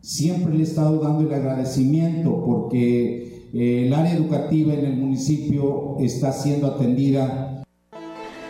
Siempre 0.00 0.54
le 0.54 0.60
he 0.60 0.62
estado 0.62 0.98
dando 0.98 1.20
el 1.20 1.32
agradecimiento 1.32 2.42
porque 2.44 3.48
eh, 3.52 3.86
el 3.86 3.94
área 3.94 4.14
educativa 4.14 4.74
en 4.74 4.84
el 4.84 4.96
municipio 4.96 5.96
está 6.00 6.32
siendo 6.32 6.66
atendida 6.66 7.51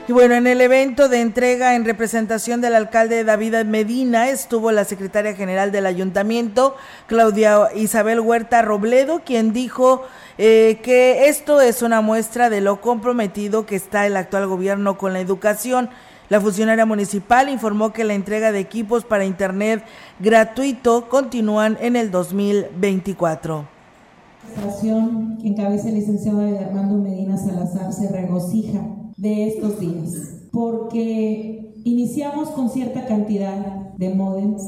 y 0.09 0.13
bueno, 0.13 0.35
en 0.35 0.49
el 0.49 0.61
evento 0.61 1.09
de 1.09 1.21
entrega 1.21 1.77
en 1.77 1.85
representación 1.85 2.61
del 2.61 2.75
alcalde 2.75 3.23
David 3.23 3.65
Medina 3.65 4.31
estuvo 4.31 4.73
la 4.73 4.85
secretaria 4.85 5.35
general 5.35 5.71
del 5.71 5.87
ayuntamiento, 5.87 6.75
Claudia 7.07 7.69
Isabel 7.77 8.19
Huerta 8.19 8.63
Robledo, 8.63 9.21
quien 9.25 9.53
dijo 9.53 10.03
eh, 10.39 10.81
que 10.83 11.29
esto 11.29 11.61
es 11.61 11.83
una 11.83 12.01
muestra 12.01 12.51
de 12.51 12.61
lo 12.61 12.81
comprometido 12.81 13.65
que 13.65 13.77
está 13.77 14.05
el 14.07 14.17
actual 14.17 14.49
gobierno 14.49 14.99
con 14.99 15.13
la 15.13 15.21
educación. 15.21 15.89
La 16.29 16.41
funcionaria 16.41 16.85
municipal 16.85 17.49
informó 17.49 17.93
que 17.93 18.03
la 18.03 18.15
entrega 18.15 18.51
de 18.51 18.59
equipos 18.59 19.05
para 19.05 19.25
Internet 19.25 19.85
gratuito 20.19 21.09
continúan 21.09 21.79
en 21.81 21.95
el 21.95 22.11
2024. 22.11 23.69
La 24.57 24.81
que 25.41 25.49
encabeza 25.49 25.89
el 25.89 25.95
licenciado 25.95 26.41
Armando 26.59 26.97
Medina 26.97 27.37
Salazar 27.37 27.93
se 27.93 28.09
regocija 28.11 28.81
de 29.23 29.47
estos 29.47 29.79
días, 29.79 30.49
porque 30.51 31.81
iniciamos 31.85 32.49
con 32.51 32.69
cierta 32.69 33.07
cantidad 33.07 33.95
de 33.97 34.13
modems 34.13 34.63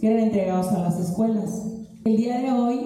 que 0.00 0.08
eran 0.08 0.24
entregados 0.24 0.66
a 0.72 0.80
las 0.80 0.98
escuelas. 0.98 1.62
El 2.04 2.16
día 2.16 2.40
de 2.40 2.50
hoy 2.50 2.80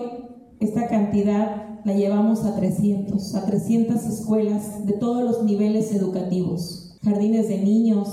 Esta 0.61 0.89
cantidad 0.89 1.81
la 1.85 1.93
llevamos 1.95 2.45
a 2.45 2.57
300, 2.57 3.35
a 3.35 3.47
300 3.47 4.05
escuelas 4.05 4.87
de 4.87 4.95
todos 4.95 5.23
los 5.23 5.45
niveles 5.45 5.95
educativos, 5.95 6.99
jardines 7.03 7.49
de 7.49 7.59
niños, 7.59 8.09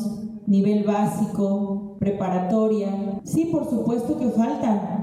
nivel 0.45 0.83
básico, 0.83 1.97
preparatoria. 1.99 3.21
Sí, 3.23 3.45
por 3.45 3.69
supuesto 3.69 4.17
que 4.17 4.29
faltan. 4.29 5.02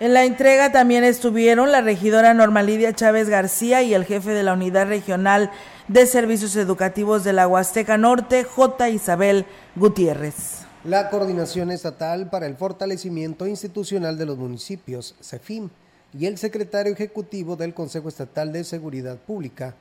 En 0.00 0.14
la 0.14 0.24
entrega 0.24 0.70
también 0.70 1.02
estuvieron 1.02 1.72
la 1.72 1.80
regidora 1.80 2.32
Norma 2.32 2.62
Lidia 2.62 2.92
Chávez 2.92 3.28
García 3.28 3.82
y 3.82 3.94
el 3.94 4.04
jefe 4.04 4.30
de 4.30 4.44
la 4.44 4.52
Unidad 4.52 4.86
Regional 4.86 5.50
de 5.88 6.06
Servicios 6.06 6.54
Educativos 6.54 7.24
de 7.24 7.32
la 7.32 7.48
Huasteca 7.48 7.98
Norte, 7.98 8.44
J. 8.44 8.90
Isabel 8.90 9.44
Gutiérrez. 9.74 10.60
La 10.84 11.10
Coordinación 11.10 11.72
Estatal 11.72 12.30
para 12.30 12.46
el 12.46 12.54
Fortalecimiento 12.54 13.48
Institucional 13.48 14.16
de 14.16 14.26
los 14.26 14.38
Municipios, 14.38 15.16
CEFIM, 15.20 15.68
y 16.16 16.26
el 16.26 16.38
secretario 16.38 16.92
ejecutivo 16.92 17.56
del 17.56 17.74
Consejo 17.74 18.08
Estatal 18.08 18.52
de 18.52 18.62
Seguridad 18.62 19.16
Pública 19.16 19.74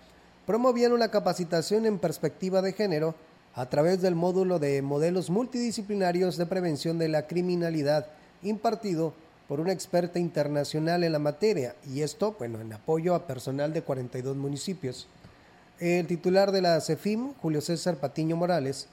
promovieron 0.48 0.98
la 0.98 1.12
capacitación 1.12 1.86
en 1.86 2.00
perspectiva 2.00 2.64
de 2.64 2.74
género 2.74 3.14
a 3.54 3.68
través 3.68 4.02
del 4.02 4.16
módulo 4.16 4.58
de 4.58 4.82
modelos 4.82 5.30
multidisciplinarios 5.30 6.38
de 6.38 6.48
prevención 6.48 6.98
de 6.98 7.08
la 7.08 7.28
criminalidad 7.28 8.08
impartido 8.42 9.14
por 9.48 9.60
una 9.60 9.72
experta 9.72 10.20
internacional 10.20 11.04
en 11.04 11.14
la 11.14 11.20
materia, 11.20 11.76
y 11.88 12.02
esto, 12.02 12.36
bueno, 12.38 12.60
en 12.60 12.74
apoyo 12.74 13.16
a 13.16 13.28
personal 13.28 13.74
de 13.74 13.82
42 13.82 14.36
municipios. 14.36 15.08
El 15.80 16.08
titular 16.08 16.52
de 16.52 16.62
la 16.62 16.82
CEFIM, 16.82 17.34
Julio 17.42 17.62
César 17.62 17.98
Patiño 17.98 18.36
Morales, 18.36 18.88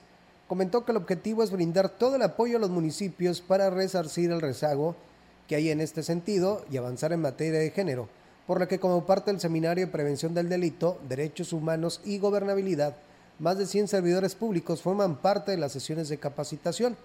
comentó 0.46 0.84
que 0.84 0.92
el 0.92 0.98
objetivo 0.98 1.42
es 1.42 1.50
brindar 1.50 1.88
todo 1.88 2.16
el 2.16 2.22
apoyo 2.22 2.58
a 2.58 2.60
los 2.60 2.70
municipios 2.70 3.40
para 3.40 3.70
resarcir 3.70 4.30
el 4.30 4.40
rezago 4.40 4.94
que 5.48 5.56
hay 5.56 5.70
en 5.70 5.80
este 5.80 6.02
sentido 6.02 6.64
y 6.70 6.76
avanzar 6.76 7.12
en 7.12 7.22
materia 7.22 7.58
de 7.58 7.70
género, 7.70 8.08
por 8.46 8.60
lo 8.60 8.68
que 8.68 8.78
como 8.78 9.06
parte 9.06 9.30
del 9.30 9.40
Seminario 9.40 9.86
de 9.86 9.92
Prevención 9.92 10.34
del 10.34 10.48
Delito, 10.48 10.98
Derechos 11.08 11.52
Humanos 11.52 12.00
y 12.04 12.18
Gobernabilidad, 12.18 12.94
más 13.38 13.58
de 13.58 13.66
100 13.66 13.88
servidores 13.88 14.34
públicos 14.34 14.80
forman 14.80 15.16
parte 15.16 15.50
de 15.50 15.58
las 15.58 15.72
sesiones 15.72 16.08
de 16.08 16.18
capacitación. 16.18 16.96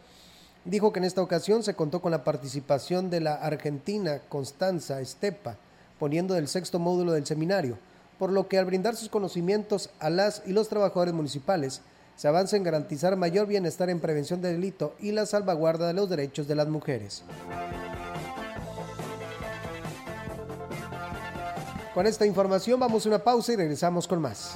Dijo 0.66 0.92
que 0.92 1.00
en 1.00 1.06
esta 1.06 1.22
ocasión 1.22 1.64
se 1.64 1.74
contó 1.74 2.02
con 2.02 2.12
la 2.12 2.24
participación 2.24 3.10
de 3.10 3.22
la 3.22 3.36
argentina 3.36 4.20
Constanza 4.28 5.00
Estepa, 5.00 5.56
poniendo 5.98 6.36
el 6.36 6.48
sexto 6.48 6.80
módulo 6.80 7.14
del 7.14 7.26
seminario, 7.26 7.78
por 8.18 8.32
lo 8.32 8.48
que 8.48 8.58
al 8.58 8.66
brindar 8.66 8.96
sus 8.96 9.10
conocimientos 9.10 9.90
a 10.00 10.10
las 10.10 10.44
y 10.46 10.52
los 10.52 10.68
trabajadores 10.68 11.14
municipales, 11.14 11.82
se 12.18 12.28
avanza 12.28 12.58
en 12.58 12.64
garantizar 12.64 13.16
mayor 13.16 13.48
bienestar 13.48 13.90
en 13.90 14.02
prevención 14.02 14.42
del 14.42 14.56
delito 14.56 14.94
y 15.00 15.14
la 15.14 15.26
salvaguarda 15.26 15.88
de 15.88 15.94
los 15.94 16.10
derechos 16.10 16.50
de 16.50 16.56
las 16.56 16.68
mujeres. 16.68 17.24
Con 21.94 22.06
esta 22.06 22.26
información 22.26 22.80
vamos 22.80 23.06
a 23.06 23.10
una 23.10 23.20
pausa 23.20 23.54
y 23.54 23.56
regresamos 23.56 24.08
con 24.08 24.22
más. 24.22 24.56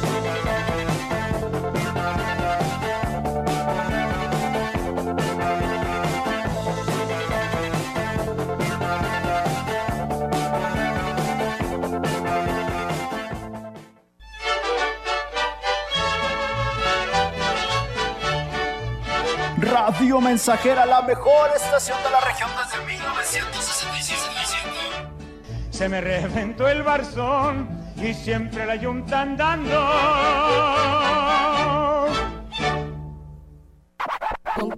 Radio 19.61 20.19
Mensajera, 20.19 20.87
la 20.87 21.03
mejor 21.03 21.51
estación 21.55 22.01
de 22.03 22.09
la 22.09 22.19
región 22.21 22.49
desde 22.57 22.83
1967. 22.83 24.59
Se 25.69 25.87
me 25.87 26.01
reventó 26.01 26.67
el 26.67 26.81
barzón 26.81 27.69
y 27.95 28.15
siempre 28.15 28.65
la 28.65 28.75
yunta 28.75 29.21
andando. 29.21 29.79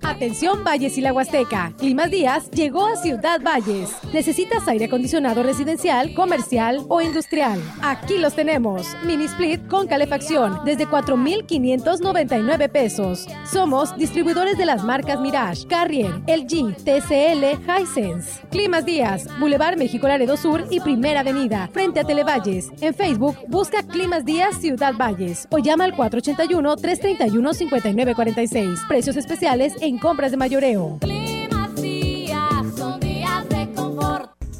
Atención 0.04 0.64
Valles 0.66 0.97
y 0.97 1.01
la 1.01 1.14
Huasteca. 1.14 1.72
Climas 1.78 2.10
Díaz 2.12 2.51
llegó 2.51 2.86
a 2.86 2.97
Ciudad 2.97 3.41
Valles. 3.41 3.89
¿Necesitas 4.12 4.68
aire 4.68 4.86
acondicionado 4.86 5.43
residencial, 5.43 6.14
comercial 6.14 6.84
o 6.89 7.01
industrial? 7.01 7.62
Aquí 7.82 8.18
los 8.18 8.36
tenemos. 8.36 8.86
Mini 9.06 9.24
split 9.26 9.66
con 9.68 9.88
calefacción 9.88 10.60
desde 10.66 10.88
4,599 10.88 12.70
pesos. 12.70 13.28
Somos 13.49 13.95
distribuidores 13.97 14.58
de 14.58 14.66
las 14.66 14.84
marcas 14.84 15.22
Mirage, 15.22 15.66
Carrier, 15.68 16.22
LG, 16.28 16.76
TCL, 16.84 17.62
Hisense. 17.66 18.41
Climas 18.51 18.86
Díaz, 18.86 19.28
Boulevard 19.39 19.78
México 19.78 20.06
Laredo 20.08 20.36
Sur 20.36 20.66
y 20.70 20.82
Primera 20.82 21.22
Avenida, 21.22 21.70
frente 21.72 22.01
a 22.01 22.04
Televalles. 22.04 22.72
En 22.82 22.93
Facebook, 22.93 23.38
busca 23.47 23.84
Climas 23.84 24.26
Díaz 24.26 24.60
Ciudad 24.60 24.95
Valles 24.95 25.47
o 25.49 25.60
llama 25.60 25.86
al 25.86 25.95
481-331-5946. 25.95 28.88
Precios 28.88 29.16
especiales 29.16 29.74
en 29.82 29.93
compras 29.98 30.32
de 30.32 30.38
mayoreo. 30.38 31.00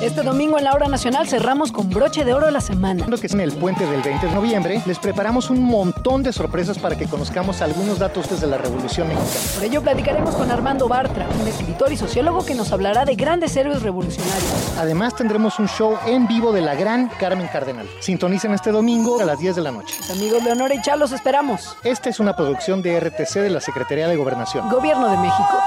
Este 0.00 0.22
domingo 0.22 0.58
en 0.58 0.64
la 0.64 0.74
hora 0.74 0.88
nacional 0.88 1.26
cerramos 1.26 1.72
con 1.72 1.90
broche 1.90 2.24
de 2.24 2.32
oro 2.34 2.50
la 2.50 2.60
semana. 2.60 3.06
Lo 3.08 3.16
que 3.18 3.26
es 3.26 3.34
en 3.34 3.40
el 3.40 3.52
puente 3.52 3.86
del 3.86 4.02
20 4.02 4.26
de 4.26 4.32
noviembre, 4.32 4.82
les 4.86 4.98
preparamos 4.98 5.50
un 5.50 5.62
montón 5.62 6.22
de 6.22 6.32
sorpresas 6.32 6.78
para 6.78 6.96
que 6.96 7.06
conozcamos 7.06 7.62
algunos 7.62 7.98
datos 7.98 8.28
desde 8.30 8.46
la 8.46 8.58
Revolución 8.58 9.08
Mexicana. 9.08 9.54
Por 9.54 9.64
ello 9.64 9.82
platicaremos 9.82 10.34
con 10.34 10.50
Armando 10.50 10.86
Bartra, 10.86 11.26
un 11.40 11.48
escritor 11.48 11.92
y 11.92 11.96
sociólogo 11.96 12.44
que 12.44 12.54
nos 12.54 12.70
hablará 12.72 13.04
de 13.04 13.16
grandes 13.16 13.56
héroes 13.56 13.82
revolucionarios. 13.82 14.76
Además 14.78 15.16
tendremos 15.16 15.58
un 15.58 15.68
show 15.68 15.96
en 16.06 16.28
vivo 16.28 16.52
de 16.52 16.60
la 16.60 16.74
gran 16.74 17.08
Carmen 17.08 17.48
Cardenal. 17.48 17.88
Sintonicen 18.00 18.52
este 18.52 18.70
domingo 18.70 19.20
a 19.20 19.24
las 19.24 19.38
10 19.38 19.56
de 19.56 19.62
la 19.62 19.72
noche. 19.72 19.96
amigos 20.10 20.44
Leonora 20.44 20.74
y 20.74 20.82
Chá 20.82 20.96
los 20.96 21.12
esperamos. 21.12 21.76
Esta 21.82 22.10
es 22.10 22.20
una 22.20 22.36
producción 22.36 22.82
de 22.82 23.00
RTC 23.00 23.40
de 23.40 23.50
la 23.50 23.60
Secretaría 23.60 24.08
de 24.08 24.16
Gobernación. 24.16 24.68
Gobierno 24.68 25.08
de 25.08 25.16
México. 25.16 25.58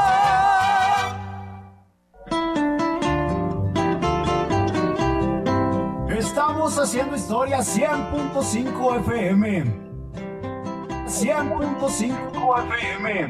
Haciendo 6.90 7.16
historia 7.16 7.60
100.5 7.60 9.00
FM. 9.02 9.64
100.5 11.06 12.68
FM. 12.68 13.30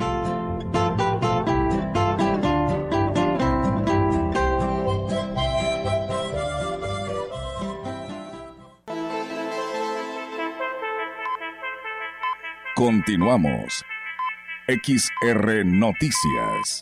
Continuamos. 12.76 13.84
XR 14.70 15.66
Noticias. 15.66 16.82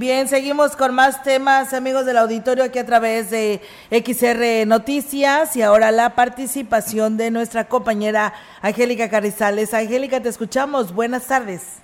Bien, 0.00 0.28
seguimos 0.28 0.76
con 0.76 0.94
más 0.94 1.22
temas, 1.22 1.74
amigos 1.74 2.06
del 2.06 2.16
auditorio, 2.16 2.64
aquí 2.64 2.78
a 2.78 2.86
través 2.86 3.30
de 3.30 3.60
XR 3.90 4.66
Noticias 4.66 5.54
y 5.56 5.60
ahora 5.60 5.90
la 5.90 6.14
participación 6.14 7.18
de 7.18 7.30
nuestra 7.30 7.64
compañera 7.64 8.32
Angélica 8.62 9.10
Carrizales. 9.10 9.74
Angélica, 9.74 10.22
te 10.22 10.30
escuchamos. 10.30 10.94
Buenas 10.94 11.28
tardes. 11.28 11.82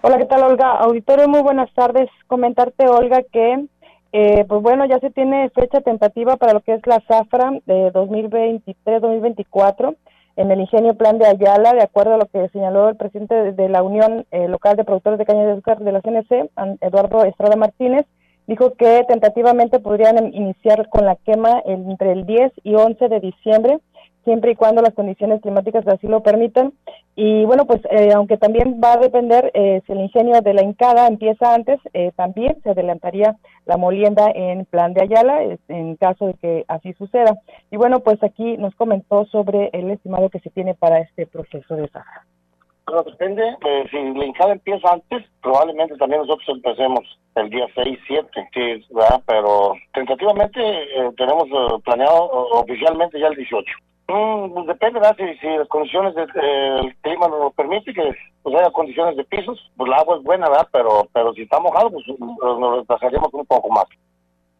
Hola, 0.00 0.18
¿qué 0.18 0.24
tal, 0.24 0.42
Olga? 0.42 0.72
Auditorio, 0.72 1.28
muy 1.28 1.40
buenas 1.40 1.72
tardes. 1.74 2.10
Comentarte, 2.26 2.88
Olga, 2.88 3.22
que, 3.32 3.64
eh, 4.10 4.44
pues 4.48 4.60
bueno, 4.60 4.84
ya 4.84 4.98
se 4.98 5.10
tiene 5.10 5.50
fecha 5.50 5.82
tentativa 5.82 6.36
para 6.36 6.52
lo 6.52 6.62
que 6.62 6.74
es 6.74 6.84
la 6.84 7.00
zafra 7.06 7.52
de 7.64 7.92
2023-2024 7.92 9.94
en 10.36 10.50
el 10.50 10.60
ingenio 10.60 10.94
Plan 10.94 11.18
de 11.18 11.26
Ayala, 11.26 11.72
de 11.72 11.82
acuerdo 11.82 12.14
a 12.14 12.18
lo 12.18 12.26
que 12.26 12.48
señaló 12.48 12.88
el 12.88 12.96
presidente 12.96 13.52
de 13.52 13.68
la 13.68 13.82
Unión 13.82 14.26
eh, 14.30 14.48
Local 14.48 14.76
de 14.76 14.84
Productores 14.84 15.18
de 15.18 15.26
Caña 15.26 15.44
de 15.46 15.52
Azúcar 15.52 15.78
de 15.78 15.92
la 15.92 16.00
CNC, 16.00 16.50
Eduardo 16.80 17.24
Estrada 17.24 17.56
Martínez, 17.56 18.06
dijo 18.46 18.74
que 18.74 19.04
tentativamente 19.08 19.78
podrían 19.78 20.34
iniciar 20.34 20.88
con 20.88 21.04
la 21.04 21.16
quema 21.16 21.62
entre 21.64 22.12
el 22.12 22.26
10 22.26 22.52
y 22.62 22.74
11 22.74 23.08
de 23.08 23.20
diciembre 23.20 23.78
siempre 24.24 24.52
y 24.52 24.56
cuando 24.56 24.82
las 24.82 24.94
condiciones 24.94 25.40
climáticas 25.40 25.86
así 25.86 26.06
lo 26.06 26.22
permitan. 26.22 26.72
Y 27.16 27.44
bueno, 27.44 27.64
pues 27.66 27.80
eh, 27.90 28.12
aunque 28.12 28.36
también 28.36 28.80
va 28.82 28.94
a 28.94 28.98
depender 28.98 29.52
eh, 29.54 29.82
si 29.86 29.92
el 29.92 30.00
ingenio 30.00 30.40
de 30.40 30.54
la 30.54 30.64
Incada 30.64 31.06
empieza 31.06 31.54
antes, 31.54 31.78
eh, 31.92 32.10
también 32.16 32.60
se 32.62 32.70
adelantaría 32.70 33.36
la 33.66 33.76
molienda 33.76 34.30
en 34.34 34.64
plan 34.64 34.94
de 34.94 35.02
Ayala 35.02 35.40
en 35.68 35.96
caso 35.96 36.26
de 36.26 36.34
que 36.34 36.64
así 36.66 36.92
suceda. 36.94 37.36
Y 37.70 37.76
bueno, 37.76 38.00
pues 38.00 38.22
aquí 38.22 38.56
nos 38.56 38.74
comentó 38.74 39.26
sobre 39.26 39.70
el 39.72 39.90
estimado 39.90 40.28
que 40.28 40.40
se 40.40 40.50
tiene 40.50 40.74
para 40.74 40.98
este 40.98 41.26
proceso 41.26 41.76
de 41.76 41.88
Sahara. 41.88 42.26
Bueno, 42.86 43.02
depende, 43.04 43.56
si 43.90 43.96
la 43.96 44.26
Incada 44.26 44.52
empieza 44.52 44.92
antes, 44.92 45.24
probablemente 45.40 45.96
también 45.96 46.20
nosotros 46.20 46.48
empecemos 46.48 47.00
el 47.36 47.48
día 47.48 47.66
6, 47.74 47.98
7, 48.06 48.48
sí, 48.52 48.84
¿verdad? 48.90 49.22
Pero 49.26 49.74
tentativamente 49.94 50.60
tenemos 51.16 51.48
planeado 51.82 52.28
oficialmente 52.52 53.18
ya 53.18 53.28
el 53.28 53.36
18. 53.36 53.64
Mm, 54.06 54.52
pues 54.52 54.66
depende, 54.66 55.00
¿verdad? 55.00 55.16
Si, 55.16 55.46
las 55.46 55.68
condiciones 55.68 56.14
del 56.14 56.94
clima 57.02 57.28
nos 57.28 57.40
lo 57.40 57.50
permite, 57.52 57.94
que 57.94 58.14
pues 58.42 58.54
haya 58.56 58.70
condiciones 58.70 59.16
de 59.16 59.24
pisos, 59.24 59.58
pues 59.76 59.88
el 59.88 59.94
agua 59.94 60.18
es 60.18 60.22
buena, 60.22 60.48
¿verdad? 60.48 60.68
Pero, 60.72 61.08
pero 61.12 61.32
si 61.32 61.42
está 61.42 61.58
mojado, 61.58 61.90
pues 61.90 62.04
nos 62.18 62.78
retrasaríamos 62.78 63.32
un 63.32 63.46
poco 63.46 63.70
más. 63.70 63.86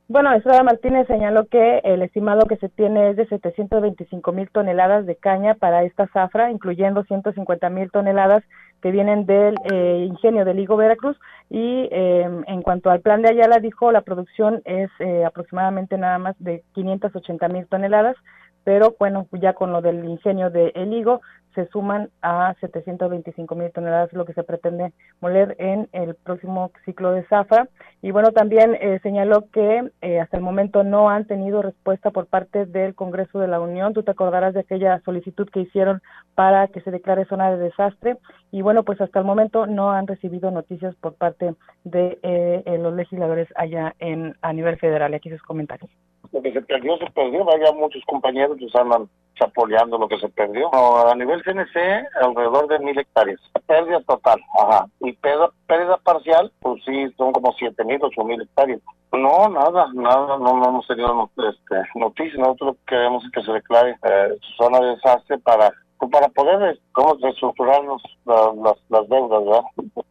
Bueno, 0.06 0.32
Estrada 0.34 0.62
Martínez 0.62 1.06
señaló 1.06 1.46
que 1.46 1.78
el 1.82 2.02
estimado 2.02 2.46
que 2.46 2.56
se 2.56 2.68
tiene 2.68 3.10
es 3.10 3.16
de 3.16 3.26
725 3.26 4.32
mil 4.32 4.50
toneladas 4.50 5.06
de 5.06 5.16
caña 5.16 5.54
para 5.54 5.82
esta 5.84 6.06
zafra, 6.08 6.50
incluyendo 6.50 7.04
150 7.04 7.70
mil 7.70 7.90
toneladas 7.90 8.44
que 8.82 8.90
vienen 8.90 9.24
del 9.24 9.54
eh, 9.72 10.04
ingenio 10.06 10.44
de 10.44 10.52
Ligo 10.52 10.76
Veracruz. 10.76 11.16
Y 11.48 11.88
eh, 11.90 12.28
en 12.46 12.62
cuanto 12.62 12.90
al 12.90 13.00
plan 13.00 13.22
de 13.22 13.30
Ayala, 13.30 13.60
dijo 13.60 13.92
la 13.92 14.02
producción 14.02 14.60
es 14.66 14.90
eh, 14.98 15.24
aproximadamente 15.24 15.96
nada 15.96 16.18
más 16.18 16.36
de 16.38 16.62
580 16.74 17.48
mil 17.48 17.66
toneladas 17.66 18.16
pero 18.64 18.96
bueno, 18.98 19.28
ya 19.32 19.52
con 19.52 19.72
lo 19.72 19.82
del 19.82 20.04
ingenio 20.04 20.50
de 20.50 20.72
El 20.74 20.92
Higo 20.92 21.20
se 21.54 21.66
suman 21.68 22.10
a 22.20 22.54
725 22.60 23.54
mil 23.54 23.70
toneladas 23.70 24.12
lo 24.12 24.24
que 24.24 24.32
se 24.32 24.42
pretende 24.42 24.92
moler 25.20 25.54
en 25.58 25.88
el 25.92 26.14
próximo 26.14 26.72
ciclo 26.84 27.12
de 27.12 27.24
zafra. 27.26 27.68
Y 28.02 28.10
bueno, 28.10 28.32
también 28.32 28.74
eh, 28.80 28.98
señaló 29.02 29.48
que 29.52 29.90
eh, 30.02 30.20
hasta 30.20 30.36
el 30.36 30.42
momento 30.42 30.82
no 30.82 31.08
han 31.10 31.26
tenido 31.26 31.62
respuesta 31.62 32.10
por 32.10 32.26
parte 32.26 32.66
del 32.66 32.94
Congreso 32.94 33.38
de 33.38 33.48
la 33.48 33.60
Unión. 33.60 33.94
Tú 33.94 34.02
te 34.02 34.10
acordarás 34.10 34.54
de 34.54 34.60
aquella 34.60 35.00
solicitud 35.04 35.48
que 35.48 35.60
hicieron 35.60 36.02
para 36.34 36.68
que 36.68 36.80
se 36.80 36.90
declare 36.90 37.26
zona 37.26 37.50
de 37.50 37.58
desastre. 37.58 38.16
Y 38.50 38.62
bueno, 38.62 38.82
pues 38.82 39.00
hasta 39.00 39.20
el 39.20 39.24
momento 39.24 39.66
no 39.66 39.92
han 39.92 40.06
recibido 40.06 40.50
noticias 40.50 40.94
por 40.96 41.14
parte 41.14 41.54
de 41.84 42.18
eh, 42.22 42.78
los 42.80 42.94
legisladores 42.94 43.48
allá 43.56 43.94
en 44.00 44.34
a 44.42 44.52
nivel 44.52 44.76
federal. 44.78 45.14
Aquí 45.14 45.30
sus 45.30 45.42
comentarios 45.42 45.90
lo 46.32 46.42
que 46.42 46.52
se 46.52 46.62
perdió, 46.62 46.96
se 46.98 47.10
perdió. 47.10 47.44
Vaya, 47.44 47.72
muchos 47.72 48.02
compañeros 48.06 48.56
que 48.58 48.66
andan 48.78 49.08
chapoleando 49.34 49.98
lo 49.98 50.08
que 50.08 50.18
se 50.18 50.28
perdió. 50.28 50.70
a 50.74 51.14
nivel 51.14 51.42
CNC, 51.42 52.06
alrededor 52.22 52.68
de 52.68 52.78
mil 52.80 52.98
hectáreas. 52.98 53.40
Pérdida 53.66 54.00
total, 54.02 54.40
ajá. 54.58 54.86
Y 55.00 55.12
pérdida, 55.14 55.50
pérdida 55.66 55.96
parcial, 55.98 56.52
pues 56.60 56.82
sí, 56.84 57.12
son 57.16 57.32
como 57.32 57.52
siete 57.52 57.84
mil, 57.84 57.98
ocho 58.02 58.24
mil 58.24 58.40
hectáreas. 58.40 58.80
No, 59.12 59.48
nada, 59.48 59.88
nada, 59.94 60.38
no, 60.38 60.56
no 60.58 60.68
hemos 60.68 60.86
tenido 60.86 61.30
este, 61.36 61.82
noticias. 61.94 62.38
Nosotros 62.38 62.76
queremos 62.86 63.24
que 63.32 63.42
se 63.42 63.52
declare 63.52 63.96
eh, 64.02 64.38
zona 64.56 64.80
de 64.80 64.96
desastre 64.96 65.38
para 65.38 65.72
pues, 65.98 66.10
para 66.10 66.28
poder 66.28 66.78
¿cómo, 66.92 67.16
reestructurarnos 67.20 68.02
las, 68.26 68.76
las 68.88 69.08
deudas, 69.08 69.44
¿verdad? 69.44 70.04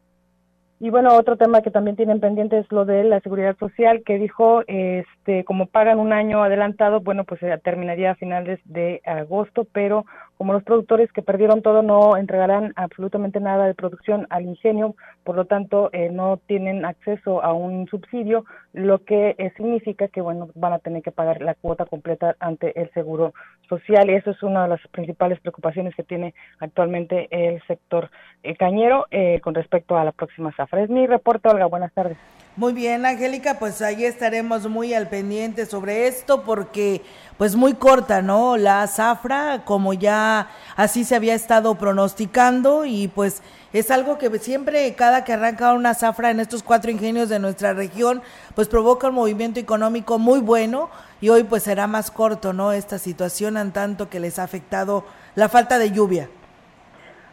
Y 0.83 0.89
bueno, 0.89 1.15
otro 1.15 1.37
tema 1.37 1.61
que 1.61 1.71
también 1.71 1.95
tienen 1.95 2.19
pendiente 2.19 2.59
es 2.59 2.69
lo 2.69 2.83
de 2.83 3.05
la 3.05 3.21
seguridad 3.21 3.55
social, 3.57 4.03
que 4.05 4.19
dijo, 4.19 4.63
este, 4.67 5.45
como 5.45 5.67
pagan 5.67 5.97
un 5.97 6.11
año 6.11 6.43
adelantado, 6.43 6.99
bueno, 6.99 7.23
pues 7.23 7.39
se 7.39 7.57
terminaría 7.59 8.11
a 8.11 8.15
finales 8.15 8.59
de 8.65 9.01
agosto, 9.05 9.65
pero 9.71 10.05
como 10.37 10.53
los 10.53 10.63
productores 10.63 11.11
que 11.11 11.21
perdieron 11.21 11.61
todo 11.61 11.81
no 11.81 12.17
entregarán 12.17 12.73
absolutamente 12.75 13.39
nada 13.39 13.65
de 13.65 13.75
producción 13.75 14.27
al 14.29 14.45
ingenio, 14.45 14.95
por 15.23 15.35
lo 15.35 15.45
tanto 15.45 15.89
eh, 15.93 16.09
no 16.11 16.37
tienen 16.47 16.85
acceso 16.85 17.43
a 17.43 17.53
un 17.53 17.87
subsidio, 17.87 18.45
lo 18.73 19.03
que 19.03 19.35
eh, 19.37 19.51
significa 19.55 20.07
que 20.07 20.21
bueno 20.21 20.49
van 20.55 20.73
a 20.73 20.79
tener 20.79 21.01
que 21.01 21.11
pagar 21.11 21.41
la 21.41 21.55
cuota 21.55 21.85
completa 21.85 22.35
ante 22.39 22.79
el 22.79 22.91
seguro 22.91 23.33
social 23.69 24.09
y 24.09 24.15
eso 24.15 24.31
es 24.31 24.43
una 24.43 24.63
de 24.63 24.69
las 24.69 24.87
principales 24.89 25.39
preocupaciones 25.39 25.95
que 25.95 26.03
tiene 26.03 26.33
actualmente 26.59 27.27
el 27.31 27.61
sector 27.67 28.09
eh, 28.43 28.55
cañero 28.55 29.05
con 29.41 29.55
respecto 29.55 29.97
a 29.97 30.03
la 30.03 30.11
próxima 30.11 30.51
zafra. 30.55 30.83
Es 30.83 30.89
mi 30.89 31.07
reporte, 31.07 31.49
Olga. 31.49 31.65
Buenas 31.65 31.93
tardes. 31.93 32.17
Muy 32.55 32.73
bien, 32.73 33.03
Angélica, 33.03 33.57
pues 33.57 33.81
ahí 33.81 34.05
estaremos 34.05 34.69
muy 34.69 34.93
al 34.93 35.09
pendiente 35.09 35.65
sobre 35.65 36.05
esto 36.05 36.43
porque 36.43 37.01
pues 37.35 37.55
muy 37.55 37.73
corta, 37.73 38.21
¿no? 38.21 38.57
La 38.57 38.85
zafra, 38.85 39.63
como 39.65 39.95
ya 39.95 40.49
así 40.75 41.03
se 41.03 41.15
había 41.15 41.33
estado 41.33 41.73
pronosticando 41.79 42.85
y 42.85 43.07
pues 43.07 43.41
es 43.73 43.89
algo 43.89 44.19
que 44.19 44.37
siempre 44.37 44.93
cada 44.93 45.23
que 45.23 45.33
arranca 45.33 45.73
una 45.73 45.95
zafra 45.95 46.29
en 46.29 46.39
estos 46.39 46.61
cuatro 46.61 46.91
ingenios 46.91 47.27
de 47.27 47.39
nuestra 47.39 47.73
región, 47.73 48.21
pues 48.53 48.67
provoca 48.67 49.07
un 49.07 49.15
movimiento 49.15 49.59
económico 49.59 50.19
muy 50.19 50.39
bueno 50.39 50.91
y 51.21 51.29
hoy 51.29 51.45
pues 51.45 51.63
será 51.63 51.87
más 51.87 52.11
corto, 52.11 52.53
¿no? 52.53 52.71
Esta 52.71 52.99
situación 52.99 53.57
en 53.57 53.71
tanto 53.71 54.11
que 54.11 54.19
les 54.19 54.37
ha 54.37 54.43
afectado 54.43 55.05
la 55.33 55.49
falta 55.49 55.79
de 55.79 55.89
lluvia. 55.89 56.29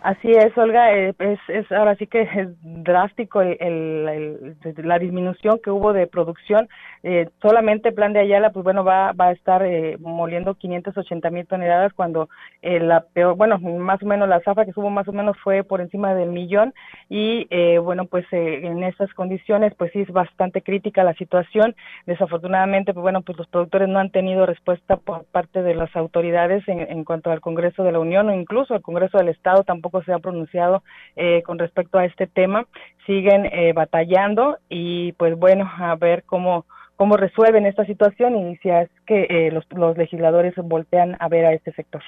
Así 0.03 0.31
es, 0.31 0.57
Olga, 0.57 0.95
eh, 0.95 1.15
es, 1.19 1.39
es 1.49 1.71
ahora 1.73 1.95
sí 1.97 2.07
que 2.07 2.23
es 2.23 2.49
drástico 2.63 3.43
el, 3.43 4.57
la 4.79 4.99
disminución 4.99 5.61
que 5.63 5.71
hubo 5.71 5.93
de 5.93 6.07
producción. 6.07 6.69
Eh, 7.03 7.29
solamente 7.41 7.93
Plan 7.93 8.13
de 8.13 8.21
Ayala, 8.21 8.51
pues 8.51 8.65
bueno, 8.65 8.85
va, 8.85 9.13
va 9.13 9.29
a 9.29 9.33
estar 9.33 9.63
eh, 9.65 9.97
moliendo 9.99 10.55
580 10.55 11.31
mil 11.31 11.47
toneladas 11.47 11.93
cuando 11.93 12.29
la 12.63 13.01
peor, 13.01 13.37
bueno, 13.37 13.59
más 13.59 14.03
o 14.03 14.07
menos 14.07 14.29
la 14.29 14.41
zafra 14.41 14.67
que 14.67 14.73
subo 14.73 14.91
más 14.91 15.09
o 15.09 15.13
menos 15.13 15.37
fue 15.43 15.65
por 15.65 15.81
encima 15.81 16.15
del 16.15 16.31
millón 16.31 16.75
y 17.09 17.47
bueno, 17.79 18.05
pues 18.05 18.27
en 18.33 18.83
esas 18.85 19.13
condiciones, 19.15 19.75
pues 19.77 19.93
sí 19.93 20.01
es 20.01 20.11
bastante 20.11 20.63
crítica 20.63 21.03
la 21.03 21.15
situación. 21.15 21.75
Desafortunadamente, 22.07 22.93
pues 22.93 23.03
bueno, 23.03 23.23
pues 23.23 23.39
los 23.39 23.49
productores 23.49 23.89
no 23.89 23.99
han 23.99 24.11
tenido 24.11 24.45
respuesta 24.45 24.97
por 24.97 25.25
parte 25.25 25.63
de 25.63 25.75
las 25.75 25.95
autoridades 25.97 26.67
en, 26.69 26.81
en 26.81 27.05
cuanto 27.05 27.31
al 27.31 27.41
Congreso 27.41 27.83
de 27.83 27.93
la 27.93 27.99
Unión 27.99 28.29
o 28.29 28.35
incluso 28.35 28.75
al 28.75 28.83
Congreso 28.83 29.19
del 29.19 29.29
Estado 29.29 29.65
tampoco 29.65 30.03
se 30.03 30.13
ha 30.13 30.19
pronunciado 30.19 30.83
eh, 31.17 31.43
con 31.43 31.59
respecto 31.59 31.99
a 31.99 32.05
este 32.05 32.27
tema. 32.27 32.67
Siguen 33.07 33.47
eh, 33.47 33.73
batallando 33.73 34.59
y 34.69 35.13
pues 35.13 35.37
bueno, 35.37 35.71
a 35.79 35.95
ver 35.97 36.25
cómo 36.25 36.67
cómo 37.01 37.17
resuelven 37.17 37.65
esta 37.65 37.87
situación 37.87 38.37
y 38.37 38.59
si 38.59 38.69
es 38.69 38.91
que 39.07 39.23
eh, 39.31 39.51
los, 39.51 39.65
los 39.71 39.97
legisladores 39.97 40.53
voltean 40.57 41.17
a 41.19 41.29
ver 41.29 41.47
a 41.47 41.55
este 41.55 41.73
sector. 41.73 42.03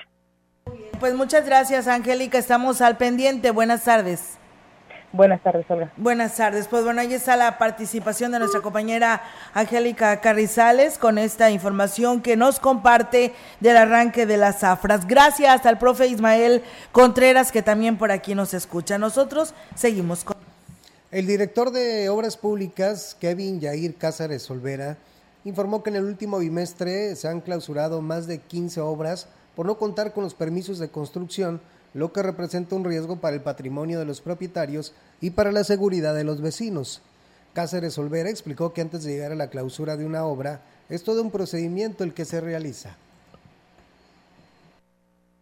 Pues 1.00 1.14
muchas 1.14 1.46
gracias, 1.46 1.88
Angélica. 1.88 2.36
Estamos 2.36 2.82
al 2.82 2.98
pendiente. 2.98 3.52
Buenas 3.52 3.86
tardes. 3.86 4.38
Buenas 5.10 5.42
tardes, 5.42 5.64
Olga. 5.70 5.90
Buenas 5.96 6.36
tardes. 6.36 6.68
Pues 6.68 6.84
bueno, 6.84 7.00
ahí 7.00 7.14
está 7.14 7.36
la 7.36 7.56
participación 7.56 8.32
de 8.32 8.40
nuestra 8.40 8.60
compañera 8.60 9.22
Angélica 9.54 10.20
Carrizales 10.20 10.98
con 10.98 11.16
esta 11.16 11.50
información 11.50 12.20
que 12.20 12.36
nos 12.36 12.60
comparte 12.60 13.32
del 13.60 13.78
arranque 13.78 14.26
de 14.26 14.36
las 14.36 14.60
zafras. 14.60 15.06
Gracias 15.06 15.64
al 15.64 15.78
profe 15.78 16.06
Ismael 16.08 16.62
Contreras 16.92 17.50
que 17.50 17.62
también 17.62 17.96
por 17.96 18.12
aquí 18.12 18.34
nos 18.34 18.52
escucha. 18.52 18.98
Nosotros 18.98 19.54
seguimos 19.74 20.22
con... 20.22 20.41
El 21.12 21.26
director 21.26 21.72
de 21.72 22.08
Obras 22.08 22.38
Públicas, 22.38 23.14
Kevin 23.20 23.60
Yair 23.60 23.96
Cázares 23.96 24.50
Olvera, 24.50 24.96
informó 25.44 25.82
que 25.82 25.90
en 25.90 25.96
el 25.96 26.04
último 26.04 26.38
bimestre 26.38 27.14
se 27.16 27.28
han 27.28 27.42
clausurado 27.42 28.00
más 28.00 28.26
de 28.26 28.38
15 28.38 28.80
obras 28.80 29.26
por 29.54 29.66
no 29.66 29.76
contar 29.76 30.14
con 30.14 30.24
los 30.24 30.32
permisos 30.32 30.78
de 30.78 30.88
construcción, 30.88 31.60
lo 31.92 32.14
que 32.14 32.22
representa 32.22 32.76
un 32.76 32.84
riesgo 32.84 33.16
para 33.16 33.36
el 33.36 33.42
patrimonio 33.42 33.98
de 33.98 34.06
los 34.06 34.22
propietarios 34.22 34.94
y 35.20 35.28
para 35.28 35.52
la 35.52 35.64
seguridad 35.64 36.14
de 36.14 36.24
los 36.24 36.40
vecinos. 36.40 37.02
Cáceres 37.52 37.98
Olvera 37.98 38.30
explicó 38.30 38.72
que 38.72 38.80
antes 38.80 39.04
de 39.04 39.12
llegar 39.12 39.32
a 39.32 39.36
la 39.36 39.50
clausura 39.50 39.98
de 39.98 40.06
una 40.06 40.24
obra, 40.24 40.62
es 40.88 41.04
todo 41.04 41.20
un 41.20 41.30
procedimiento 41.30 42.04
el 42.04 42.14
que 42.14 42.24
se 42.24 42.40
realiza 42.40 42.96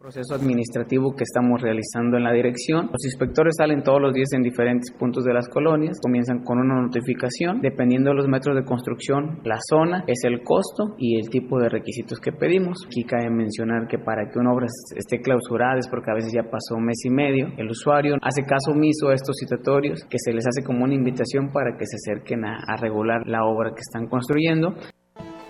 proceso 0.01 0.33
administrativo 0.33 1.13
que 1.15 1.23
estamos 1.23 1.61
realizando 1.61 2.17
en 2.17 2.23
la 2.23 2.33
dirección. 2.33 2.89
Los 2.91 3.05
inspectores 3.05 3.53
salen 3.55 3.83
todos 3.83 4.01
los 4.01 4.13
días 4.13 4.33
en 4.33 4.41
diferentes 4.41 4.91
puntos 4.97 5.23
de 5.23 5.33
las 5.33 5.47
colonias, 5.47 5.99
comienzan 6.01 6.43
con 6.43 6.57
una 6.57 6.81
notificación, 6.81 7.61
dependiendo 7.61 8.09
de 8.09 8.15
los 8.15 8.27
metros 8.27 8.55
de 8.55 8.65
construcción, 8.65 9.39
la 9.43 9.59
zona, 9.69 10.03
es 10.07 10.23
el 10.23 10.41
costo 10.41 10.95
y 10.97 11.19
el 11.19 11.29
tipo 11.29 11.59
de 11.59 11.69
requisitos 11.69 12.19
que 12.19 12.31
pedimos. 12.31 12.79
Aquí 12.87 13.03
cabe 13.03 13.29
mencionar 13.29 13.87
que 13.87 13.99
para 13.99 14.27
que 14.31 14.39
una 14.39 14.53
obra 14.53 14.65
esté 14.95 15.21
clausurada 15.21 15.77
es 15.77 15.87
porque 15.87 16.09
a 16.09 16.15
veces 16.15 16.33
ya 16.33 16.49
pasó 16.49 16.75
un 16.75 16.85
mes 16.85 17.05
y 17.05 17.11
medio, 17.11 17.49
el 17.57 17.69
usuario 17.69 18.15
hace 18.23 18.41
caso 18.41 18.71
omiso 18.71 19.09
a 19.09 19.13
estos 19.13 19.35
citatorios, 19.39 20.03
que 20.09 20.17
se 20.17 20.33
les 20.33 20.47
hace 20.47 20.63
como 20.65 20.83
una 20.83 20.95
invitación 20.95 21.51
para 21.51 21.77
que 21.77 21.85
se 21.85 21.97
acerquen 21.97 22.43
a, 22.43 22.57
a 22.67 22.75
regular 22.75 23.21
la 23.27 23.45
obra 23.45 23.69
que 23.75 23.81
están 23.81 24.07
construyendo. 24.07 24.73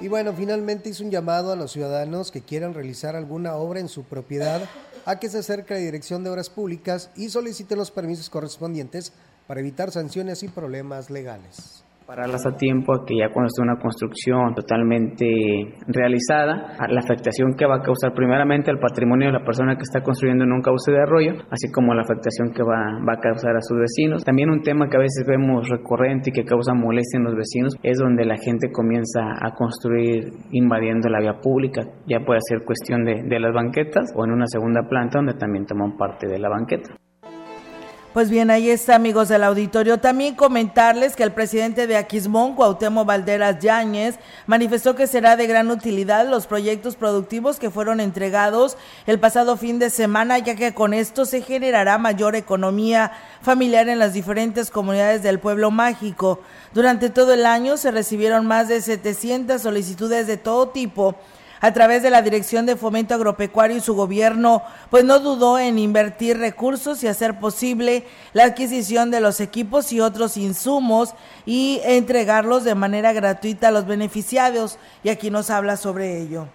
Y 0.01 0.07
bueno, 0.07 0.33
finalmente 0.33 0.89
hizo 0.89 1.03
un 1.03 1.11
llamado 1.11 1.51
a 1.51 1.55
los 1.55 1.71
ciudadanos 1.73 2.31
que 2.31 2.41
quieran 2.41 2.73
realizar 2.73 3.15
alguna 3.15 3.55
obra 3.55 3.79
en 3.79 3.87
su 3.87 4.03
propiedad 4.03 4.67
a 5.05 5.19
que 5.19 5.29
se 5.29 5.37
acerque 5.37 5.75
a 5.75 5.77
la 5.77 5.83
Dirección 5.83 6.23
de 6.23 6.31
Obras 6.31 6.49
Públicas 6.49 7.11
y 7.15 7.29
soliciten 7.29 7.77
los 7.77 7.91
permisos 7.91 8.31
correspondientes 8.31 9.13
para 9.45 9.59
evitar 9.59 9.91
sanciones 9.91 10.41
y 10.41 10.47
problemas 10.47 11.11
legales 11.11 11.80
pararlas 12.05 12.45
a 12.45 12.55
tiempo 12.55 12.93
a 12.93 13.05
que 13.05 13.15
ya 13.15 13.29
cuando 13.31 13.47
esté 13.47 13.61
una 13.61 13.77
construcción 13.77 14.53
totalmente 14.55 15.25
realizada, 15.87 16.75
la 16.89 16.99
afectación 16.99 17.53
que 17.55 17.65
va 17.65 17.77
a 17.77 17.81
causar 17.81 18.13
primeramente 18.13 18.71
al 18.71 18.79
patrimonio 18.79 19.27
de 19.27 19.33
la 19.33 19.45
persona 19.45 19.75
que 19.75 19.83
está 19.83 20.01
construyendo 20.01 20.43
en 20.43 20.51
un 20.51 20.61
cauce 20.61 20.91
de 20.91 21.01
arroyo, 21.01 21.33
así 21.49 21.71
como 21.71 21.93
la 21.93 22.01
afectación 22.01 22.51
que 22.53 22.63
va, 22.63 22.99
va 23.07 23.13
a 23.13 23.21
causar 23.21 23.55
a 23.55 23.61
sus 23.61 23.77
vecinos. 23.77 24.23
También 24.23 24.49
un 24.49 24.61
tema 24.61 24.89
que 24.89 24.97
a 24.97 24.99
veces 24.99 25.25
vemos 25.27 25.69
recurrente 25.69 26.31
y 26.31 26.33
que 26.33 26.43
causa 26.43 26.73
molestia 26.73 27.17
en 27.17 27.23
los 27.23 27.35
vecinos 27.35 27.75
es 27.83 27.97
donde 27.97 28.25
la 28.25 28.37
gente 28.37 28.71
comienza 28.71 29.21
a 29.39 29.53
construir 29.53 30.31
invadiendo 30.51 31.09
la 31.09 31.19
vía 31.19 31.39
pública, 31.41 31.81
ya 32.07 32.19
puede 32.25 32.39
ser 32.47 32.65
cuestión 32.65 33.03
de, 33.03 33.23
de 33.23 33.39
las 33.39 33.53
banquetas 33.53 34.11
o 34.15 34.25
en 34.25 34.31
una 34.31 34.47
segunda 34.47 34.81
planta 34.87 35.19
donde 35.19 35.33
también 35.33 35.65
toman 35.65 35.97
parte 35.97 36.27
de 36.27 36.39
la 36.39 36.49
banqueta. 36.49 36.95
Pues 38.13 38.29
bien, 38.29 38.51
ahí 38.51 38.69
está, 38.69 38.95
amigos 38.95 39.29
del 39.29 39.41
auditorio. 39.41 39.97
También 39.97 40.35
comentarles 40.35 41.15
que 41.15 41.23
el 41.23 41.31
presidente 41.31 41.87
de 41.87 41.95
Aquismón, 41.95 42.55
Cuauhtémoc 42.55 43.07
Valderas 43.07 43.59
Yáñez, 43.59 44.15
manifestó 44.47 44.95
que 44.95 45.07
será 45.07 45.37
de 45.37 45.47
gran 45.47 45.71
utilidad 45.71 46.27
los 46.27 46.45
proyectos 46.45 46.97
productivos 46.97 47.57
que 47.57 47.69
fueron 47.69 48.01
entregados 48.01 48.75
el 49.07 49.17
pasado 49.17 49.55
fin 49.55 49.79
de 49.79 49.89
semana, 49.89 50.39
ya 50.39 50.55
que 50.55 50.73
con 50.73 50.93
esto 50.93 51.23
se 51.23 51.41
generará 51.41 51.97
mayor 51.97 52.35
economía 52.35 53.13
familiar 53.41 53.87
en 53.87 53.99
las 53.99 54.11
diferentes 54.11 54.71
comunidades 54.71 55.23
del 55.23 55.39
pueblo 55.39 55.71
mágico. 55.71 56.41
Durante 56.73 57.09
todo 57.11 57.33
el 57.33 57.45
año 57.45 57.77
se 57.77 57.91
recibieron 57.91 58.45
más 58.45 58.67
de 58.67 58.81
700 58.81 59.61
solicitudes 59.61 60.27
de 60.27 60.35
todo 60.35 60.67
tipo 60.67 61.15
a 61.61 61.71
través 61.73 62.01
de 62.01 62.09
la 62.09 62.23
Dirección 62.23 62.65
de 62.65 62.75
Fomento 62.75 63.13
Agropecuario 63.13 63.77
y 63.77 63.81
su 63.81 63.93
gobierno, 63.93 64.63
pues 64.89 65.05
no 65.05 65.19
dudó 65.19 65.59
en 65.59 65.77
invertir 65.77 66.39
recursos 66.39 67.03
y 67.03 67.07
hacer 67.07 67.39
posible 67.39 68.03
la 68.33 68.45
adquisición 68.45 69.11
de 69.11 69.21
los 69.21 69.39
equipos 69.39 69.93
y 69.93 70.01
otros 70.01 70.37
insumos 70.37 71.13
y 71.45 71.79
entregarlos 71.83 72.63
de 72.63 72.73
manera 72.73 73.13
gratuita 73.13 73.67
a 73.67 73.71
los 73.71 73.85
beneficiados. 73.85 74.79
Y 75.03 75.09
aquí 75.09 75.29
nos 75.29 75.51
habla 75.51 75.77
sobre 75.77 76.19
ello. 76.19 76.47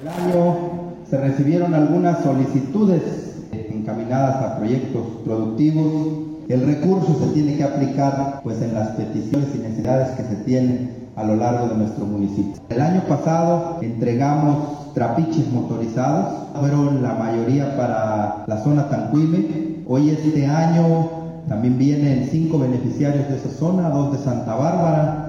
El 0.00 0.08
año 0.08 0.94
se 1.10 1.18
recibieron 1.18 1.74
algunas 1.74 2.22
solicitudes 2.22 3.38
encaminadas 3.52 4.36
a 4.36 4.58
proyectos 4.58 5.06
productivos. 5.24 6.26
El 6.48 6.64
recurso 6.64 7.18
se 7.18 7.34
tiene 7.34 7.56
que 7.56 7.64
aplicar 7.64 8.40
pues 8.42 8.62
en 8.62 8.74
las 8.74 8.90
peticiones 8.90 9.48
y 9.54 9.58
necesidades 9.58 10.16
que 10.16 10.22
se 10.22 10.36
tienen 10.44 11.07
a 11.18 11.24
lo 11.24 11.34
largo 11.34 11.66
de 11.68 11.74
nuestro 11.74 12.06
municipio. 12.06 12.62
El 12.68 12.80
año 12.80 13.02
pasado 13.08 13.78
entregamos 13.82 14.94
trapiches 14.94 15.50
motorizados, 15.52 16.26
fueron 16.60 17.02
la 17.02 17.14
mayoría 17.14 17.76
para 17.76 18.44
la 18.46 18.62
zona 18.62 18.88
Tanquime. 18.88 19.82
Hoy 19.88 20.10
este 20.10 20.46
año 20.46 21.08
también 21.48 21.76
vienen 21.76 22.28
cinco 22.30 22.60
beneficiarios 22.60 23.28
de 23.28 23.36
esa 23.36 23.50
zona, 23.50 23.90
dos 23.90 24.12
de 24.12 24.18
Santa 24.18 24.54
Bárbara, 24.54 25.27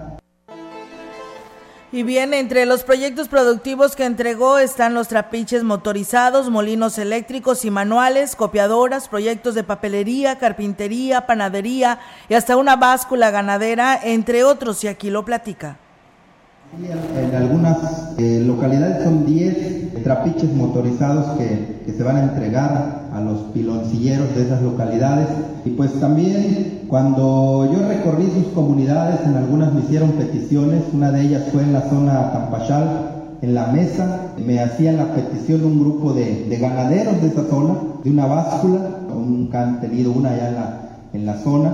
y 1.92 2.04
bien, 2.04 2.36
entre 2.36 2.68
los 2.68 2.84
proyectos 2.84 3.28
productivos 3.30 3.96
que 3.96 4.06
entregó 4.06 4.60
están 4.60 4.94
los 4.94 5.08
trapiches 5.08 5.64
motorizados, 5.64 6.50
molinos 6.50 7.00
eléctricos 7.00 7.66
y 7.66 7.72
manuales, 7.72 8.36
copiadoras, 8.36 9.08
proyectos 9.08 9.56
de 9.56 9.64
papelería, 9.64 10.38
carpintería, 10.38 11.26
panadería 11.26 12.00
y 12.30 12.36
hasta 12.36 12.58
una 12.58 12.76
báscula 12.76 13.32
ganadera, 13.32 14.00
entre 14.02 14.44
otros, 14.44 14.84
y 14.84 14.88
aquí 14.88 15.10
lo 15.10 15.26
platica. 15.26 15.78
En 16.72 17.36
algunas 17.36 18.14
eh, 18.20 18.44
localidades 18.46 19.04
son 19.04 19.26
10 19.26 20.04
trapiches 20.04 20.54
motorizados 20.54 21.38
que, 21.38 21.82
que, 21.86 21.92
se 21.92 22.04
van 22.04 22.18
a 22.18 22.24
entregar 22.24 23.10
a 23.12 23.22
los 23.22 23.40
piloncilleros 23.54 24.36
de 24.36 24.44
esas 24.44 24.62
localidades. 24.62 25.28
Y 25.66 25.72
pues 25.72 26.00
también 26.00 26.82
cuando 26.88 27.70
yo 27.74 27.88
recorrí 27.88 28.30
sus 28.32 28.54
comunidades, 28.54 29.20
en 29.26 29.36
algunas 29.36 29.74
me 29.74 29.82
hicieron 29.82 30.12
peticiones, 30.12 30.84
una 30.94 31.12
de 31.12 31.22
ellas 31.22 31.44
fue 31.52 31.64
en 31.64 31.74
la 31.74 31.90
zona 31.90 32.32
Campachal, 32.34 33.38
en 33.42 33.56
la 33.56 33.68
mesa, 33.68 34.34
me 34.38 34.60
hacían 34.60 34.98
la 34.98 35.14
petición 35.16 35.64
un 35.66 35.80
grupo 35.80 36.14
de, 36.14 36.46
de 36.46 36.58
ganaderos 36.58 37.22
de 37.22 37.28
esa 37.30 37.46
zona, 37.46 37.76
de 38.04 38.12
una 38.12 38.26
báscula, 38.28 38.80
nunca 39.10 39.64
han 39.64 39.82
tenido 39.82 40.12
una 40.12 40.32
allá 40.32 40.50
en 40.50 40.56
la, 40.56 40.82
en 41.14 41.26
la 41.26 41.38
zona, 41.38 41.72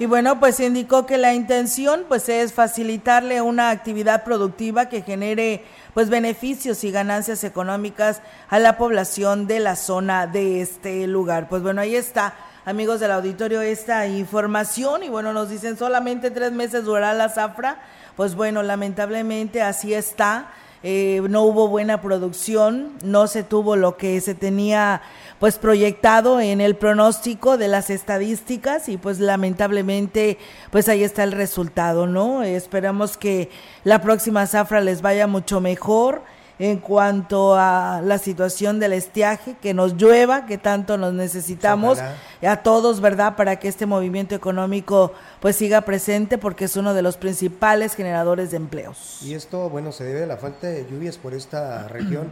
y 0.00 0.06
bueno, 0.06 0.38
pues 0.38 0.60
indicó 0.60 1.06
que 1.06 1.18
la 1.18 1.34
intención 1.34 2.04
pues 2.06 2.28
es 2.28 2.52
facilitarle 2.52 3.42
una 3.42 3.70
actividad 3.70 4.22
productiva 4.22 4.88
que 4.88 5.02
genere 5.02 5.64
pues 5.92 6.08
beneficios 6.08 6.84
y 6.84 6.92
ganancias 6.92 7.42
económicas 7.42 8.22
a 8.48 8.60
la 8.60 8.78
población 8.78 9.48
de 9.48 9.58
la 9.58 9.74
zona 9.74 10.28
de 10.28 10.60
este 10.60 11.08
lugar. 11.08 11.48
Pues 11.48 11.62
bueno, 11.62 11.80
ahí 11.80 11.96
está, 11.96 12.34
amigos 12.64 13.00
del 13.00 13.10
auditorio, 13.10 13.60
esta 13.60 14.06
información 14.06 15.02
y 15.02 15.08
bueno, 15.08 15.32
nos 15.32 15.50
dicen 15.50 15.76
solamente 15.76 16.30
tres 16.30 16.52
meses 16.52 16.84
durará 16.84 17.12
la 17.14 17.28
zafra. 17.28 17.78
Pues 18.14 18.36
bueno, 18.36 18.62
lamentablemente 18.62 19.62
así 19.62 19.94
está. 19.94 20.46
Eh, 20.82 21.20
no 21.28 21.42
hubo 21.42 21.66
buena 21.66 22.00
producción, 22.00 22.92
no 23.02 23.26
se 23.26 23.42
tuvo 23.42 23.74
lo 23.74 23.96
que 23.96 24.20
se 24.20 24.34
tenía 24.34 25.02
pues 25.40 25.58
proyectado 25.58 26.40
en 26.40 26.60
el 26.60 26.76
pronóstico 26.76 27.56
de 27.58 27.68
las 27.68 27.90
estadísticas 27.90 28.88
y 28.88 28.96
pues 28.96 29.18
lamentablemente 29.18 30.38
pues 30.70 30.88
ahí 30.88 31.02
está 31.02 31.24
el 31.24 31.32
resultado, 31.32 32.06
¿no? 32.06 32.42
Esperamos 32.42 33.16
que 33.16 33.50
la 33.82 34.00
próxima 34.02 34.46
zafra 34.46 34.80
les 34.80 35.02
vaya 35.02 35.26
mucho 35.26 35.60
mejor 35.60 36.22
en 36.58 36.78
cuanto 36.78 37.54
a 37.54 38.00
la 38.02 38.18
situación 38.18 38.80
del 38.80 38.92
estiaje, 38.92 39.56
que 39.60 39.74
nos 39.74 39.94
llueva, 39.94 40.46
que 40.46 40.58
tanto 40.58 40.98
nos 40.98 41.12
necesitamos 41.12 41.98
a 42.42 42.56
todos, 42.62 43.00
¿verdad? 43.00 43.36
Para 43.36 43.56
que 43.56 43.68
este 43.68 43.86
movimiento 43.86 44.34
económico 44.34 45.12
pues 45.40 45.56
siga 45.56 45.82
presente 45.82 46.38
porque 46.38 46.64
es 46.64 46.76
uno 46.76 46.94
de 46.94 47.02
los 47.02 47.16
principales 47.16 47.94
generadores 47.94 48.50
de 48.50 48.56
empleos. 48.56 49.20
Y 49.22 49.34
esto, 49.34 49.70
bueno, 49.70 49.92
se 49.92 50.04
debe 50.04 50.24
a 50.24 50.26
la 50.26 50.36
falta 50.36 50.66
de 50.66 50.86
lluvias 50.90 51.16
por 51.16 51.34
esta 51.34 51.86
región 51.88 52.28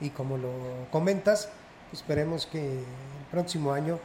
y 0.00 0.10
como 0.10 0.38
lo 0.38 0.50
comentas, 0.90 1.50
esperemos 1.92 2.46
que 2.46 2.78
el 2.78 2.84
próximo 3.30 3.72
año 3.72 3.98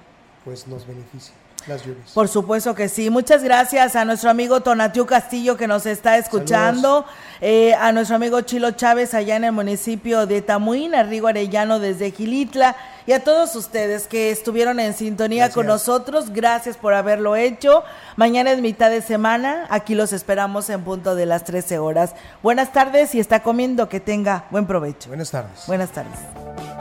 pues 0.44 0.68
nos 0.68 0.88
beneficie. 0.88 1.34
Las 1.68 1.86
lluvias. 1.86 2.12
Por 2.14 2.28
supuesto 2.28 2.74
que 2.76 2.90
sí. 2.90 3.10
Muchas 3.10 3.44
gracias 3.44 3.96
a 3.96 4.06
nuestro 4.06 4.30
amigo 4.30 4.62
Tonatiu 4.62 5.06
Castillo 5.06 5.58
que 5.58 5.68
nos 5.68 5.86
está 5.86 6.18
escuchando, 6.18 7.06
eh, 7.40 7.74
a 7.76 7.92
nuestro 7.92 8.16
amigo 8.16 8.42
Chilo 8.42 8.72
Chávez 8.72 9.14
allá 9.14 9.36
en 9.36 9.44
el 9.44 9.52
municipio 9.52 10.26
de 10.26 10.42
Tamuín, 10.42 10.96
a 10.96 11.04
Rigo 11.04 11.28
Arellano 11.28 11.80
desde 11.80 12.12
Gilitla 12.12 12.76
y 13.06 13.14
a 13.14 13.24
todos 13.24 13.56
ustedes 13.56 14.08
que 14.08 14.32
estuvieron 14.32 14.80
en 14.80 14.94
sintonía 14.94 15.50
con 15.50 15.68
nosotros. 15.68 16.32
Gracias 16.32 16.78
por 16.78 16.94
haberlo 16.94 17.36
hecho. 17.36 17.84
Mañana 18.16 18.52
es 18.52 18.62
mitad 18.62 18.90
de 18.90 19.02
semana. 19.02 19.68
Aquí 19.70 19.96
los 19.96 20.14
esperamos 20.14 20.70
en 20.70 20.84
punto 20.84 21.16
de 21.16 21.26
las 21.26 21.44
13 21.44 21.80
horas. 21.80 22.16
Buenas 22.44 22.72
tardes 22.72 23.16
y 23.16 23.20
está 23.20 23.42
comiendo. 23.42 23.90
Que 23.90 24.00
tenga 24.00 24.46
buen 24.52 24.66
provecho. 24.66 25.10
Buenas 25.10 25.32
tardes. 25.32 25.66
Buenas 25.68 25.92
tardes. 25.92 26.81